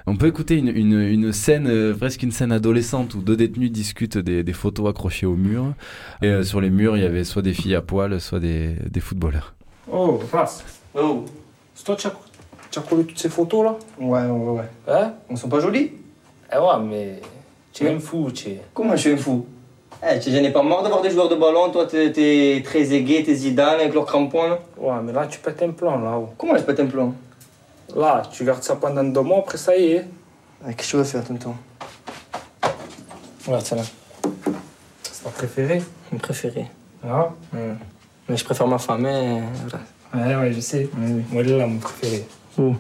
On 0.06 0.18
peut 0.18 0.28
écouter 0.28 0.58
une, 0.58 1.32
scène, 1.32 1.68
euh, 1.68 1.94
presque 1.96 2.24
une 2.24 2.34
scène 2.34 2.52
adolescente 2.52 3.16
où 3.16 3.20
deux 3.20 3.38
détenus 3.38 3.72
discutent 3.72 4.18
des, 4.18 4.54
photos 4.54 4.90
accrochées 4.90 5.26
au 5.26 5.36
mur. 5.36 5.74
Et 6.22 6.28
euh, 6.28 6.44
sur 6.44 6.60
les 6.60 6.70
murs, 6.70 6.98
il 6.98 7.04
y 7.04 7.06
avait 7.06 7.24
soit 7.24 7.42
des 7.42 7.54
filles 7.54 7.76
à 7.76 7.82
poil, 7.82 8.20
soit 8.20 8.40
des, 8.40 8.76
footballeurs. 9.00 9.54
Oh, 9.90 10.20
face. 10.30 10.64
Oh. 10.94 11.24
C'est 11.74 11.86
toi 11.86 11.96
qui 11.96 12.08
as, 12.08 12.82
collé 12.82 13.06
toutes 13.06 13.20
ces 13.20 13.30
photos 13.30 13.64
là 13.64 13.78
Ouais, 14.00 14.26
ouais, 14.26 14.50
ouais. 14.52 14.70
Hein 14.88 15.14
Elles 15.30 15.38
sont 15.38 15.50
pas 15.50 15.60
jolies 15.60 15.92
Eh 16.54 16.58
ouais, 16.58 16.86
mais. 16.86 17.22
Tu 17.72 17.86
es 17.86 17.90
un 17.90 18.00
fou, 18.00 18.30
tu 18.32 18.50
es. 18.50 18.62
Comment 18.74 18.96
je 18.96 19.02
suis 19.02 19.12
un 19.12 19.18
fou 19.18 19.46
eh, 20.06 20.20
tu 20.20 20.32
n'es 20.32 20.52
pas 20.52 20.64
mort 20.64 20.84
d'avoir 20.84 21.02
des 21.02 21.12
joueurs 21.12 21.30
de 21.30 21.36
ballon, 21.36 21.72
toi 21.72 21.86
t'es 21.86 22.62
très 22.66 22.92
aigué, 22.94 23.24
t'es 23.24 23.36
Zidane 23.36 23.80
avec 23.80 23.94
leurs 23.94 24.06
crampons 24.06 24.50
là 24.50 24.60
Ouais, 24.78 24.96
mais 25.02 25.14
là 25.14 25.28
tu 25.28 25.40
pètes 25.40 25.64
un 25.64 25.70
plan 25.70 25.98
là. 25.98 26.18
-haut. 26.18 26.28
Comment 26.38 26.58
je 26.58 26.64
pète 26.64 26.82
un 26.82 26.88
plan 26.88 27.14
Là, 27.96 28.24
tu 28.32 28.44
gardes 28.44 28.64
ça 28.64 28.76
pendant 28.76 29.04
deux 29.04 29.22
mois, 29.22 29.40
après 29.40 29.58
ça 29.58 29.76
y 29.78 29.92
est. 29.94 30.08
Qu'est-ce 30.66 30.76
que 30.78 30.84
tu 30.84 30.96
veux 30.98 31.04
faire, 31.04 31.24
tonton 31.24 31.56
Regarde 33.46 33.66
ça 33.66 33.76
là. 33.76 33.84
C'est 35.04 35.24
ta 35.24 35.30
préférée 35.30 35.84
Mon 36.12 36.18
préféré. 36.18 36.68
Ah 37.06 37.30
Mais 37.54 38.38
je 38.38 38.44
préfère 38.46 38.68
ma 38.68 38.78
femme, 38.78 39.02
mais 39.02 39.42
voilà. 40.14 40.28
Ouais, 40.28 40.36
ouais, 40.36 40.54
je 40.54 40.60
sais. 40.62 40.90
Moi, 40.96 41.42
elle 41.42 41.50
est 41.52 41.58
là, 41.58 41.68
mon 41.68 41.80
préféré. 41.80 42.26
Où 42.58 42.76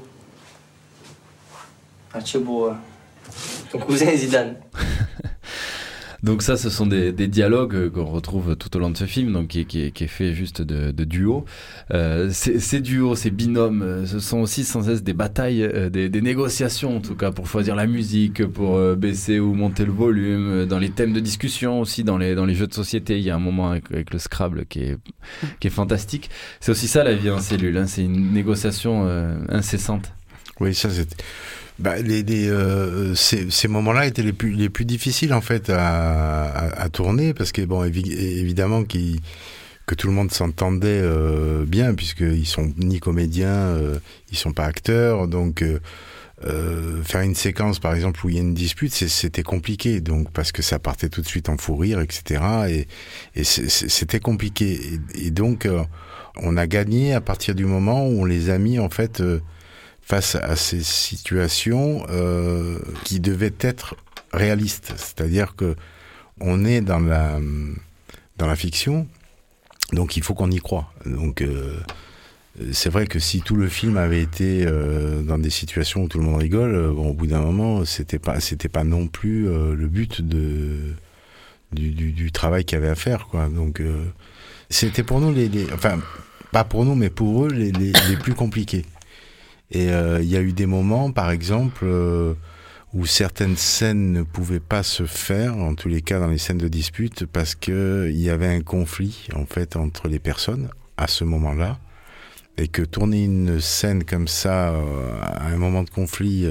Ah, 2.13 2.21
tu 2.21 2.37
es 2.37 2.39
beau. 2.39 2.69
Hein. 2.69 2.77
Ton 3.71 3.79
cousin 3.79 4.15
Zidane. 4.15 4.55
Donc 6.23 6.41
ça, 6.41 6.55
ce 6.55 6.69
sont 6.69 6.85
des, 6.85 7.11
dialogues 7.27 7.89
qu'on 7.89 8.05
retrouve 8.05 8.55
tout 8.55 8.75
au 8.77 8.79
long 8.79 8.89
de 8.89 8.97
ce 8.97 9.05
film, 9.05 9.33
donc 9.33 9.49
qui, 9.49 9.59
est 9.59 10.07
fait 10.07 10.33
juste 10.33 10.61
de, 10.61 10.91
de 10.91 11.03
duos. 11.03 11.43
Euh, 11.91 12.29
ces, 12.31 12.79
duos, 12.79 13.15
ces 13.15 13.29
binômes, 13.29 13.81
euh, 13.81 14.05
ce 14.05 14.19
sont 14.19 14.37
aussi 14.37 14.63
sans 14.63 14.83
cesse 14.83 15.03
des 15.03 15.11
batailles, 15.11 15.63
euh, 15.63 15.89
des, 15.89 16.21
négociations 16.21 16.95
en 16.95 17.01
tout 17.01 17.15
cas 17.15 17.31
pour 17.31 17.47
choisir 17.47 17.75
la 17.75 17.87
musique, 17.87 18.45
pour 18.47 18.79
baisser 18.95 19.41
ou 19.41 19.53
monter 19.53 19.83
le 19.83 19.91
volume, 19.91 20.65
dans 20.65 20.79
les 20.79 20.89
thèmes 20.89 21.11
de 21.11 21.19
discussion 21.19 21.81
aussi, 21.81 22.05
dans 22.05 22.17
les, 22.17 22.35
dans 22.35 22.45
les 22.45 22.55
jeux 22.55 22.67
de 22.67 22.73
société. 22.73 23.17
Il 23.17 23.23
y 23.23 23.29
a 23.29 23.35
un 23.35 23.39
moment 23.39 23.71
avec, 23.71 24.13
le 24.13 24.19
Scrabble 24.19 24.65
qui 24.65 24.79
est, 24.79 24.97
qui 25.59 25.67
est 25.67 25.71
fantastique. 25.71 26.29
C'est 26.61 26.71
aussi 26.71 26.87
ça 26.87 27.03
la 27.03 27.13
vie 27.13 27.29
en 27.29 27.39
cellule, 27.39 27.77
hein. 27.77 27.87
c'est 27.87 28.03
une 28.03 28.31
négociation 28.31 29.05
incessante. 29.49 30.13
Oui, 30.61 30.73
ça 30.73 30.89
c'est 30.89 31.09
bah, 31.79 31.97
les, 31.97 32.23
euh, 32.49 33.15
ces, 33.15 33.49
ces 33.49 33.67
moments-là 33.67 34.05
étaient 34.05 34.21
les 34.21 34.33
plus, 34.33 34.51
les 34.51 34.69
plus 34.69 34.85
difficiles 34.85 35.33
en 35.33 35.41
fait 35.41 35.69
à, 35.69 36.45
à, 36.45 36.89
tourner 36.89 37.33
parce 37.33 37.51
que 37.51 37.61
bon 37.63 37.83
évidemment 37.83 38.83
qui 38.83 39.19
que 39.85 39.95
tout 39.95 40.07
le 40.07 40.13
monde 40.13 40.31
s'entendait 40.31 41.01
euh, 41.01 41.65
bien 41.65 41.93
puisqu'ils 41.93 42.45
sont 42.45 42.71
ni 42.77 42.99
comédiens, 42.99 43.49
euh, 43.49 43.99
ils 44.31 44.37
sont 44.37 44.53
pas 44.53 44.65
acteurs. 44.65 45.27
Donc 45.27 45.61
euh, 46.45 47.03
faire 47.03 47.21
une 47.21 47.35
séquence 47.35 47.79
par 47.79 47.93
exemple 47.93 48.25
où 48.25 48.29
il 48.29 48.35
y 48.35 48.37
a 48.37 48.41
une 48.41 48.53
dispute 48.53 48.93
c'était 48.93 49.43
compliqué. 49.43 49.99
Donc 49.99 50.31
parce 50.31 50.51
que 50.51 50.61
ça 50.61 50.79
partait 50.79 51.09
tout 51.09 51.21
de 51.21 51.27
suite 51.27 51.49
en 51.49 51.57
fou 51.57 51.75
rire 51.75 51.99
etc 51.99 52.43
et, 52.69 52.87
et 53.35 53.43
c'était 53.43 54.19
compliqué. 54.19 54.99
Et, 55.15 55.31
donc 55.31 55.67
on 56.37 56.55
a 56.55 56.67
gagné 56.67 57.13
à 57.13 57.21
partir 57.21 57.55
du 57.55 57.65
moment 57.65 58.07
où 58.07 58.21
on 58.21 58.25
les 58.25 58.49
a 58.49 58.57
mis 58.57 58.79
en 58.79 58.89
fait 58.89 59.21
face 60.03 60.35
à 60.35 60.55
ces 60.55 60.83
situations 60.83 62.05
euh, 62.09 62.77
qui 63.03 63.19
devaient 63.19 63.55
être 63.59 63.95
réalistes. 64.31 64.93
C'est-à-dire 64.97 65.55
que 65.55 65.75
on 66.39 66.65
est 66.65 66.81
dans 66.81 66.99
la 66.99 67.39
dans 68.37 68.47
la 68.47 68.55
fiction, 68.55 69.07
donc 69.93 70.17
il 70.17 70.23
faut 70.23 70.33
qu'on 70.33 70.51
y 70.51 70.59
croit. 70.59 70.91
Donc 71.05 71.41
euh, 71.41 71.79
c'est 72.71 72.89
vrai 72.89 73.07
que 73.07 73.19
si 73.19 73.41
tout 73.41 73.55
le 73.55 73.67
film 73.67 73.97
avait 73.97 74.21
été 74.21 74.65
euh, 74.67 75.21
dans 75.21 75.37
des 75.37 75.49
situations 75.49 76.03
où 76.03 76.07
tout 76.07 76.17
le 76.19 76.25
monde 76.25 76.41
rigole, 76.41 76.91
bon, 76.93 77.11
au 77.11 77.13
bout 77.13 77.27
d'un 77.27 77.41
moment, 77.41 77.85
c'était 77.85 78.19
pas 78.19 78.39
c'était 78.39 78.69
pas 78.69 78.83
non 78.83 79.07
plus 79.07 79.45
le 79.45 79.87
but 79.87 80.21
du, 80.21 80.95
travail 82.33 82.65
qu'il 82.65 82.77
y 82.77 82.81
avait 82.81 82.89
à 82.89 82.95
faire, 82.95 83.27
quoi. 83.27 83.47
Donc 83.47 83.81
c'était 84.69 85.03
pour 85.03 85.21
nous 85.21 85.31
les, 85.31 85.49
enfin 85.73 85.99
pas 86.51 86.65
pour 86.65 86.83
nous, 86.83 86.95
mais 86.95 87.09
pour 87.09 87.45
eux 87.45 87.49
les, 87.49 87.71
les 87.71 88.17
plus 88.17 88.33
compliqués. 88.33 88.85
Et 89.73 89.89
euh, 89.89 90.21
il 90.21 90.29
y 90.29 90.37
a 90.37 90.41
eu 90.41 90.53
des 90.53 90.67
moments, 90.67 91.11
par 91.11 91.31
exemple, 91.31 91.83
euh, 91.83 92.35
où 92.93 93.07
certaines 93.07 93.57
scènes 93.57 94.13
ne 94.13 94.21
pouvaient 94.21 94.59
pas 94.59 94.83
se 94.83 95.05
faire, 95.05 95.57
en 95.57 95.73
tous 95.73 95.89
les 95.89 96.01
cas 96.01 96.19
dans 96.19 96.27
les 96.27 96.37
scènes 96.37 96.59
de 96.59 96.67
dispute, 96.67 97.25
parce 97.25 97.55
qu'il 97.55 98.15
y 98.15 98.29
avait 98.29 98.47
un 98.47 98.61
conflit 98.61 99.27
en 99.35 99.47
fait 99.47 99.75
entre 99.75 100.07
les 100.07 100.19
personnes 100.19 100.69
à 100.97 101.07
ce 101.07 101.23
moment-là, 101.23 101.79
et 102.57 102.67
que 102.67 102.83
tourner 102.83 103.23
une 103.23 103.59
scène 103.59 104.03
comme 104.03 104.27
ça 104.27 104.69
euh, 104.69 105.19
à 105.23 105.47
un 105.47 105.57
moment 105.57 105.81
de 105.81 105.89
conflit, 105.89 106.47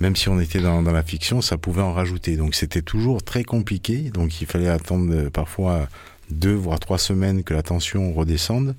même 0.00 0.16
si 0.16 0.30
on 0.30 0.40
était 0.40 0.60
dans, 0.60 0.80
la 0.80 1.02
fiction, 1.02 1.42
ça 1.42 1.58
pouvait 1.58 1.82
en 1.82 1.92
rajouter. 1.92 2.38
Donc 2.38 2.54
c'était 2.54 2.80
toujours 2.80 3.22
très 3.22 3.44
compliqué. 3.44 4.10
Donc 4.14 4.40
il 4.40 4.46
fallait 4.46 4.68
attendre 4.68 5.28
parfois 5.28 5.90
deux 6.30 6.54
voire 6.54 6.80
trois 6.80 6.96
semaines 6.96 7.44
que 7.44 7.52
la 7.52 7.62
tension 7.62 8.14
redescende 8.14 8.76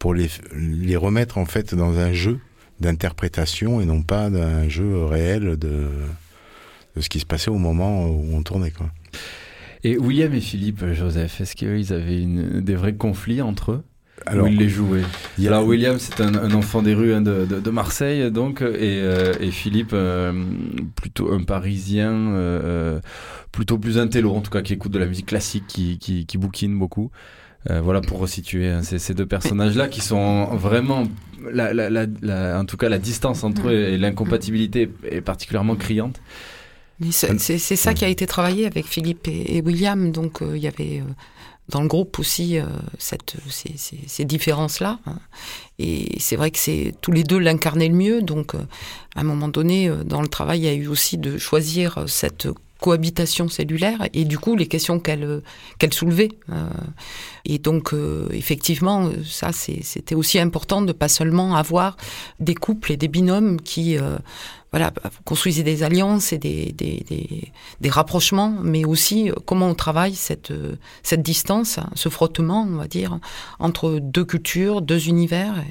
pour 0.00 0.14
les, 0.14 0.28
les 0.52 0.96
remettre 0.96 1.38
en 1.38 1.44
fait 1.44 1.76
dans 1.76 2.00
un 2.00 2.12
jeu 2.12 2.40
d'interprétation 2.80 3.80
et 3.80 3.84
non 3.84 4.02
pas 4.02 4.30
d'un 4.30 4.68
jeu 4.68 5.04
réel 5.04 5.56
de, 5.56 5.88
de 6.96 7.00
ce 7.00 7.08
qui 7.08 7.20
se 7.20 7.26
passait 7.26 7.50
au 7.50 7.58
moment 7.58 8.06
où 8.06 8.34
on 8.34 8.42
tournait. 8.42 8.70
Quoi. 8.70 8.90
Et 9.84 9.96
William 9.96 10.32
et 10.34 10.40
Philippe 10.40 10.84
Joseph, 10.92 11.40
est-ce 11.40 11.54
qu'ils 11.54 11.92
avaient 11.92 12.20
une, 12.20 12.60
des 12.60 12.74
vrais 12.74 12.94
conflits 12.94 13.42
entre 13.42 13.72
eux? 13.72 13.84
Alors, 14.26 14.46
où 14.46 14.48
ils 14.48 14.58
les 14.58 14.68
jouaient? 14.68 15.04
Alors 15.46 15.64
William, 15.64 15.96
c'est 15.98 16.20
un, 16.20 16.52
enfant 16.52 16.82
des 16.82 16.92
rues 16.92 17.14
hein, 17.14 17.20
de, 17.20 17.44
de, 17.44 17.70
Marseille, 17.70 18.32
donc, 18.32 18.62
et, 18.62 19.00
euh, 19.00 19.32
et 19.40 19.52
Philippe, 19.52 19.92
euh, 19.92 20.32
plutôt 20.96 21.32
un 21.32 21.44
Parisien, 21.44 22.12
euh, 22.12 23.00
plutôt 23.52 23.78
plus 23.78 23.96
intello, 23.96 24.34
en 24.34 24.40
tout 24.40 24.50
cas 24.50 24.62
qui 24.62 24.72
écoute 24.72 24.90
de 24.90 24.98
la 24.98 25.06
musique 25.06 25.26
classique, 25.26 25.64
qui, 25.68 25.98
qui, 25.98 26.26
qui 26.26 26.36
bouquine 26.36 26.76
beaucoup. 26.76 27.12
Voilà 27.66 28.00
pour 28.00 28.18
resituer 28.18 28.70
hein, 28.70 28.82
ces, 28.82 29.14
deux 29.14 29.26
personnages-là 29.26 29.88
qui 29.88 30.00
sont 30.00 30.46
vraiment 30.56 31.04
en 31.44 32.64
tout 32.64 32.76
cas, 32.76 32.88
la 32.88 32.98
distance 32.98 33.44
entre 33.44 33.68
eux 33.68 33.74
et 33.74 33.98
l'incompatibilité 33.98 34.90
est 35.08 35.20
particulièrement 35.20 35.76
criante. 35.76 36.20
C'est 37.10 37.76
ça 37.76 37.94
qui 37.94 38.04
a 38.04 38.08
été 38.08 38.26
travaillé 38.26 38.66
avec 38.66 38.86
Philippe 38.86 39.28
et, 39.28 39.62
William. 39.64 40.10
Donc, 40.10 40.42
euh, 40.42 40.56
il 40.56 40.62
y 40.62 40.66
avait 40.66 41.00
euh, 41.00 41.12
dans 41.68 41.80
le 41.80 41.86
groupe 41.86 42.18
aussi 42.18 42.58
euh, 42.58 42.64
cette, 42.98 43.36
ces 43.48 44.24
différences-là. 44.24 44.98
Hein. 45.06 45.18
Et 45.78 46.16
c'est 46.18 46.36
vrai 46.36 46.50
que 46.50 46.58
c'est 46.58 46.94
tous 47.00 47.12
les 47.12 47.22
deux 47.22 47.38
l'incarnaient 47.38 47.88
le 47.88 47.94
mieux. 47.94 48.22
Donc, 48.22 48.54
à 48.54 49.20
un 49.20 49.22
moment 49.22 49.48
donné, 49.48 49.90
dans 50.04 50.22
le 50.22 50.28
travail, 50.28 50.60
il 50.60 50.64
y 50.64 50.68
a 50.68 50.74
eu 50.74 50.88
aussi 50.88 51.18
de 51.18 51.38
choisir 51.38 52.04
cette 52.08 52.48
cohabitation 52.80 53.48
cellulaire 53.48 54.08
et 54.14 54.24
du 54.24 54.38
coup 54.38 54.56
les 54.56 54.66
questions 54.66 55.00
qu'elle 55.00 55.42
qu'elle 55.78 55.92
soulevait. 55.92 56.30
Euh, 56.50 56.68
et 57.44 57.58
donc 57.58 57.92
euh, 57.92 58.28
effectivement, 58.32 59.10
ça 59.24 59.50
c'était 59.52 60.14
aussi 60.14 60.38
important 60.38 60.82
de 60.82 60.92
pas 60.92 61.08
seulement 61.08 61.56
avoir 61.56 61.96
des 62.40 62.54
couples 62.54 62.92
et 62.92 62.96
des 62.96 63.08
binômes 63.08 63.60
qui 63.60 63.98
euh, 63.98 64.18
voilà, 64.70 64.92
construiser 65.24 65.62
des 65.62 65.82
alliances 65.82 66.32
et 66.32 66.38
des, 66.38 66.72
des, 66.72 67.02
des, 67.08 67.50
des, 67.80 67.88
rapprochements, 67.88 68.54
mais 68.62 68.84
aussi 68.84 69.30
euh, 69.30 69.34
comment 69.46 69.68
on 69.68 69.74
travaille 69.74 70.14
cette, 70.14 70.50
euh, 70.50 70.76
cette 71.02 71.22
distance, 71.22 71.78
hein, 71.78 71.88
ce 71.94 72.10
frottement, 72.10 72.66
on 72.70 72.76
va 72.76 72.86
dire, 72.86 73.18
entre 73.60 73.98
deux 73.98 74.26
cultures, 74.26 74.82
deux 74.82 75.08
univers. 75.08 75.64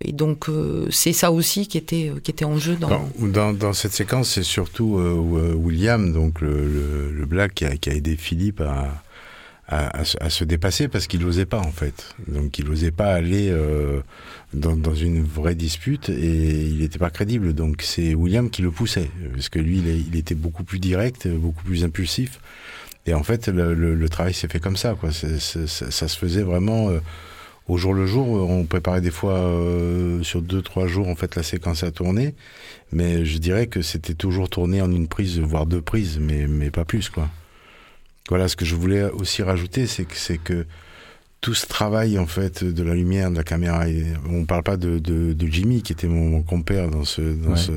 Et, 0.00 0.12
donc, 0.12 0.48
euh, 0.48 0.86
c'est 0.90 1.12
ça 1.12 1.30
aussi 1.30 1.68
qui 1.68 1.76
était, 1.76 2.10
qui 2.24 2.30
était 2.30 2.46
en 2.46 2.56
jeu 2.56 2.76
dans... 2.76 3.10
Dans, 3.18 3.52
dans 3.52 3.72
cette 3.74 3.92
séquence, 3.92 4.30
c'est 4.30 4.42
surtout 4.42 4.98
William, 5.56 6.12
donc 6.12 6.40
le, 6.40 7.10
le, 7.12 7.26
Black, 7.26 7.54
qui 7.54 7.66
a, 7.66 7.76
qui 7.76 7.90
a 7.90 7.94
aidé 7.94 8.16
Philippe 8.16 8.62
à 8.62 9.02
à, 9.68 10.00
à, 10.00 10.30
se 10.30 10.44
dépasser 10.44 10.88
parce 10.88 11.06
qu'il 11.06 11.20
n'osait 11.20 11.44
pas 11.44 11.60
en 11.60 11.70
fait. 11.70 12.14
Donc 12.26 12.58
il 12.58 12.64
n'osait 12.64 12.90
pas 12.90 13.12
aller 13.12 13.50
euh, 13.50 14.00
dans, 14.54 14.74
dans, 14.74 14.94
une 14.94 15.22
vraie 15.22 15.54
dispute 15.54 16.08
et 16.08 16.66
il 16.66 16.78
n'était 16.78 16.98
pas 16.98 17.10
crédible. 17.10 17.52
Donc 17.52 17.82
c'est 17.82 18.14
William 18.14 18.48
qui 18.48 18.62
le 18.62 18.70
poussait 18.70 19.10
parce 19.32 19.50
que 19.50 19.58
lui 19.58 19.78
il, 19.78 20.08
il, 20.08 20.16
était 20.16 20.34
beaucoup 20.34 20.64
plus 20.64 20.78
direct, 20.78 21.28
beaucoup 21.28 21.62
plus 21.64 21.84
impulsif. 21.84 22.40
Et 23.04 23.12
en 23.12 23.22
fait 23.22 23.48
le, 23.48 23.74
le, 23.74 23.94
le 23.94 24.08
travail 24.08 24.32
s'est 24.32 24.48
fait 24.48 24.60
comme 24.60 24.76
ça. 24.78 24.94
Quoi. 24.94 25.12
C 25.12 25.38
ça 25.38 26.08
se 26.08 26.18
faisait 26.18 26.42
vraiment 26.42 26.88
euh, 26.88 27.00
au 27.68 27.76
jour 27.76 27.92
le 27.92 28.06
jour. 28.06 28.26
On 28.26 28.64
préparait 28.64 29.02
des 29.02 29.10
fois 29.10 29.34
euh, 29.34 30.22
sur 30.22 30.40
deux 30.40 30.62
trois 30.62 30.86
jours 30.86 31.08
en 31.08 31.14
fait 31.14 31.36
la 31.36 31.42
séquence 31.42 31.82
à 31.82 31.90
tourner, 31.90 32.34
mais 32.90 33.26
je 33.26 33.36
dirais 33.36 33.66
que 33.66 33.82
c'était 33.82 34.14
toujours 34.14 34.48
tourné 34.48 34.80
en 34.80 34.90
une 34.90 35.08
prise 35.08 35.38
voire 35.38 35.66
deux 35.66 35.82
prises, 35.82 36.18
mais 36.18 36.46
mais 36.46 36.70
pas 36.70 36.86
plus 36.86 37.10
quoi. 37.10 37.28
Voilà, 38.28 38.48
ce 38.48 38.56
que 38.56 38.64
je 38.64 38.74
voulais 38.74 39.04
aussi 39.04 39.42
rajouter, 39.42 39.86
c'est 39.86 40.04
que, 40.04 40.16
c'est 40.16 40.38
que 40.38 40.66
tout 41.40 41.54
ce 41.54 41.66
travail 41.66 42.18
en 42.18 42.26
fait 42.26 42.64
de 42.64 42.82
la 42.82 42.94
lumière, 42.94 43.30
de 43.30 43.36
la 43.36 43.44
caméra. 43.44 43.84
on 44.28 44.44
parle 44.44 44.64
pas 44.64 44.76
de, 44.76 44.98
de, 44.98 45.32
de, 45.32 45.46
Jimmy 45.46 45.82
qui 45.82 45.92
était 45.92 46.08
mon, 46.08 46.42
compère 46.42 46.90
dans 46.90 47.04
ce 47.04 47.22
dans 47.22 47.54
ce 47.54 47.72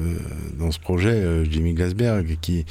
dans 0.58 0.72
ce 0.72 0.80
projet, 0.80 1.12
euh, 1.12 1.46
Jimmy 1.46 1.74
Glasberg, 1.74 2.38
qui 2.42 2.66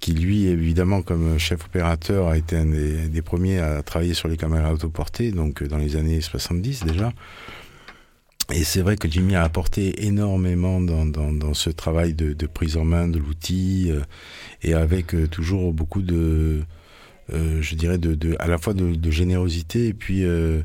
qui 0.00 0.12
lui 0.12 0.46
évidemment 0.46 1.02
comme 1.02 1.38
chef 1.38 1.64
opérateur 1.64 2.28
a 2.28 2.36
été 2.36 2.56
un 2.56 2.66
des, 2.66 3.08
des 3.08 3.22
premiers 3.22 3.60
à 3.60 3.82
travailler 3.84 4.14
sur 4.14 4.28
les 4.28 4.36
caméras 4.36 4.72
autoportées, 4.72 5.30
donc 5.30 5.62
dans 5.62 5.78
les 5.78 5.94
années 5.94 6.20
70 6.20 6.84
déjà. 6.84 7.12
Et 8.52 8.64
c'est 8.64 8.82
vrai 8.82 8.96
que 8.96 9.08
Jimmy 9.10 9.36
a 9.36 9.42
apporté 9.42 10.04
énormément 10.04 10.80
dans, 10.80 11.06
dans, 11.06 11.32
dans 11.32 11.54
ce 11.54 11.70
travail 11.70 12.12
de, 12.12 12.34
de, 12.34 12.46
prise 12.46 12.76
en 12.76 12.84
main 12.84 13.08
de 13.08 13.18
l'outil 13.18 13.90
euh, 13.90 14.00
et 14.62 14.74
avec 14.74 15.14
euh, 15.14 15.26
toujours 15.26 15.72
beaucoup 15.72 16.02
de 16.02 16.14
euh, 16.14 16.62
je 17.32 17.74
dirais, 17.74 17.98
de, 17.98 18.36
à 18.38 18.46
la 18.46 18.58
fois 18.58 18.74
de, 18.74 19.10
générosité 19.10 19.88
et 19.88 19.94
puis 19.94 20.24
euh, 20.24 20.62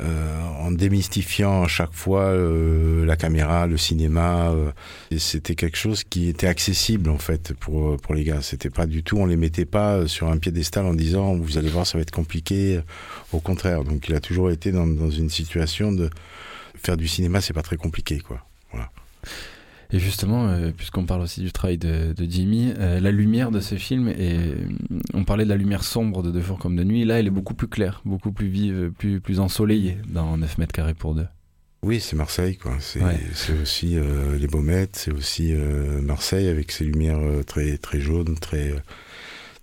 euh, 0.00 0.42
en 0.60 0.70
démystifiant 0.70 1.64
à 1.64 1.68
chaque 1.68 1.92
fois 1.92 2.22
euh, 2.22 3.04
la 3.04 3.16
caméra, 3.16 3.66
le 3.66 3.76
cinéma. 3.76 4.50
Euh, 4.50 4.70
c'était 5.18 5.54
quelque 5.54 5.76
chose 5.76 6.04
qui 6.04 6.28
était 6.28 6.46
accessible 6.46 7.10
en 7.10 7.18
fait 7.18 7.52
pour 7.54 7.98
pour 7.98 8.14
les 8.14 8.24
gars. 8.24 8.40
C'était 8.40 8.70
pas 8.70 8.86
du 8.86 9.02
tout, 9.02 9.18
on 9.18 9.26
les 9.26 9.36
mettait 9.36 9.66
pas 9.66 10.06
sur 10.06 10.28
un 10.28 10.38
piédestal 10.38 10.86
en 10.86 10.94
disant 10.94 11.34
vous 11.34 11.58
allez 11.58 11.68
voir 11.68 11.86
ça 11.86 11.98
va 11.98 12.02
être 12.02 12.12
compliqué. 12.12 12.80
Au 13.32 13.40
contraire, 13.40 13.84
donc 13.84 14.08
il 14.08 14.14
a 14.14 14.20
toujours 14.20 14.50
été 14.50 14.72
dans, 14.72 14.86
dans 14.86 15.10
une 15.10 15.28
situation 15.28 15.92
de 15.92 16.08
faire 16.76 16.96
du 16.96 17.08
cinéma, 17.08 17.42
c'est 17.42 17.52
pas 17.52 17.62
très 17.62 17.76
compliqué 17.76 18.20
quoi. 18.20 18.46
Voilà. 18.72 18.90
Et 19.92 19.98
justement, 19.98 20.48
euh, 20.48 20.70
puisqu'on 20.76 21.04
parle 21.04 21.22
aussi 21.22 21.40
du 21.40 21.52
travail 21.52 21.78
de, 21.78 22.12
de 22.12 22.30
Jimmy, 22.30 22.72
euh, 22.78 23.00
la 23.00 23.10
lumière 23.10 23.50
de 23.50 23.60
ce 23.60 23.74
film, 23.74 24.08
et 24.08 24.38
on 25.14 25.24
parlait 25.24 25.44
de 25.44 25.50
la 25.50 25.56
lumière 25.56 25.82
sombre 25.82 26.22
de 26.22 26.30
Deux 26.30 26.40
jours 26.40 26.58
comme 26.58 26.76
de 26.76 26.84
nuit, 26.84 27.04
là 27.04 27.18
elle 27.18 27.26
est 27.26 27.30
beaucoup 27.30 27.54
plus 27.54 27.68
claire, 27.68 28.00
beaucoup 28.04 28.32
plus 28.32 28.48
vive, 28.48 28.92
plus, 28.96 29.20
plus 29.20 29.40
ensoleillée 29.40 29.98
dans 30.08 30.36
9 30.36 30.58
mètres 30.58 30.72
carrés 30.72 30.94
pour 30.94 31.14
deux. 31.14 31.26
Oui, 31.82 31.98
c'est 31.98 32.14
Marseille, 32.14 32.56
quoi. 32.56 32.76
C'est 32.78 33.02
ouais. 33.02 33.18
aussi 33.62 33.96
euh, 33.96 34.36
les 34.36 34.46
Baumettes, 34.46 34.96
c'est 34.96 35.12
aussi 35.12 35.54
euh, 35.54 36.02
Marseille 36.02 36.48
avec 36.48 36.72
ses 36.72 36.84
lumières 36.84 37.20
très 37.46 37.78
très 37.78 38.00
jaunes, 38.00 38.36
très 38.38 38.74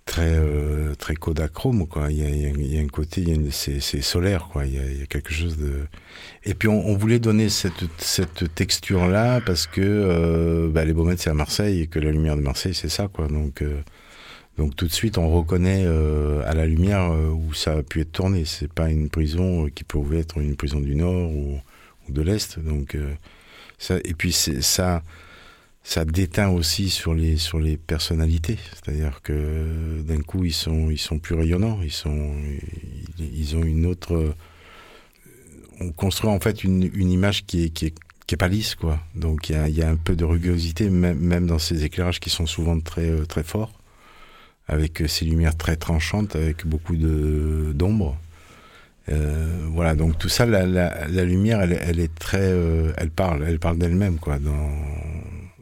très 0.08 0.32
euh, 0.32 0.94
très 0.94 1.14
Kodachrome 1.14 1.86
quoi. 1.86 2.10
Il 2.10 2.18
y 2.18 2.24
a, 2.24 2.28
il 2.30 2.74
y 2.74 2.78
a 2.78 2.82
un 2.82 2.88
côté, 2.88 3.24
c'est 3.50 4.00
solaire 4.00 4.48
quoi. 4.50 4.64
Il 4.64 4.74
y, 4.74 5.02
a, 5.02 5.06
quelque 5.06 5.32
chose 5.32 5.58
de. 5.58 5.86
Et 6.44 6.54
puis 6.54 6.68
on, 6.68 6.96
voulait 6.96 7.18
donner 7.18 7.50
cette 7.50 7.84
cette 7.98 8.54
texture 8.54 9.06
là 9.06 9.40
parce 9.42 9.66
que 9.66 9.82
euh, 9.82 10.68
bah, 10.70 10.84
les 10.84 10.94
Baumettes 10.94 11.20
c'est 11.20 11.30
à 11.30 11.34
Marseille 11.34 11.82
et 11.82 11.86
que 11.86 11.98
la 11.98 12.10
lumière 12.10 12.36
de 12.36 12.40
Marseille 12.40 12.74
c'est 12.74 12.88
ça 12.88 13.08
quoi. 13.08 13.28
Donc 13.28 13.60
euh, 13.60 13.82
donc 14.56 14.74
tout 14.74 14.86
de 14.86 14.92
suite 14.92 15.18
on 15.18 15.28
reconnaît 15.28 15.84
euh, 15.84 16.42
à 16.46 16.54
la 16.54 16.66
lumière 16.66 17.12
où 17.12 17.52
ça 17.52 17.74
a 17.74 17.82
pu 17.82 18.00
être 18.00 18.12
tourné. 18.12 18.44
C'est 18.46 18.72
pas 18.72 18.88
une 18.90 19.10
prison 19.10 19.68
qui 19.68 19.84
pouvait 19.84 20.20
être 20.20 20.38
une 20.38 20.56
prison 20.56 20.80
du 20.80 20.96
Nord 20.96 21.30
ou, 21.30 21.60
de 22.08 22.22
l'Est. 22.22 22.58
Donc 22.58 22.96
ça 23.76 23.98
et 24.02 24.14
puis 24.14 24.32
c'est 24.32 24.62
ça 24.62 25.02
ça 25.82 26.04
déteint 26.04 26.50
aussi 26.50 26.90
sur 26.90 27.14
les 27.14 27.36
sur 27.36 27.58
les 27.58 27.76
personnalités. 27.76 28.58
C'est-à-dire 28.74 29.20
que 29.22 30.02
d'un 30.02 30.20
coup 30.20 30.44
ils 30.44 30.52
sont 30.52 30.90
ils 30.90 30.98
sont 30.98 31.18
plus 31.18 31.34
rayonnants. 31.34 31.80
Ils 31.82 31.92
sont 31.92 32.34
ils, 33.18 33.56
ont 33.56 33.62
une 33.62 33.86
autre 33.86 34.34
on 35.80 35.92
construit 35.92 36.30
en 36.30 36.40
fait 36.40 36.64
une, 36.64 36.90
une 36.94 37.10
image 37.10 37.46
qui 37.46 37.64
est 37.64 37.70
qui 37.70 37.86
est 37.86 37.94
qui 38.26 38.34
est 38.34 38.38
pas 38.38 38.48
lisse 38.48 38.74
quoi. 38.74 39.00
Donc 39.14 39.48
il 39.48 39.56
y 39.70 39.82
a, 39.82 39.88
un 39.88 39.96
peu 39.96 40.14
de 40.14 40.24
rugosité 40.24 40.90
même, 40.90 41.18
même 41.18 41.46
dans 41.46 41.58
ces 41.58 41.84
éclairages 41.84 42.20
qui 42.20 42.30
sont 42.30 42.46
souvent 42.46 42.78
très 42.80 43.24
très 43.26 43.42
forts 43.42 43.72
avec 44.68 45.02
ces 45.08 45.24
lumières 45.24 45.56
très 45.56 45.76
tranchantes 45.76 46.36
avec 46.36 46.66
beaucoup 46.66 46.96
d'ombre. 46.96 48.18
Euh, 49.08 49.66
voilà. 49.70 49.94
Donc 49.94 50.18
tout 50.18 50.28
ça 50.28 50.44
la, 50.44 51.24
lumière 51.24 51.62
elle, 51.62 51.98
est 51.98 52.14
très 52.14 52.42
euh, 52.42 52.92
elle 52.98 53.10
parle. 53.10 53.44
Elle 53.46 53.58
parle 53.58 53.78
d'elle-même 53.78 54.18
quoi 54.18 54.38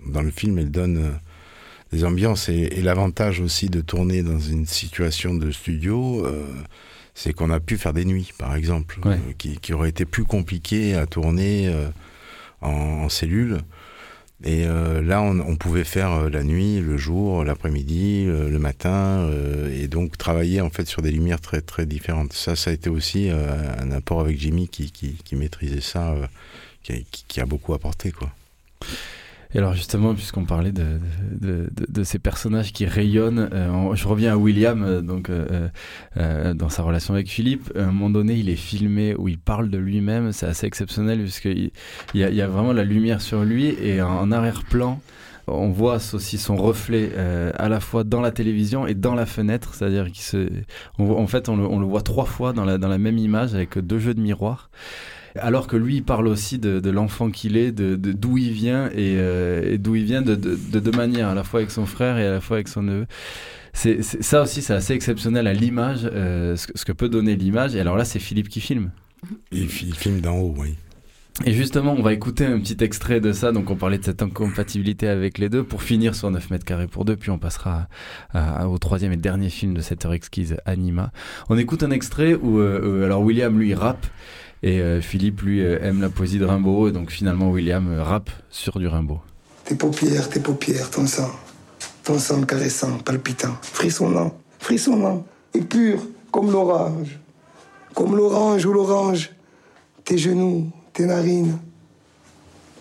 dans 0.06 0.22
le 0.22 0.30
film, 0.30 0.58
elle 0.58 0.70
donne 0.70 0.96
euh, 0.98 1.10
des 1.92 2.04
ambiances 2.04 2.48
et, 2.48 2.68
et 2.72 2.82
l'avantage 2.82 3.40
aussi 3.40 3.68
de 3.68 3.80
tourner 3.80 4.22
dans 4.22 4.38
une 4.38 4.66
situation 4.66 5.34
de 5.34 5.50
studio, 5.50 6.24
euh, 6.26 6.44
c'est 7.14 7.32
qu'on 7.32 7.50
a 7.50 7.60
pu 7.60 7.78
faire 7.78 7.92
des 7.92 8.04
nuits, 8.04 8.32
par 8.38 8.54
exemple, 8.54 8.98
ouais. 9.04 9.14
euh, 9.14 9.32
qui, 9.38 9.58
qui 9.58 9.72
auraient 9.72 9.88
été 9.88 10.04
plus 10.04 10.24
compliquées 10.24 10.94
à 10.94 11.06
tourner 11.06 11.68
euh, 11.68 11.88
en, 12.60 12.70
en, 12.70 13.08
cellule. 13.08 13.58
Et 14.44 14.66
là, 14.66 15.22
on, 15.22 15.40
on, 15.40 15.56
pouvait 15.56 15.82
faire 15.82 16.28
la 16.28 16.44
nuit, 16.44 16.78
le 16.80 16.98
jour, 16.98 17.42
l'après-midi, 17.42 18.26
le 18.26 18.58
matin, 18.58 19.30
et 19.72 19.88
donc 19.88 20.18
travailler 20.18 20.60
en 20.60 20.68
fait 20.68 20.86
sur 20.86 21.00
des 21.00 21.10
lumières 21.10 21.40
très 21.40 21.62
très 21.62 21.86
différentes. 21.86 22.34
Ça, 22.34 22.54
ça 22.54 22.68
a 22.68 22.74
été 22.74 22.90
aussi 22.90 23.30
un 23.30 23.90
apport 23.92 24.20
avec 24.20 24.38
Jimmy 24.38 24.68
qui, 24.68 24.90
qui, 24.92 25.14
qui 25.24 25.36
maîtrisait 25.36 25.80
ça, 25.80 26.14
qui, 26.82 27.06
qui, 27.26 27.40
a 27.40 27.46
beaucoup 27.46 27.72
apporté, 27.72 28.12
quoi. 28.12 28.30
Et 29.54 29.58
alors 29.58 29.74
justement, 29.74 30.14
puisqu'on 30.14 30.44
parlait 30.44 30.72
de, 30.72 30.98
de, 31.30 31.68
de, 31.72 31.86
de, 31.88 32.02
ces 32.02 32.18
personnages 32.18 32.72
qui 32.72 32.84
rayonnent, 32.84 33.48
euh, 33.52 33.94
je 33.94 34.06
reviens 34.08 34.32
à 34.32 34.36
William, 34.36 34.82
euh, 34.82 35.00
donc 35.00 35.30
euh, 35.30 35.68
euh, 36.16 36.52
dans 36.54 36.68
sa 36.68 36.82
relation 36.82 37.14
avec 37.14 37.28
Philippe. 37.28 37.72
À 37.76 37.82
un 37.82 37.86
moment 37.86 38.10
donné, 38.10 38.34
il 38.34 38.48
est 38.48 38.56
filmé 38.56 39.14
où 39.14 39.28
il 39.28 39.38
parle 39.38 39.70
de 39.70 39.78
lui-même. 39.78 40.32
C'est 40.32 40.46
assez 40.46 40.66
exceptionnel 40.66 41.20
puisqu'il 41.20 41.70
il 42.14 42.20
y, 42.20 42.24
a, 42.24 42.30
y 42.30 42.42
a 42.42 42.48
vraiment 42.48 42.72
la 42.72 42.84
lumière 42.84 43.20
sur 43.20 43.44
lui 43.44 43.66
et 43.80 44.02
en, 44.02 44.30
arrière-plan. 44.32 45.00
On 45.48 45.70
voit 45.70 45.98
aussi 46.12 46.38
son 46.38 46.56
reflet 46.56 47.12
euh, 47.14 47.52
à 47.56 47.68
la 47.68 47.78
fois 47.78 48.02
dans 48.02 48.20
la 48.20 48.32
télévision 48.32 48.84
et 48.84 48.94
dans 48.94 49.14
la 49.14 49.26
fenêtre, 49.26 49.74
c'est-à-dire 49.74 50.06
qu'il 50.06 50.24
se, 50.24 50.48
on, 50.98 51.08
en 51.12 51.26
fait, 51.28 51.48
on 51.48 51.56
le, 51.56 51.64
on 51.64 51.78
le 51.78 51.86
voit 51.86 52.02
trois 52.02 52.24
fois 52.24 52.52
dans 52.52 52.64
la, 52.64 52.78
dans 52.78 52.88
la 52.88 52.98
même 52.98 53.16
image 53.16 53.54
avec 53.54 53.78
deux 53.78 54.00
jeux 54.00 54.14
de 54.14 54.20
miroirs 54.20 54.70
alors 55.40 55.66
que 55.66 55.76
lui 55.76 55.96
il 55.96 56.02
parle 56.02 56.28
aussi 56.28 56.58
de, 56.58 56.80
de 56.80 56.90
l'enfant 56.90 57.30
qu'il 57.30 57.56
est, 57.56 57.72
de 57.72 57.96
d'où 57.96 58.38
il 58.38 58.52
vient 58.52 58.86
et, 58.88 59.16
euh, 59.18 59.74
et 59.74 59.78
d'où 59.78 59.94
il 59.94 60.04
vient 60.04 60.22
de 60.22 60.34
deux 60.34 60.56
de, 60.56 60.80
de 60.80 60.96
manières, 60.96 61.28
à 61.28 61.34
la 61.34 61.44
fois 61.44 61.60
avec 61.60 61.70
son 61.70 61.86
frère 61.86 62.18
et 62.18 62.26
à 62.26 62.32
la 62.32 62.40
fois 62.40 62.56
avec 62.56 62.68
son 62.68 62.82
neveu. 62.82 63.06
C'est 63.72 64.02
ça 64.02 64.42
aussi, 64.42 64.62
c'est 64.62 64.72
assez 64.72 64.94
exceptionnel 64.94 65.46
à 65.46 65.52
l'image, 65.52 66.08
euh, 66.10 66.56
ce, 66.56 66.66
ce, 66.74 66.84
que 66.86 66.92
peut 66.92 67.10
donner 67.10 67.36
l'image. 67.36 67.74
Et 67.74 67.80
alors 67.80 67.96
là, 67.96 68.06
c'est 68.06 68.18
Philippe 68.18 68.48
qui 68.48 68.60
filme. 68.60 68.90
Il, 69.52 69.64
il 69.64 69.94
filme 69.94 70.20
d'en 70.20 70.36
haut, 70.38 70.54
oui. 70.56 70.76
Et 71.44 71.52
justement, 71.52 71.92
on 71.92 72.02
va 72.02 72.14
écouter 72.14 72.46
un 72.46 72.58
petit 72.58 72.82
extrait 72.82 73.20
de 73.20 73.32
ça. 73.32 73.52
Donc, 73.52 73.70
on 73.70 73.76
parlait 73.76 73.98
de 73.98 74.04
cette 74.04 74.22
incompatibilité 74.22 75.06
avec 75.06 75.36
les 75.36 75.50
deux 75.50 75.62
pour 75.62 75.82
finir 75.82 76.14
sur 76.14 76.30
9 76.30 76.50
mètres 76.50 76.64
carrés 76.64 76.86
pour 76.86 77.04
deux. 77.04 77.16
Puis, 77.16 77.30
on 77.30 77.38
passera 77.38 77.88
à, 78.32 78.62
à, 78.62 78.68
au 78.68 78.78
troisième 78.78 79.12
et 79.12 79.18
dernier 79.18 79.50
film 79.50 79.74
de 79.74 79.82
cette 79.82 80.06
heure 80.06 80.14
exquise, 80.14 80.56
Anima. 80.64 81.12
On 81.50 81.58
écoute 81.58 81.82
un 81.82 81.90
extrait 81.90 82.34
où, 82.34 82.58
euh, 82.58 83.04
alors, 83.04 83.20
William, 83.20 83.58
lui, 83.58 83.74
rappe. 83.74 84.06
Et 84.62 84.80
euh, 84.80 85.00
Philippe, 85.00 85.42
lui, 85.42 85.60
euh, 85.60 85.78
aime 85.82 86.00
la 86.00 86.08
poésie 86.08 86.38
de 86.38 86.44
Rimbaud. 86.44 86.88
Et 86.88 86.92
donc, 86.92 87.10
finalement, 87.10 87.50
William 87.50 87.88
euh, 87.88 88.02
rappe 88.02 88.30
sur 88.50 88.78
du 88.78 88.88
Rimbaud. 88.88 89.20
Tes 89.64 89.74
paupières, 89.74 90.28
tes 90.28 90.40
paupières, 90.40 90.90
ton 90.90 91.06
sang. 91.06 91.30
Ton 92.04 92.18
sang 92.18 92.42
caressant, 92.42 92.98
palpitant, 92.98 93.56
frissonnant, 93.62 94.38
frissonnant, 94.58 95.26
et 95.54 95.60
pur 95.60 96.00
comme 96.30 96.50
l'orange. 96.50 97.18
Comme 97.94 98.16
l'orange 98.16 98.64
ou 98.64 98.72
l'orange. 98.72 99.30
Tes 100.04 100.18
genoux, 100.18 100.70
tes 100.92 101.04
narines, 101.04 101.58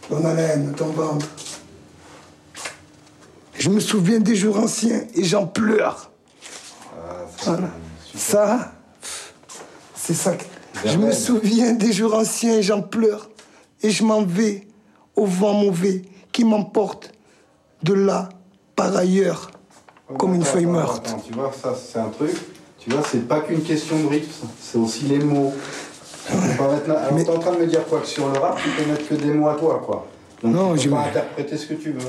ton 0.08 0.24
haleine, 0.24 0.74
ton 0.78 0.90
ventre. 0.90 1.28
Je 3.58 3.70
me 3.70 3.80
souviens 3.80 4.20
des 4.20 4.36
jours 4.36 4.60
anciens 4.60 5.02
et 5.16 5.24
j'en 5.24 5.48
pleure. 5.48 6.12
Ah, 6.94 7.26
voilà. 7.44 7.70
Ça, 8.16 8.74
c'est 9.96 10.14
ça. 10.14 10.36
Je 10.84 10.98
me 10.98 11.12
souviens 11.12 11.74
des 11.74 11.94
jours 11.94 12.16
anciens 12.16 12.56
et 12.56 12.64
j'en 12.64 12.82
pleure. 12.82 13.30
Et 13.82 13.90
je 13.90 14.04
m'en 14.04 14.24
vais 14.24 14.68
au 15.16 15.26
vent 15.26 15.54
mauvais 15.54 16.02
qui 16.32 16.44
m'emporte 16.44 17.12
de 17.84 17.94
là 17.94 18.30
par 18.76 18.96
ailleurs, 18.98 19.52
oh, 20.10 20.16
comme 20.16 20.36
une 20.36 20.44
feuille 20.44 20.66
morte. 20.66 21.08
Attends, 21.08 21.20
tu 21.20 21.34
vois, 21.34 21.52
ça, 21.54 21.74
c'est 21.76 22.00
un 22.00 22.10
truc. 22.10 22.36
Tu 22.78 22.90
vois, 22.90 23.02
c'est 23.10 23.28
pas 23.28 23.40
qu'une 23.42 23.62
question 23.62 23.98
de 24.00 24.08
rythme, 24.08 24.48
c'est 24.60 24.78
aussi 24.78 25.06
les 25.06 25.20
mots. 25.20 25.54
Alors, 26.60 26.74
Mais... 27.14 27.24
t'es 27.24 27.30
en 27.30 27.40
train 27.40 27.54
de 27.54 27.60
me 27.62 27.68
dire 27.68 27.86
quoi 27.86 28.02
Que 28.02 28.08
sur 28.08 28.28
le 28.28 28.38
rap, 28.38 28.60
tu 28.62 28.70
peux 28.70 28.90
mettre 28.90 29.08
que 29.08 29.16
des 29.16 29.32
mots 29.32 29.48
à 29.48 29.56
toi, 29.56 29.82
quoi. 29.86 30.08
Donc, 30.44 30.54
non, 30.54 30.76
tu 30.76 30.90
peux 30.90 30.96
pas 30.96 31.06
interpréter 31.06 31.58
ce 31.58 31.68
que 31.68 31.74
tu 31.76 31.92
veux. 31.92 32.00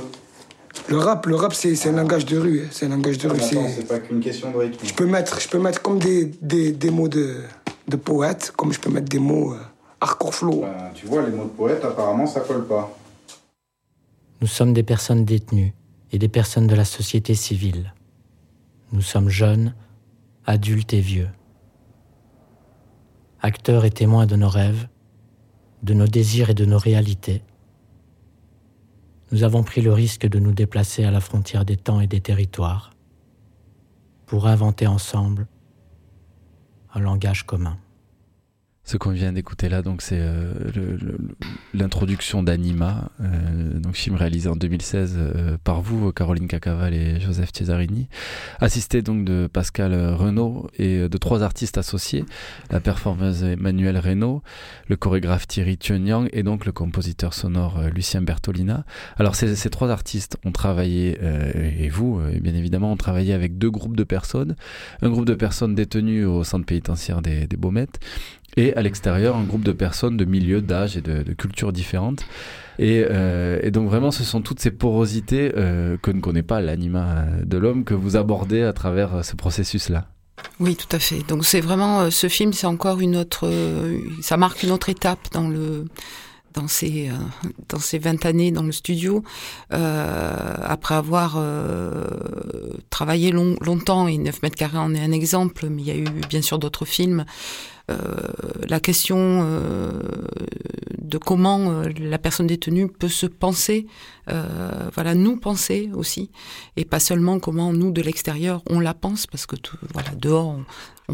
Le 0.89 0.99
rap, 0.99 1.27
le 1.27 1.35
rap, 1.35 1.53
c'est 1.53 1.89
un 1.89 1.93
langage 1.93 2.27
de 2.27 2.39
rue. 2.39 2.69
C'est 2.71 2.87
un 2.87 2.91
langage 2.91 3.19
de 3.19 3.29
rue. 3.29 3.41
C'est 3.41 3.89
pas 3.89 3.99
qu'une 3.99 4.21
question 4.21 4.53
de 4.53 4.57
rythme. 4.57 4.87
Je 4.87 4.95
peux 4.95 5.07
mettre, 5.07 5.41
je 5.41 5.49
peux 5.49 5.59
mettre 5.59 5.83
comme 5.83 5.99
des, 5.99 6.27
des, 6.41 6.71
des 6.71 6.91
mots 6.91 7.09
de, 7.09 7.41
de 7.89 7.97
poète, 7.97 8.53
comme 8.57 8.73
je 8.73 8.79
peux 8.79 8.91
mettre 8.91 9.09
des 9.09 9.19
mots 9.19 9.53
euh, 9.53 9.59
hardcore 10.01 10.35
flow. 10.35 10.61
Ben, 10.61 10.91
tu 10.95 11.07
vois, 11.07 11.23
les 11.23 11.35
mots 11.35 11.45
de 11.45 11.49
poète, 11.49 11.85
apparemment, 11.85 12.27
ça 12.27 12.41
colle 12.41 12.67
pas. 12.67 12.97
Nous 14.41 14.47
sommes 14.47 14.73
des 14.73 14.85
personnes 14.85 15.25
détenues 15.25 15.75
et 16.13 16.19
des 16.19 16.29
personnes 16.29 16.69
de 16.69 16.75
la 16.77 16.85
société 16.85 17.35
civile. 17.35 17.93
Nous 18.93 19.03
sommes 19.03 19.29
jeunes, 19.29 19.75
adultes 20.45 20.95
et 20.95 21.01
vieux. 21.01 21.29
Acteurs 23.41 23.85
et 23.85 23.91
témoins 23.91 24.27
de 24.27 24.37
nos 24.37 24.49
rêves, 24.49 24.87
de 25.83 25.95
nos 25.95 26.07
désirs 26.07 26.51
et 26.51 26.55
de 26.55 26.65
nos 26.65 26.79
réalités. 26.79 27.43
Nous 29.33 29.43
avons 29.43 29.65
pris 29.65 29.81
le 29.81 29.93
risque 29.93 30.27
de 30.27 30.39
nous 30.39 30.53
déplacer 30.53 31.05
à 31.05 31.11
la 31.11 31.21
frontière 31.21 31.65
des 31.65 31.77
temps 31.77 32.01
et 32.01 32.07
des 32.07 32.21
territoires 32.21 32.93
pour 34.27 34.47
inventer 34.47 34.87
ensemble 34.87 35.47
un 36.95 37.01
langage 37.01 37.45
commun. 37.45 37.79
Ce 38.87 38.97
qu'on 38.97 39.11
vient 39.11 39.33
d'écouter 39.33 39.69
là, 39.69 39.83
donc 39.83 40.01
c'est 40.01 40.21
euh, 40.21 40.53
l'introduction 41.75 42.45
d'Anima, 42.45 43.11
euh, 43.21 43.81
donc 43.81 43.97
film 43.97 44.15
réalisé 44.15 44.49
en 44.49 44.55
2016 44.55 45.17
euh, 45.19 45.57
par 45.65 45.83
vous, 45.83 46.13
Caroline 46.13 46.47
Cacaval 46.47 46.95
et 46.95 47.19
Joseph 47.19 47.51
Cesarini, 47.53 48.07
assisté 48.61 49.03
donc 49.03 49.25
de 49.25 49.49
Pascal 49.53 49.93
Renault 50.15 50.71
et 50.79 51.09
de 51.09 51.19
trois 51.19 51.43
artistes 51.43 51.79
associés, 51.79 52.25
la 52.71 52.79
performeuse 52.79 53.43
Emmanuel 53.43 53.99
Reynaud, 53.99 54.45
le 54.87 54.95
chorégraphe 54.95 55.49
Thierry 55.49 55.77
Thionyang 55.77 56.29
et 56.33 56.45
donc 56.45 56.65
le 56.65 56.71
compositeur 56.71 57.35
sonore 57.35 57.81
Lucien 57.93 58.23
Bertolina. 58.23 58.85
Alors 59.17 59.35
ces, 59.35 59.57
ces 59.57 59.69
trois 59.69 59.91
artistes 59.91 60.37
ont 60.45 60.53
travaillé, 60.53 61.19
et 61.77 61.89
vous 61.89 62.21
bien 62.41 62.55
évidemment, 62.55 62.93
ont 62.93 62.97
travaillé 62.97 63.33
avec 63.33 63.59
deux 63.59 63.71
groupes 63.71 63.97
de 63.97 64.05
personnes, 64.05 64.55
un 65.03 65.11
groupe 65.11 65.25
de 65.25 65.35
personnes 65.35 65.75
détenues 65.75 66.25
au 66.25 66.45
centre 66.45 66.67
pénitentiaire 66.67 67.21
des, 67.21 67.49
des 67.49 67.57
Baumettes 67.57 67.99
et 68.57 68.75
à 68.75 68.83
l'extérieur 68.83 69.37
un 69.37 69.45
groupe 69.45 69.63
de 69.63 69.73
personnes 69.73 70.17
de 70.17 70.25
milieux, 70.25 70.61
d'âge 70.61 70.97
et 70.97 71.03
de, 71.03 71.33
cultures 71.35 71.73
différentes. 71.73 72.25
Euh, 72.81 73.59
et, 73.63 73.71
donc 73.71 73.89
vraiment, 73.89 74.11
ce 74.11 74.25
sont 74.25 74.41
toutes 74.41 74.61
ces 74.61 74.71
porosités 74.71 75.53
euh, 75.57 75.97
que 76.01 76.11
ne 76.11 76.21
connaît 76.21 76.43
pas 76.43 76.61
l'anima 76.61 77.25
de 77.45 77.59
l'homme 77.59 77.85
que 77.85 77.95
vous 77.95 78.17
abordez 78.17 78.63
à 78.63 78.73
travers 78.73 79.17
euh, 79.17 79.23
ce 79.23 79.37
processus-là. 79.37 80.07
Oui, 80.61 80.77
tout 80.77 80.95
à 80.95 80.99
fait. 80.99 81.27
Donc 81.29 81.45
c'est 81.45 81.61
vraiment 81.61 82.11
ce 82.11 82.29
film, 82.29 82.53
c'est 82.53 82.67
encore 82.67 83.01
une 83.01 83.17
autre, 83.17 83.51
ça 84.21 84.37
marque 84.37 84.63
une 84.63 84.71
autre 84.71 84.91
étape 84.91 85.19
dans 85.33 85.49
le 85.49 85.87
dans 86.53 86.69
ces 86.69 87.11
dans 87.69 87.79
ces 87.79 87.99
20 87.99 88.25
années 88.25 88.51
dans 88.51 88.63
le 88.63 88.73
studio 88.73 89.23
après 89.71 90.95
avoir 90.95 91.39
travaillé 92.89 93.31
longtemps 93.31 94.09
et 94.09 94.17
9 94.17 94.43
mètres 94.43 94.57
carrés 94.57 94.79
en 94.79 94.95
est 94.95 95.01
un 95.01 95.13
exemple 95.13 95.69
mais 95.71 95.83
il 95.83 95.89
y 95.89 95.91
a 95.91 95.97
eu 95.97 96.07
bien 96.29 96.41
sûr 96.41 96.59
d'autres 96.59 96.87
films 96.87 97.25
euh, 97.76 97.76
la 97.89 98.81
question 98.81 99.17
euh, 99.45 99.91
de 100.99 101.19
comment 101.19 101.71
euh, 101.71 101.89
la 102.01 102.19
personne 102.19 102.47
détenue 102.47 102.89
peut 102.89 103.09
se 103.09 103.27
penser, 103.27 103.87
voilà, 104.27 105.15
nous 105.15 105.37
penser 105.37 105.91
aussi, 105.95 106.31
et 106.77 106.85
pas 106.85 106.99
seulement 106.99 107.39
comment 107.39 107.73
nous 107.73 107.93
de 107.93 108.03
l'extérieur 108.03 108.63
on 108.69 108.81
la 108.81 108.93
pense, 108.93 109.27
parce 109.29 109.47
que 109.47 109.55
voilà, 109.93 110.11
dehors 110.17 110.59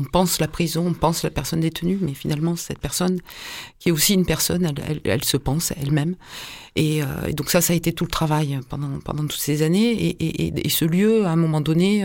pense 0.01 0.41
la 0.41 0.49
prison, 0.49 0.87
on 0.89 0.95
pense 0.95 1.23
la 1.23 1.31
personne 1.31 1.61
détenue, 1.61 1.99
mais 2.01 2.15
finalement 2.15 2.57
cette 2.57 2.79
personne 2.79 3.21
qui 3.79 3.91
est 3.91 3.93
aussi 3.93 4.15
une 4.15 4.25
personne, 4.25 4.73
elle, 5.05 5.25
se 5.25 5.37
pense 5.37 5.73
elle-même. 5.81 6.17
Et, 6.77 7.03
donc 7.35 7.51
ça, 7.51 7.61
ça 7.61 7.75
a 7.75 7.77
été 7.77 7.93
tout 7.93 8.05
le 8.05 8.11
travail 8.11 8.59
pendant 8.71 8.99
pendant 9.05 9.23
toutes 9.25 9.41
ces 9.41 9.63
années. 9.63 10.17
Et, 10.19 10.69
ce 10.71 10.87
lieu, 10.87 11.27
à 11.27 11.31
un 11.31 11.37
moment 11.37 11.61
donné, 11.61 12.05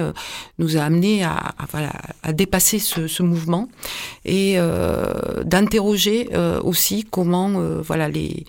nous 0.58 0.76
a 0.76 0.82
amené 0.82 1.24
à, 1.24 1.56
voilà, 1.72 1.94
à 2.24 2.34
dépasser 2.34 2.80
ce, 2.80 3.08
ce 3.08 3.24
mouvement 3.24 3.70
et 4.26 4.56
euh, 4.58 5.44
d'interroger 5.44 6.30
euh, 6.34 6.60
aussi 6.62 7.06
comment 7.10 7.54
euh, 7.56 7.82
voilà 7.82 8.10
les 8.10 8.46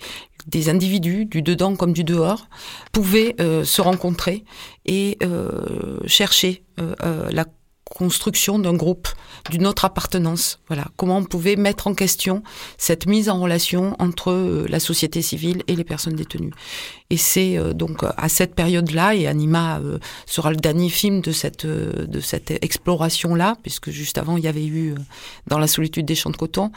des 0.47 0.69
individus 0.69 1.25
du 1.25 1.41
dedans 1.41 1.75
comme 1.75 1.93
du 1.93 2.03
dehors 2.03 2.47
pouvaient 2.91 3.35
se 3.39 3.81
rencontrer 3.81 4.45
et 4.85 5.19
chercher 6.07 6.63
la 6.77 7.45
construction 7.89 8.59
d'un 8.59 8.73
groupe, 8.73 9.07
d'une 9.49 9.67
autre 9.67 9.85
appartenance. 9.85 10.59
Voilà, 10.67 10.85
comment 10.95 11.17
on 11.17 11.25
pouvait 11.25 11.55
mettre 11.55 11.87
en 11.87 11.93
question 11.93 12.43
cette 12.77 13.05
mise 13.05 13.29
en 13.29 13.39
relation 13.41 13.95
entre 13.99 14.65
la 14.67 14.79
société 14.79 15.21
civile 15.21 15.63
et 15.67 15.75
les 15.75 15.83
personnes 15.83 16.15
détenues. 16.15 16.53
Et 17.09 17.17
c'est 17.17 17.57
euh, 17.57 17.73
donc 17.73 18.03
à 18.03 18.29
cette 18.29 18.53
période-là, 18.53 19.15
et 19.15 19.27
Anima 19.27 19.79
euh, 19.79 19.97
sera 20.27 20.51
le 20.51 20.57
dernier 20.57 20.89
film 20.89 21.21
de 21.21 21.31
cette, 21.31 21.65
euh, 21.65 22.05
de 22.05 22.19
cette 22.19 22.51
exploration-là, 22.63 23.57
puisque 23.63 23.89
juste 23.89 24.17
avant 24.17 24.37
il 24.37 24.43
y 24.43 24.47
avait 24.47 24.65
eu 24.65 24.95
Dans 25.47 25.57
la 25.57 25.67
solitude 25.67 26.05
des 26.05 26.15
champs 26.15 26.29
de 26.29 26.37
coton, 26.37 26.71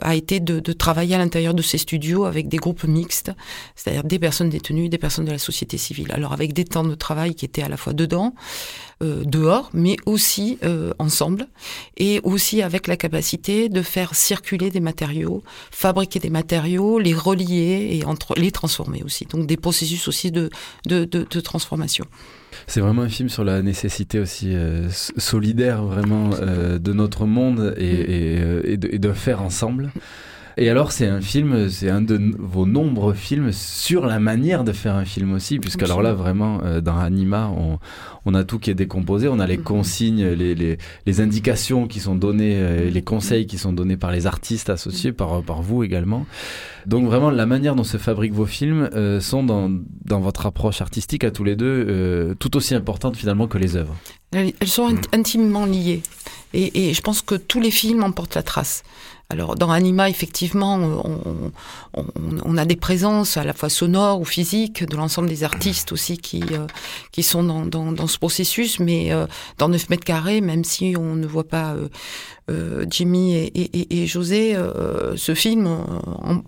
a 0.00 0.14
été 0.14 0.40
de, 0.40 0.60
de 0.60 0.72
travailler 0.72 1.14
à 1.14 1.18
l'intérieur 1.18 1.54
de 1.54 1.62
ces 1.62 1.78
studios 1.78 2.24
avec 2.24 2.48
des 2.48 2.58
groupes 2.58 2.84
mixtes, 2.84 3.32
c'est-à-dire 3.74 4.04
des 4.04 4.18
personnes 4.18 4.50
détenues, 4.50 4.88
des 4.88 4.98
personnes 4.98 5.24
de 5.24 5.32
la 5.32 5.38
société 5.38 5.78
civile. 5.78 6.12
Alors 6.12 6.32
avec 6.32 6.52
des 6.52 6.64
temps 6.64 6.84
de 6.84 6.94
travail 6.94 7.34
qui 7.34 7.44
étaient 7.44 7.62
à 7.62 7.68
la 7.68 7.76
fois 7.76 7.92
dedans, 7.92 8.34
dehors, 9.00 9.70
mais 9.72 9.96
aussi 10.06 10.58
ensemble, 10.98 11.46
et 11.96 12.20
aussi 12.22 12.62
avec 12.62 12.86
la 12.86 12.96
capacité 12.96 13.68
de 13.68 13.82
faire 13.82 14.14
circuler 14.14 14.70
des 14.70 14.80
matériaux, 14.80 15.42
fabriquer 15.70 16.18
des 16.18 16.30
matériaux, 16.30 16.98
les 16.98 17.14
relier 17.14 17.88
et 17.92 18.04
entre, 18.04 18.34
les 18.36 18.50
transformer 18.50 19.02
aussi. 19.04 19.26
Donc 19.26 19.46
des 19.46 19.56
processus 19.56 20.08
aussi 20.08 20.30
de, 20.30 20.50
de, 20.86 21.04
de, 21.04 21.40
transformation. 21.40 22.04
C'est 22.66 22.80
vraiment 22.80 23.02
un 23.02 23.08
film 23.08 23.28
sur 23.28 23.44
la 23.44 23.62
nécessité 23.62 24.18
aussi 24.18 24.54
euh, 24.54 24.88
solidaire 24.90 25.82
vraiment 25.84 26.30
euh, 26.34 26.78
de 26.78 26.92
notre 26.92 27.26
monde 27.26 27.74
et, 27.76 27.92
mm. 27.92 28.10
et, 28.10 28.40
euh, 28.40 28.62
et, 28.64 28.76
de, 28.76 28.88
et, 28.92 28.98
de, 28.98 29.12
faire 29.12 29.42
ensemble. 29.42 29.90
Et 30.56 30.70
alors, 30.70 30.92
c'est 30.92 31.08
un 31.08 31.20
film, 31.20 31.68
c'est 31.68 31.90
un 31.90 32.00
de 32.00 32.20
vos 32.38 32.64
nombreux 32.64 33.14
films 33.14 33.50
sur 33.50 34.06
la 34.06 34.20
manière 34.20 34.62
de 34.62 34.72
faire 34.72 34.94
un 34.94 35.04
film 35.04 35.32
aussi, 35.32 35.58
puisque 35.58 35.82
alors 35.82 36.00
là, 36.00 36.12
vraiment, 36.12 36.60
euh, 36.62 36.80
dans 36.80 36.96
Anima, 36.96 37.48
on, 37.56 37.78
on, 38.26 38.34
a 38.34 38.44
tout 38.44 38.58
qui 38.58 38.70
est 38.70 38.74
décomposé, 38.74 39.28
on 39.28 39.38
a 39.38 39.46
les 39.46 39.58
mhm. 39.58 39.64
consignes, 39.64 40.26
les, 40.26 40.54
les, 40.54 40.78
les 41.06 41.20
indications 41.20 41.86
qui 41.86 42.00
sont 42.00 42.14
données, 42.14 42.56
euh, 42.56 42.90
les 42.90 43.02
conseils 43.02 43.46
qui 43.46 43.58
sont 43.58 43.72
donnés 43.72 43.96
par 43.96 44.12
les 44.12 44.26
artistes 44.26 44.70
associés, 44.70 45.10
mhm. 45.10 45.16
par, 45.16 45.42
par 45.42 45.62
vous 45.62 45.84
également. 45.84 46.26
Donc 46.86 47.06
vraiment, 47.06 47.30
la 47.30 47.46
manière 47.46 47.74
dont 47.74 47.84
se 47.84 47.96
fabriquent 47.96 48.34
vos 48.34 48.46
films 48.46 48.90
euh, 48.94 49.20
sont 49.20 49.42
dans, 49.42 49.70
dans 50.04 50.20
votre 50.20 50.46
approche 50.46 50.80
artistique 50.80 51.24
à 51.24 51.30
tous 51.30 51.44
les 51.44 51.56
deux 51.56 52.34
tout 52.38 52.56
aussi 52.56 52.74
importante 52.74 53.16
finalement 53.16 53.46
que 53.46 53.58
les 53.58 53.76
œuvres. 53.76 53.94
Elles 54.32 54.52
sont 54.66 54.90
mhm. 54.90 55.00
intimement 55.12 55.66
liées. 55.66 56.02
Et, 56.52 56.88
et, 56.88 56.94
je 56.94 57.00
pense 57.00 57.20
que 57.20 57.34
tous 57.34 57.60
les 57.60 57.72
films 57.72 58.04
en 58.04 58.12
portent 58.12 58.36
la 58.36 58.42
trace. 58.42 58.84
Alors 59.34 59.56
dans 59.56 59.72
Anima, 59.72 60.08
effectivement, 60.08 60.78
on, 61.92 62.56
a 62.56 62.64
des 62.64 62.76
présences 62.76 63.36
à 63.36 63.42
la 63.42 63.52
fois 63.52 63.68
sonores 63.68 64.20
ou 64.20 64.24
physiques 64.24 64.84
de 64.84 64.96
l'ensemble 64.96 65.28
des 65.28 65.42
artistes 65.42 65.90
aussi 65.90 66.18
qui 66.18 66.44
euh, 66.52 66.68
qui 67.10 67.24
sont 67.24 67.42
dans, 67.42 68.06
ce 68.06 68.16
processus, 68.18 68.78
mais 68.78 69.12
euh, 69.12 69.26
dans 69.58 69.68
9 69.68 69.90
mètres 69.90 70.04
carrés, 70.04 70.40
même 70.40 70.62
si 70.62 70.94
on 70.96 71.16
ne 71.16 71.26
voit 71.26 71.48
pas 71.48 71.74
euh, 72.48 72.86
Jimmy 72.88 73.34
et, 73.34 74.06
José, 74.06 74.56
ce 75.16 75.34
film 75.34 75.84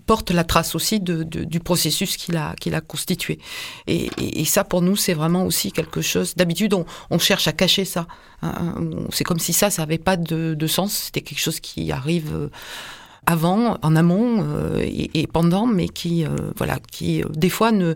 porte 0.05 0.31
la 0.31 0.45
trace 0.45 0.73
aussi 0.73 1.01
du 1.01 1.59
processus 1.59 2.15
qu'il 2.15 2.37
a 2.37 2.55
qu'il 2.55 2.73
a 2.73 2.79
constitué. 2.79 3.39
Et, 3.87 4.45
ça, 4.45 4.63
pour 4.63 4.81
nous, 4.81 4.95
c'est 4.95 5.13
vraiment 5.13 5.43
aussi 5.43 5.73
quelque 5.73 5.99
chose. 5.99 6.35
D'habitude, 6.35 6.73
on, 7.09 7.19
cherche 7.19 7.49
à 7.49 7.51
cacher 7.51 7.83
ça. 7.83 8.07
Hein, 8.43 8.75
c'est 9.11 9.23
comme 9.23 9.39
si 9.39 9.51
ça, 9.51 9.69
ça 9.69 9.81
n'avait 9.81 9.97
pas 9.97 10.15
de, 10.15 10.53
de 10.53 10.67
sens. 10.67 10.93
C'était 10.93 11.21
quelque 11.21 11.41
chose 11.41 11.59
qui 11.59 11.91
arrive 11.91 12.49
avant, 13.27 13.77
en 13.81 13.95
amont 13.95 14.37
euh, 14.41 14.81
et, 14.81 15.27
pendant, 15.27 15.67
mais 15.67 15.89
qui, 15.89 16.23
euh, 16.25 16.29
voilà, 16.55 16.79
qui 16.91 17.21
euh, 17.21 17.27
des 17.35 17.49
fois 17.49 17.71
ne 17.71 17.93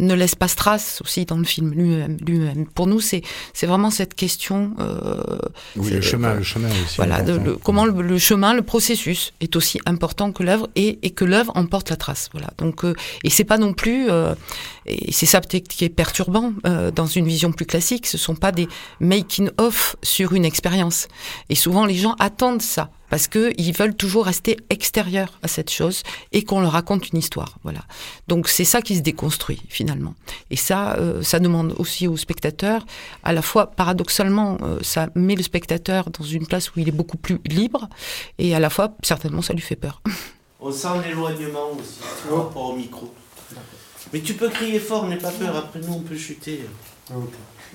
ne 0.00 0.12
laisse 0.12 0.34
pas 0.34 0.48
trace 0.48 1.00
aussi 1.04 1.24
dans 1.24 1.38
le 1.38 1.44
film 1.44 1.70
lui-même. 1.70 2.16
Lui 2.26 2.40
Pour 2.74 2.88
nous, 2.88 2.98
c'est 2.98 3.22
c'est 3.52 3.68
vraiment 3.68 3.90
cette 3.90 4.14
question. 4.14 4.72
oui, 5.76 5.90
le 5.90 6.00
chemin, 6.00 6.34
le 6.34 6.42
chemin 6.42 6.68
aussi. 6.68 6.96
Voilà, 6.96 7.22
comment 7.62 7.84
le, 7.84 8.18
chemin, 8.18 8.54
le 8.54 8.62
processus 8.62 9.32
est 9.40 9.54
aussi 9.54 9.78
important 9.86 10.32
que 10.32 10.42
l'œuvre 10.42 10.68
et, 10.74 10.98
et 11.02 11.10
que 11.10 11.24
l'œuvre 11.24 11.52
emporte 11.54 11.90
la 11.90 11.96
trace. 11.96 12.28
Voilà. 12.32 12.48
Donc 12.58 12.82
et 13.22 13.30
c'est 13.30 13.44
pas 13.44 13.56
non 13.56 13.72
plus 13.72 14.08
et 14.86 15.12
c'est 15.12 15.26
ça 15.26 15.40
peut-être 15.40 15.68
qui 15.68 15.84
est 15.84 15.90
perturbant 15.90 16.52
dans 16.92 17.06
une 17.06 17.28
vision 17.28 17.52
plus 17.52 17.64
classique. 17.64 18.08
Ce 18.08 18.18
sont 18.18 18.34
pas 18.34 18.50
des 18.50 18.66
making 18.98 19.48
of 19.58 19.94
sur 20.02 20.32
une 20.32 20.44
expérience. 20.44 21.06
Et 21.50 21.54
souvent 21.54 21.86
les 21.86 21.94
gens 21.94 22.16
attendent 22.18 22.62
ça 22.62 22.90
parce 23.14 23.28
qu'ils 23.28 23.72
veulent 23.72 23.94
toujours 23.94 24.24
rester 24.24 24.56
extérieurs 24.70 25.38
à 25.44 25.46
cette 25.46 25.70
chose 25.70 26.02
et 26.32 26.42
qu'on 26.42 26.60
leur 26.60 26.72
raconte 26.72 27.10
une 27.10 27.18
histoire. 27.20 27.58
Voilà. 27.62 27.78
Donc 28.26 28.48
c'est 28.48 28.64
ça 28.64 28.82
qui 28.82 28.96
se 28.96 29.02
déconstruit 29.02 29.62
finalement. 29.68 30.16
Et 30.50 30.56
ça, 30.56 30.96
euh, 30.96 31.22
ça 31.22 31.38
demande 31.38 31.76
aussi 31.78 32.08
aux 32.08 32.16
spectateurs, 32.16 32.84
à 33.22 33.32
la 33.32 33.40
fois 33.40 33.70
paradoxalement, 33.70 34.58
euh, 34.62 34.80
ça 34.82 35.10
met 35.14 35.36
le 35.36 35.44
spectateur 35.44 36.10
dans 36.10 36.24
une 36.24 36.44
place 36.44 36.74
où 36.74 36.80
il 36.80 36.88
est 36.88 36.96
beaucoup 37.00 37.16
plus 37.16 37.38
libre 37.44 37.88
et 38.38 38.52
à 38.52 38.58
la 38.58 38.68
fois 38.68 38.96
certainement 39.04 39.42
ça 39.42 39.52
lui 39.52 39.62
fait 39.62 39.76
peur. 39.76 40.02
On 40.58 40.72
sent 40.72 40.88
l'éloignement 41.06 41.70
aussi 41.70 42.00
par 42.28 42.46
rapport 42.46 42.70
au 42.70 42.76
micro. 42.76 43.14
Mais 44.12 44.22
tu 44.22 44.34
peux 44.34 44.48
crier 44.48 44.80
fort, 44.80 45.06
n'aie 45.06 45.18
pas 45.18 45.30
peur, 45.30 45.54
après 45.54 45.78
nous 45.78 45.92
on 45.92 46.00
peut 46.00 46.16
chuter. 46.16 46.62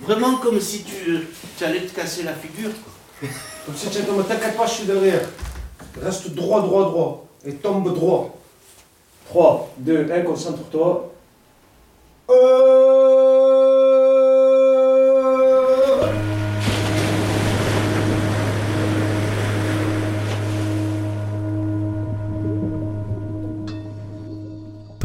Vraiment 0.02 0.36
comme 0.36 0.60
si 0.60 0.84
tu, 0.84 1.28
tu 1.58 1.64
allais 1.64 1.86
te 1.86 1.96
casser 1.96 2.24
la 2.24 2.34
figure. 2.34 2.72
Comme 3.20 3.76
tu 3.76 3.88
ne 3.88 4.24
t'inquiète 4.24 4.56
pas, 4.58 4.66
je 4.66 4.72
suis 4.72 4.86
derrière. 4.86 5.22
Reste 6.02 6.32
droit, 6.32 6.62
droit, 6.62 6.84
droit. 6.84 7.26
Et 7.46 7.54
tombe 7.54 7.94
droit. 7.94 8.36
3, 9.30 9.70
2, 9.78 10.12
1, 10.12 10.22
concentre-toi. 10.22 11.12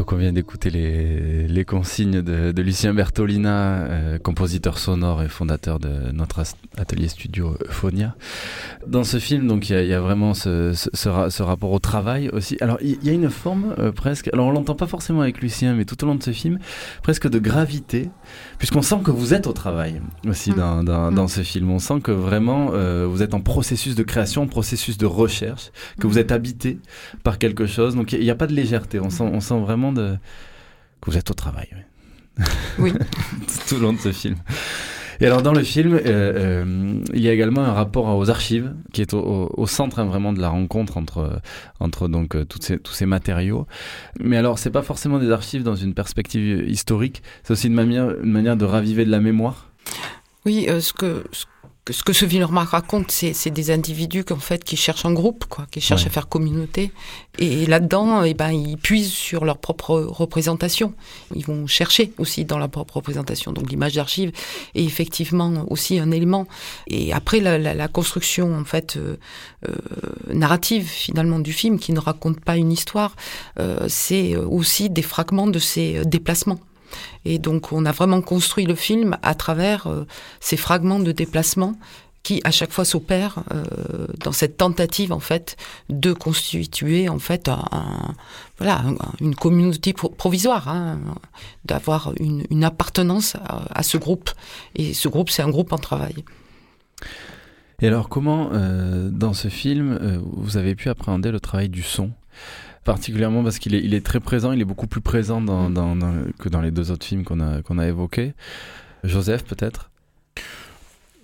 Donc 0.05 0.13
on 0.13 0.17
vient 0.17 0.33
d'écouter 0.33 0.69
les, 0.69 1.47
les, 1.47 1.65
consignes 1.65 2.21
de, 2.21 2.51
de 2.51 2.61
Lucien 2.61 2.93
Bertolina, 2.93 3.85
euh, 3.89 4.19
compositeur 4.19 4.77
sonore 4.77 5.23
et 5.23 5.29
fondateur 5.29 5.79
de 5.79 6.11
notre 6.13 6.43
atelier 6.77 7.07
studio 7.07 7.57
Euphonia. 7.67 8.15
Dans 8.85 9.03
ce 9.03 9.17
film, 9.17 9.47
donc 9.47 9.67
il 9.67 9.79
y, 9.79 9.87
y, 9.87 9.93
a 9.95 9.99
vraiment 9.99 10.35
ce, 10.35 10.73
ce, 10.73 10.89
ce, 10.93 11.41
rapport 11.41 11.71
au 11.71 11.79
travail 11.79 12.29
aussi. 12.29 12.55
Alors 12.61 12.77
il 12.83 13.03
y, 13.03 13.09
a 13.09 13.13
une 13.13 13.31
forme 13.31 13.73
euh, 13.79 13.91
presque, 13.91 14.29
alors 14.31 14.45
on 14.45 14.51
l'entend 14.51 14.75
pas 14.75 14.85
forcément 14.85 15.21
avec 15.21 15.41
Lucien, 15.41 15.73
mais 15.73 15.85
tout 15.85 16.03
au 16.03 16.05
long 16.05 16.13
de 16.13 16.21
ce 16.21 16.29
film, 16.29 16.59
presque 17.01 17.27
de 17.27 17.39
gravité, 17.39 18.11
puisqu'on 18.59 18.83
sent 18.83 18.99
que 19.03 19.09
vous 19.09 19.33
êtes 19.33 19.47
au 19.47 19.53
travail 19.53 20.03
aussi 20.29 20.51
mmh. 20.51 20.55
dans, 20.55 20.83
dans, 20.83 21.11
dans, 21.11 21.27
ce 21.27 21.41
film. 21.41 21.71
On 21.71 21.79
sent 21.79 22.01
que 22.01 22.11
vraiment 22.11 22.69
euh, 22.75 23.07
vous 23.09 23.23
êtes 23.23 23.33
en 23.33 23.41
processus 23.41 23.95
de 23.95 24.03
création, 24.03 24.45
processus 24.45 24.99
de 24.99 25.07
recherche, 25.07 25.71
que 25.99 26.05
vous 26.05 26.19
êtes 26.19 26.31
habité 26.31 26.77
par 27.23 27.39
quelque 27.39 27.65
chose. 27.65 27.95
Donc 27.95 28.13
il 28.13 28.19
n'y 28.19 28.29
a, 28.29 28.35
pas 28.35 28.45
de 28.45 28.53
légèreté. 28.53 28.99
On 28.99 29.09
sent, 29.09 29.23
on 29.23 29.39
sent 29.39 29.59
vraiment 29.59 29.94
de... 29.95 30.17
que 31.01 31.11
vous 31.11 31.17
êtes 31.17 31.31
au 31.31 31.33
travail. 31.33 31.69
Oui. 32.77 32.93
Tout 33.67 33.75
le 33.75 33.81
long 33.81 33.93
de 33.93 33.99
ce 33.99 34.11
film. 34.11 34.35
Et 35.21 35.25
alors 35.25 35.41
dans 35.41 35.53
le 35.53 35.63
film, 35.63 35.93
euh, 35.93 36.01
euh, 36.05 36.99
il 37.13 37.21
y 37.21 37.29
a 37.29 37.33
également 37.33 37.61
un 37.61 37.73
rapport 37.73 38.15
aux 38.17 38.29
archives 38.29 38.73
qui 38.91 39.01
est 39.01 39.13
au, 39.13 39.49
au 39.55 39.67
centre 39.67 39.99
hein, 39.99 40.05
vraiment 40.05 40.33
de 40.33 40.41
la 40.41 40.49
rencontre 40.49 40.97
entre 40.97 41.41
entre 41.79 42.07
donc 42.07 42.35
euh, 42.35 42.45
ces, 42.59 42.77
tous 42.79 42.93
ces 42.93 43.05
matériaux. 43.05 43.65
Mais 44.19 44.37
alors 44.37 44.59
c'est 44.59 44.71
pas 44.71 44.81
forcément 44.81 45.19
des 45.19 45.31
archives 45.31 45.63
dans 45.63 45.75
une 45.75 45.93
perspective 45.93 46.67
historique, 46.67 47.23
c'est 47.43 47.53
aussi 47.53 47.67
une 47.67 47.73
manière 47.73 48.11
une 48.21 48.31
manière 48.31 48.57
de 48.57 48.65
raviver 48.65 49.05
de 49.05 49.11
la 49.11 49.19
mémoire? 49.21 49.69
Oui, 50.45 50.67
ce 50.79 50.93
que 50.93 51.23
ce 51.31 51.45
ce 51.93 52.03
que 52.03 52.13
ce 52.13 52.25
Villeroy 52.25 52.63
raconte, 52.63 53.11
c'est 53.11 53.51
des 53.51 53.69
individus 53.69 54.23
qu'en 54.23 54.37
fait 54.37 54.63
qui 54.63 54.75
cherchent 54.75 55.05
un 55.05 55.13
groupe, 55.13 55.45
quoi, 55.45 55.67
qui 55.69 55.81
cherchent 55.81 56.07
à 56.07 56.09
faire 56.09 56.27
communauté. 56.27 56.91
Et, 57.37 57.67
là-dedans, 57.67 58.23
eh 58.23 58.33
ben, 58.33 58.51
ils 58.51 58.77
puisent 58.77 59.11
sur 59.11 59.45
leur 59.45 59.59
propre 59.59 59.99
représentation. 59.99 60.93
Ils 61.35 61.45
vont 61.45 61.67
chercher 61.67 62.11
aussi 62.17 62.43
dans 62.43 62.57
leur 62.57 62.69
propre 62.69 62.97
représentation. 62.97 63.51
Donc 63.51 63.69
l'image 63.69 63.93
d'archive 63.93 64.31
est 64.73 64.83
effectivement 64.83 65.65
aussi 65.69 65.99
un 65.99 66.09
élément. 66.09 66.47
Et 66.87 67.13
après 67.13 67.39
la, 67.39 67.59
la, 67.59 67.75
la 67.75 67.87
construction 67.87 68.55
en 68.57 68.65
fait 68.65 68.97
euh, 68.97 69.17
euh, 69.69 69.75
narrative 70.33 70.87
finalement 70.87 71.39
du 71.39 71.53
film, 71.53 71.77
qui 71.77 71.93
ne 71.93 71.99
raconte 71.99 72.39
pas 72.39 72.57
une 72.57 72.71
histoire, 72.71 73.15
euh, 73.59 73.85
c'est 73.87 74.35
aussi 74.35 74.89
des 74.89 75.03
fragments 75.03 75.47
de 75.47 75.59
ces 75.59 76.03
déplacements. 76.05 76.59
Et 77.25 77.39
donc 77.39 77.71
on 77.71 77.85
a 77.85 77.91
vraiment 77.91 78.21
construit 78.21 78.65
le 78.65 78.75
film 78.75 79.17
à 79.21 79.35
travers 79.35 79.87
euh, 79.87 80.05
ces 80.39 80.57
fragments 80.57 80.99
de 80.99 81.11
déplacement 81.11 81.75
qui 82.25 82.41
à 82.43 82.49
chaque 82.49 82.71
fois 82.71 82.85
s'opèrent 82.85 83.43
euh, 83.53 84.07
dans 84.23 84.31
cette 84.31 84.57
tentative 84.57 85.13
en 85.13 85.19
fait 85.19 85.57
de 85.89 86.11
constituer 86.11 87.07
en 87.07 87.19
fait 87.19 87.51
une 89.21 89.35
communauté 89.35 89.93
provisoire, 89.93 90.67
hein, 90.67 90.99
d'avoir 91.65 92.13
une, 92.19 92.63
appartenance 92.63 93.37
à, 93.69 93.83
ce 93.83 93.97
groupe. 93.97 94.31
Et 94.75 94.95
ce 94.95 95.07
groupe, 95.07 95.29
c'est 95.29 95.43
un 95.43 95.49
groupe 95.49 95.71
en 95.71 95.77
travail. 95.77 96.15
Et 97.81 97.87
alors, 97.87 98.09
comment 98.09 98.49
euh, 98.53 99.09
dans 99.11 99.33
ce 99.33 99.49
film 99.49 100.19
vous 100.25 100.57
avez 100.57 100.73
pu 100.73 100.89
appréhender 100.89 101.29
le 101.29 101.39
travail 101.39 101.69
du 101.69 101.83
son? 101.83 102.09
Particulièrement 102.85 103.43
parce 103.43 103.59
qu'il 103.59 103.75
est, 103.75 103.81
il 103.83 103.93
est 103.93 104.05
très 104.05 104.21
présent, 104.21 104.53
il 104.53 104.61
est 104.61 104.65
beaucoup 104.65 104.87
plus 104.87 105.01
présent 105.01 105.41
dans, 105.41 105.69
dans, 105.69 105.95
dans, 105.97 106.13
que 106.39 106.47
dans 106.47 106.61
les 106.61 106.71
deux 106.71 106.91
autres 106.91 107.05
films 107.05 107.25
qu'on 107.25 107.41
a, 107.41 107.61
qu'on 107.61 107.77
a 107.77 107.87
évoqués. 107.87 108.33
Joseph, 109.03 109.43
peut-être? 109.43 109.91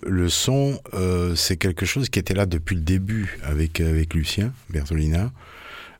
Le 0.04 0.28
son, 0.28 0.80
euh, 0.94 1.34
c'est 1.36 1.56
quelque 1.56 1.86
chose 1.86 2.10
qui 2.10 2.18
était 2.18 2.34
là 2.34 2.44
depuis 2.44 2.74
le 2.74 2.82
début 2.82 3.38
avec, 3.44 3.80
avec 3.80 4.12
Lucien 4.14 4.52
Bertolina, 4.70 5.30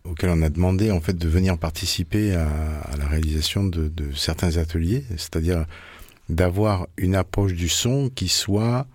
auquel 0.04 0.30
on 0.30 0.42
a 0.42 0.50
demandé 0.50 0.90
en 0.90 1.00
fait 1.00 1.16
de 1.16 1.28
venir 1.28 1.56
participer 1.56 2.34
à, 2.34 2.48
à 2.80 2.96
la 2.96 3.06
réalisation 3.06 3.62
de, 3.62 3.86
de 3.88 4.12
certains 4.14 4.56
ateliers, 4.56 5.04
c'est-à-dire 5.10 5.64
d'avoir 6.28 6.88
une 6.96 7.14
approche 7.14 7.52
du 7.52 7.68
son 7.68 8.10
qui 8.12 8.26
soit 8.26 8.86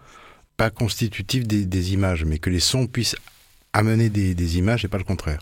pas 0.57 0.69
constitutive 0.69 1.47
des, 1.47 1.65
des, 1.65 1.93
images, 1.93 2.25
mais 2.25 2.39
que 2.39 2.49
les 2.49 2.59
sons 2.59 2.87
puissent 2.87 3.15
amener 3.71 4.09
des, 4.09 4.35
des 4.35 4.57
images 4.57 4.83
et 4.83 4.89
pas 4.89 4.97
le 4.97 5.05
contraire 5.05 5.39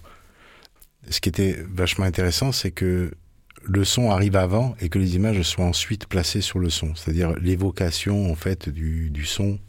ce 1.09 1.19
qui 1.19 1.29
était 1.29 1.57
vachement 1.69 2.05
intéressant, 2.05 2.51
c'est 2.51 2.71
que 2.71 3.11
le 3.63 3.83
son 3.83 4.11
arrive 4.11 4.35
avant 4.35 4.75
et 4.79 4.89
que 4.89 4.99
les 4.99 5.15
images 5.15 5.41
soient 5.41 5.65
ensuite 5.65 6.05
placées 6.07 6.41
sur 6.41 6.59
le 6.59 6.69
son, 6.69 6.93
c'est-à-dire 6.95 7.33
l'évocation 7.39 8.31
en 8.31 8.35
fait 8.35 8.69
du, 8.69 9.25
son 9.25 9.59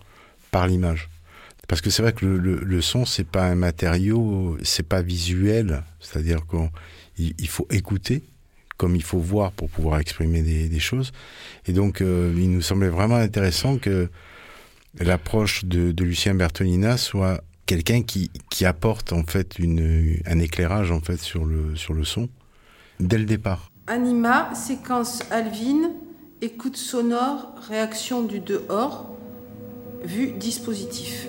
par 0.50 0.66
l'image. 0.66 1.08
Parce 1.68 1.80
que 1.80 1.90
c'est 1.90 2.02
vrai 2.02 2.12
que 2.12 2.24
le, 2.24 2.38
le, 2.38 2.56
le 2.56 2.80
son 2.80 3.04
c'est 3.04 3.26
pas 3.26 3.44
un 3.44 3.54
matériau, 3.54 4.56
c'est 4.62 4.86
pas 4.86 5.02
visuel, 5.02 5.82
c'est-à-dire 6.00 6.40
qu'il 6.46 7.34
il 7.38 7.48
faut 7.48 7.66
écouter 7.70 8.22
comme 8.76 8.94
il 8.94 9.02
faut 9.02 9.18
voir 9.18 9.52
pour 9.52 9.68
pouvoir 9.70 10.00
exprimer 10.00 10.42
des, 10.42 10.78
choses. 10.78 11.12
Et 11.66 11.72
donc 11.72 12.00
euh, 12.00 12.32
il 12.36 12.50
nous 12.50 12.62
semblait 12.62 12.88
vraiment 12.88 13.16
intéressant 13.16 13.78
que 13.78 14.08
l'approche 14.98 15.64
de, 15.64 15.92
de 15.92 16.04
Lucien 16.04 16.34
Bertolina 16.34 16.96
soit 16.96 17.42
quelqu'un 17.66 18.02
qui, 18.02 18.30
qui 18.48 18.64
apporte 18.64 19.12
en 19.12 19.24
fait 19.24 19.58
une, 19.58 20.20
un 20.26 20.38
éclairage 20.38 20.92
en 20.92 21.00
fait 21.00 21.20
sur 21.20 21.44
le, 21.44 21.76
sur 21.76 21.92
le 21.94 22.04
son 22.04 22.28
dès 23.00 23.18
le 23.18 23.24
départ. 23.24 23.70
Anima, 23.88 24.54
séquence 24.54 25.22
Alvin, 25.30 25.90
écoute 26.40 26.76
sonore, 26.76 27.54
réaction 27.68 28.22
du 28.22 28.40
dehors, 28.40 29.14
vue 30.04 30.32
dispositif. 30.32 31.28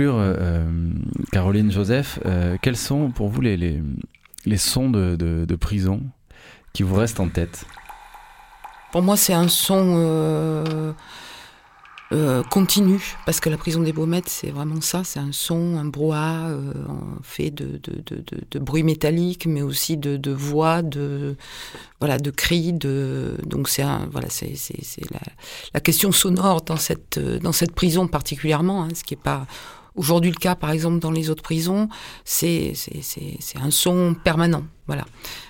conclure, 0.00 0.16
euh, 0.18 0.64
Caroline 1.32 1.70
Joseph, 1.70 2.18
euh, 2.24 2.56
quels 2.62 2.76
sont 2.76 3.10
pour 3.10 3.28
vous 3.28 3.40
les, 3.40 3.82
sons 4.56 4.90
de, 4.90 5.56
prison 5.56 6.00
qui 6.72 6.82
vous 6.82 6.94
restent 6.94 7.20
en 7.20 7.28
tête? 7.28 7.64
Pour 8.92 9.02
moi, 9.02 9.16
c'est 9.16 9.34
un 9.34 9.48
son 9.48 10.94
euh, 12.12 12.42
continue, 12.42 13.16
parce 13.24 13.38
que 13.38 13.48
la 13.48 13.56
prison 13.56 13.82
des 13.82 13.92
Baumettes, 13.92 14.28
c'est 14.28 14.50
vraiment 14.50 14.80
ça, 14.80 15.04
c'est 15.04 15.20
un 15.20 15.30
son, 15.30 15.76
un 15.76 15.84
brouhaha 15.84 16.48
euh, 16.48 16.72
fait 17.22 17.52
de, 17.52 17.80
de, 17.80 18.58
bruit 18.58 18.82
métallique, 18.82 19.46
mais 19.46 19.62
aussi 19.62 19.96
de, 19.96 20.32
voix, 20.32 20.82
de 20.82 21.36
cris, 22.36 22.72
donc 22.72 23.68
c'est 23.68 23.84
la, 23.84 25.80
question 25.80 26.10
sonore 26.10 26.62
dans 26.62 26.76
cette 26.76 27.74
prison 27.76 28.08
particulièrement, 28.08 28.82
hein, 28.82 28.88
ce 28.92 29.04
qui 29.04 29.14
est 29.14 29.22
pas 29.22 29.46
aujourd'hui 30.00 30.30
le 30.30 30.36
cas, 30.36 30.54
par 30.54 30.70
exemple, 30.70 30.98
dans 30.98 31.10
les 31.10 31.28
autres 31.28 31.42
prisons, 31.42 31.88
c'est 32.24 32.72
un 33.54 33.70
son 33.70 34.14
permanent. 34.14 34.64
Voilà. 34.86 35.04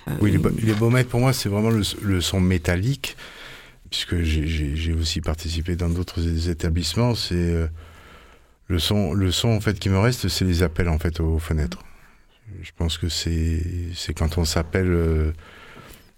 Euh, 0.07 0.11
oui, 0.21 0.31
les, 0.31 0.65
les 0.65 0.73
Baumettes, 0.73 1.09
pour 1.09 1.21
moi, 1.21 1.33
c'est 1.33 1.49
vraiment 1.49 1.71
le, 1.71 2.21
son 2.21 2.39
métallique 2.39 3.15
puisque 3.89 4.21
j'ai 4.21 4.93
aussi 4.93 5.19
participé 5.19 5.75
dans 5.75 5.89
d'autres 5.89 6.49
établissements, 6.49 7.13
c'est 7.13 7.35
euh, 7.35 7.67
le 8.67 8.79
son, 8.79 9.13
le 9.13 9.33
son 9.33 9.49
en 9.49 9.59
fait 9.59 9.77
qui 9.79 9.89
me 9.89 9.99
reste, 9.99 10.29
c'est 10.29 10.45
les 10.45 10.63
appels 10.63 10.87
en 10.87 10.97
fait 10.97 11.19
aux 11.19 11.39
fenêtres. 11.39 11.83
Je 12.61 12.71
pense 12.77 12.97
que 12.97 13.09
c'est 13.09 14.13
quand 14.15 14.37
on 14.37 14.45
s'appelle 14.45 14.91
euh, 14.91 15.33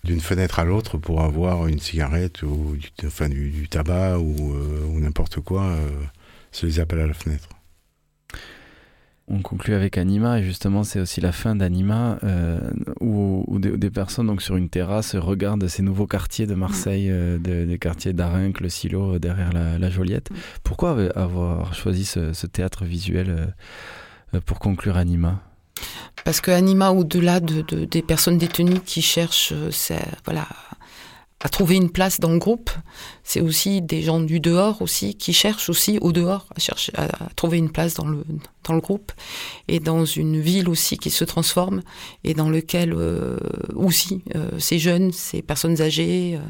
d'une 0.04 0.20
fenêtre 0.20 0.60
à 0.60 0.66
l'autre 0.66 1.00
pour 1.00 1.22
avoir 1.22 1.66
une 1.66 1.80
cigarette 1.80 2.44
ou 2.44 2.76
du, 2.76 2.92
enfin, 3.08 3.28
du, 3.28 3.68
tabac 3.70 4.20
ou, 4.20 4.54
ou 4.54 5.00
n'importe 5.00 5.40
quoi, 5.40 5.76
c'est 6.52 6.68
les 6.68 6.80
appels 6.80 7.00
à 7.00 7.08
la 7.08 7.16
fenêtre. 7.16 7.50
On 9.30 9.42
conclut 9.42 9.74
avec 9.74 9.98
Anima 9.98 10.40
et 10.40 10.44
justement 10.44 10.84
c'est 10.84 11.00
aussi 11.00 11.22
la 11.22 11.32
fin 11.32 11.56
d'Anima 11.56 12.18
euh, 12.26 12.60
où, 13.00 13.58
des, 13.58 13.90
personnes 13.90 14.28
donc 14.28 14.42
sur 14.42 14.58
une 14.58 14.68
terrasse 14.68 15.16
regardent 15.16 15.68
ces 15.68 15.82
nouveaux 15.82 16.08
quartiers 16.08 16.46
de 16.46 16.56
Marseille, 16.56 17.08
euh, 17.10 17.38
des 17.38 17.78
quartiers 17.80 18.12
d'Arinque, 18.12 18.60
le 18.60 18.68
Silo 18.68 19.16
euh, 19.16 19.20
derrière 19.20 19.54
la, 19.54 19.90
Joliette. 19.90 20.30
Pourquoi 20.64 20.98
avoir 21.16 21.74
choisi 21.74 22.04
ce, 22.04 22.46
théâtre 22.48 22.84
visuel 22.84 23.54
pour 24.46 24.60
conclure 24.60 24.98
Anima? 24.98 25.40
Parce 26.26 26.42
que 26.42 26.52
Anima, 26.52 26.92
au-delà 26.92 27.40
de, 27.40 27.62
des 27.86 28.02
personnes 28.02 28.38
détenues 28.38 28.82
qui 28.82 29.02
cherchent, 29.02 29.54
voilà, 30.26 30.48
à 31.44 31.50
trouver 31.50 31.76
une 31.76 31.90
place 31.90 32.20
dans 32.20 32.32
le 32.32 32.40
groupe. 32.40 32.72
C'est 33.24 33.42
aussi 33.42 33.82
des 33.82 34.02
gens 34.02 34.20
du 34.20 34.40
dehors 34.40 34.82
aussi 34.82 35.16
qui 35.16 35.34
cherchent 35.34 35.70
aussi 35.70 35.98
au 36.02 36.12
dehors 36.12 36.46
à 36.56 36.60
chercher 36.60 36.92
à, 36.96 37.08
trouver 37.36 37.58
une 37.58 37.72
place 37.72 37.94
dans 37.94 38.06
le 38.06 38.24
dans 38.64 38.74
le 38.74 38.82
groupe 38.82 39.12
et 39.68 39.80
dans 39.80 40.06
une 40.06 40.40
ville 40.40 40.70
aussi 40.70 40.98
qui 40.98 41.10
se 41.10 41.24
transforme 41.24 41.82
et 42.24 42.34
dans 42.34 42.50
lequel 42.50 42.94
euh, 42.94 43.38
aussi 43.76 44.24
euh, 44.36 44.50
ces 44.58 44.80
jeunes, 44.80 45.12
ces 45.12 45.42
personnes 45.42 45.82
âgées 45.82 46.36
euh, 46.36 46.50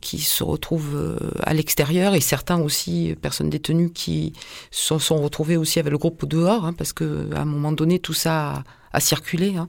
qui 0.00 0.18
se 0.18 0.42
retrouvent 0.42 1.16
à 1.44 1.54
l'extérieur 1.54 2.14
et 2.14 2.20
certains 2.20 2.60
aussi 2.60 3.14
personnes 3.22 3.50
détenues 3.50 3.92
qui 3.92 4.32
se 4.72 4.98
sont 4.98 5.22
retrouvées 5.22 5.56
aussi 5.56 5.78
avec 5.78 5.92
le 5.92 5.98
groupe 5.98 6.24
au 6.24 6.26
dehors 6.26 6.64
hein, 6.64 6.72
parce 6.72 6.92
que 6.92 7.32
à 7.34 7.42
un 7.42 7.44
moment 7.44 7.70
donné 7.70 8.00
tout 8.00 8.14
ça 8.14 8.64
à 8.92 9.00
circuler, 9.00 9.56
hein, 9.56 9.68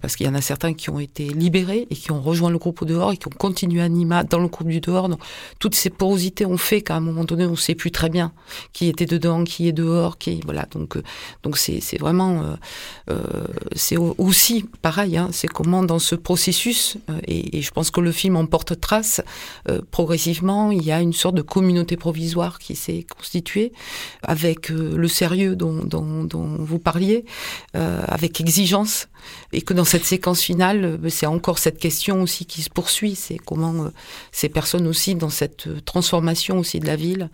parce 0.00 0.16
qu'il 0.16 0.26
y 0.26 0.28
en 0.28 0.34
a 0.34 0.40
certains 0.40 0.72
qui 0.74 0.90
ont 0.90 0.98
été 0.98 1.28
libérés 1.28 1.86
et 1.90 1.94
qui 1.94 2.10
ont 2.10 2.20
rejoint 2.20 2.50
le 2.50 2.58
groupe 2.58 2.82
au 2.82 2.84
dehors 2.84 3.12
et 3.12 3.16
qui 3.16 3.26
ont 3.28 3.36
continué 3.36 3.82
à 3.82 3.88
Nîmes 3.88 4.22
dans 4.28 4.38
le 4.38 4.48
groupe 4.48 4.68
du 4.68 4.80
dehors. 4.80 5.08
Donc, 5.08 5.20
ces 5.82 5.90
porosités 5.90 6.46
ont 6.46 6.58
fait 6.58 6.80
qu'à 6.80 6.94
un 6.94 7.00
moment 7.00 7.24
donné, 7.24 7.44
on 7.44 7.52
ne 7.52 7.56
sait 7.56 7.74
plus 7.74 7.90
très 7.90 8.08
bien 8.08 8.32
qui 8.72 8.86
était 8.88 9.06
dedans, 9.06 9.42
qui 9.42 9.66
est 9.66 9.72
dehors, 9.72 10.16
qui 10.16 10.40
voilà. 10.44 10.66
Donc, 10.70 10.96
euh, 10.96 11.02
donc 11.42 11.58
c'est 11.58 11.98
vraiment 11.98 12.42
euh, 12.42 12.54
euh, 13.10 13.44
c'est 13.74 13.96
aussi 13.96 14.64
pareil. 14.80 15.16
Hein, 15.16 15.30
c'est 15.32 15.48
comment 15.48 15.82
dans 15.82 15.98
ce 15.98 16.14
processus 16.14 16.98
et, 17.26 17.58
et, 17.58 17.62
je 17.62 17.70
pense 17.72 17.90
que 17.90 18.00
le 18.00 18.12
film 18.12 18.36
en 18.36 18.46
porte 18.46 18.80
trace 18.80 19.20
progressivement. 19.90 20.70
Il 20.70 20.84
y 20.84 20.92
a 20.92 21.00
une 21.00 21.12
sorte 21.12 21.34
de 21.34 21.42
communauté 21.42 21.96
provisoire 21.96 22.58
qui 22.60 22.76
s'est 22.76 23.04
constituée 23.16 23.72
avec 24.22 24.68
le 24.68 25.08
sérieux 25.08 25.56
dont, 25.56 25.84
dont, 25.84 26.24
dont 26.24 26.56
vous 26.58 26.78
parliez, 26.78 27.24
avec 27.74 28.40
exigence 28.40 29.08
et 29.52 29.62
que 29.62 29.74
dans 29.74 29.84
cette 29.84 30.04
séquence 30.04 30.40
finale, 30.40 30.84
euh, 30.84 31.08
c'est 31.08 31.26
encore 31.26 31.58
cette 31.58 31.78
question 31.78 32.22
aussi 32.22 32.46
qui 32.46 32.62
se 32.62 32.70
poursuit, 32.70 33.14
c'est 33.14 33.38
comment 33.38 33.84
euh, 33.84 33.90
ces 34.30 34.48
personnes 34.48 34.86
aussi 34.86 35.14
dans 35.14 35.30
cette 35.30 35.66
euh, 35.66 35.80
transformation 35.80 36.58
aussi 36.58 36.80
de 36.80 36.86
la 36.86 36.96
ville 36.96 37.30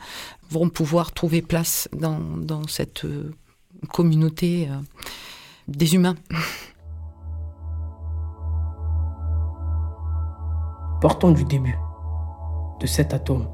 vont 0.50 0.68
pouvoir 0.68 1.12
trouver 1.12 1.42
place 1.42 1.88
dans, 1.92 2.18
dans 2.18 2.66
cette 2.66 3.06
communauté 3.92 4.68
des 5.68 5.94
humains. 5.94 6.16
Portons 11.02 11.32
du 11.32 11.44
début, 11.44 11.76
de 12.80 12.86
cet 12.86 13.12
atome. 13.12 13.46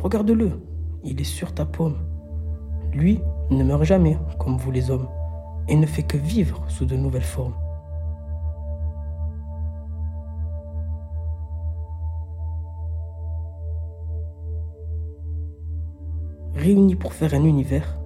Regarde-le, 0.00 0.60
il 1.02 1.18
est 1.20 1.24
sur 1.24 1.54
ta 1.54 1.64
paume. 1.64 1.96
Lui 2.92 3.20
ne 3.50 3.64
meurt 3.64 3.84
jamais 3.84 4.18
comme 4.38 4.58
vous 4.58 4.70
les 4.70 4.90
hommes 4.90 5.08
et 5.68 5.76
ne 5.76 5.86
fait 5.86 6.02
que 6.02 6.16
vivre 6.16 6.64
sous 6.68 6.84
de 6.84 6.96
nouvelles 6.96 7.22
formes. 7.22 7.54
Réunis 16.54 16.96
pour 16.96 17.12
faire 17.12 17.34
un 17.34 17.44
univers 17.44 17.98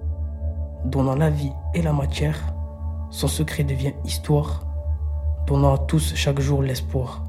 donnant 0.85 1.15
la 1.15 1.29
vie 1.29 1.51
et 1.73 1.81
la 1.81 1.93
matière, 1.93 2.53
son 3.09 3.27
secret 3.27 3.63
devient 3.63 3.93
histoire, 4.05 4.65
donnant 5.47 5.75
à 5.75 5.77
tous 5.77 6.13
chaque 6.15 6.39
jour 6.39 6.61
l'espoir. 6.61 7.23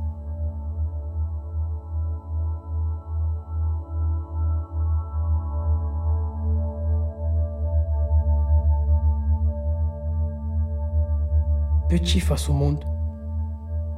Petit 11.93 12.21
face 12.21 12.49
au 12.49 12.55
monde, 12.55 12.83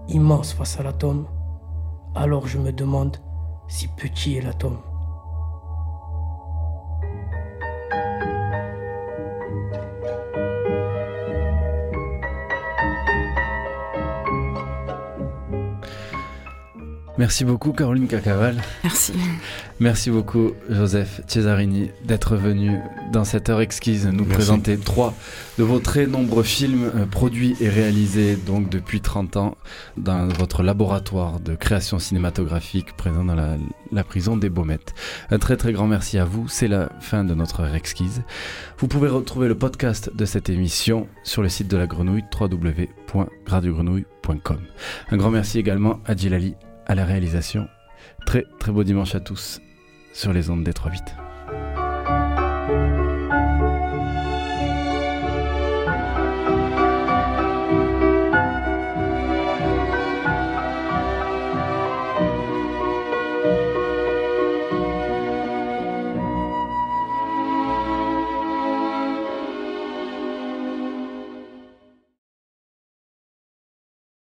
immense 0.09 0.53
face 0.53 0.81
à 0.81 0.83
l'atome, 0.83 1.29
alors 2.17 2.49
je 2.49 2.59
me 2.59 2.73
demande 2.73 3.19
si 3.69 3.87
petit 3.87 4.35
est 4.35 4.41
l'atome. 4.41 4.79
Merci 17.25 17.45
beaucoup 17.47 17.73
Caroline 17.73 18.07
Cacaval. 18.07 18.63
Merci. 18.83 19.15
Merci 19.81 20.11
beaucoup 20.11 20.51
Joseph 20.69 21.23
Cesarini 21.27 21.89
d'être 22.05 22.37
venu 22.37 22.79
dans 23.13 23.25
cette 23.25 23.49
heure 23.49 23.63
exquise 23.63 24.07
nous 24.07 24.27
présenter 24.27 24.77
trois 24.77 25.15
de 25.57 25.65
vos 25.65 25.79
très 25.79 26.07
nombreux 26.07 26.43
films 26.43 26.91
euh, 26.95 27.07
produits 27.07 27.57
et 27.63 27.71
réalisés 27.71 28.37
donc 28.37 28.69
depuis 28.69 29.01
30 29.01 29.39
ans 29.39 29.57
dans 29.97 30.29
votre 30.29 30.63
laboratoire 30.63 31.41
de 31.41 31.55
création 31.55 31.99
cinématographique 31.99 32.95
présent 32.95 33.25
dans 33.25 33.35
la, 33.35 33.57
prison 34.05 34.37
des 34.37 34.51
Baumettes. 34.51 34.93
Un 35.31 35.39
très 35.39 35.57
très 35.57 35.73
grand 35.73 35.87
merci 35.87 36.19
à 36.19 36.27
vous. 36.27 36.47
C'est 36.47 36.69
la 36.69 36.91
fin 37.01 37.25
de 37.25 37.33
notre 37.33 37.61
heure 37.61 37.75
exquise. 37.75 38.21
Vous 38.77 38.87
pouvez 38.87 39.09
retrouver 39.09 39.49
le 39.49 39.57
podcast 39.57 40.15
de 40.15 40.27
cette 40.27 40.51
émission 40.51 41.09
sur 41.23 41.41
le 41.41 41.49
site 41.49 41.69
de 41.69 41.79
la 41.79 41.87
grenouille 41.87 42.25
www.radiogrenouille.com. 42.39 44.61
Un 45.11 45.17
grand 45.17 45.31
merci 45.31 45.59
également 45.59 46.01
à 46.05 46.15
Djilali 46.15 46.55
à 46.87 46.95
la 46.95 47.05
réalisation. 47.05 47.69
Très 48.27 48.45
très 48.59 48.73
beau 48.73 48.85
dimanche 48.85 49.15
à 49.15 49.21
tous 49.21 49.61
sur 50.13 50.33
les 50.33 50.51
ondes 50.51 50.65
des 50.65 50.73
3-8. 50.73 51.24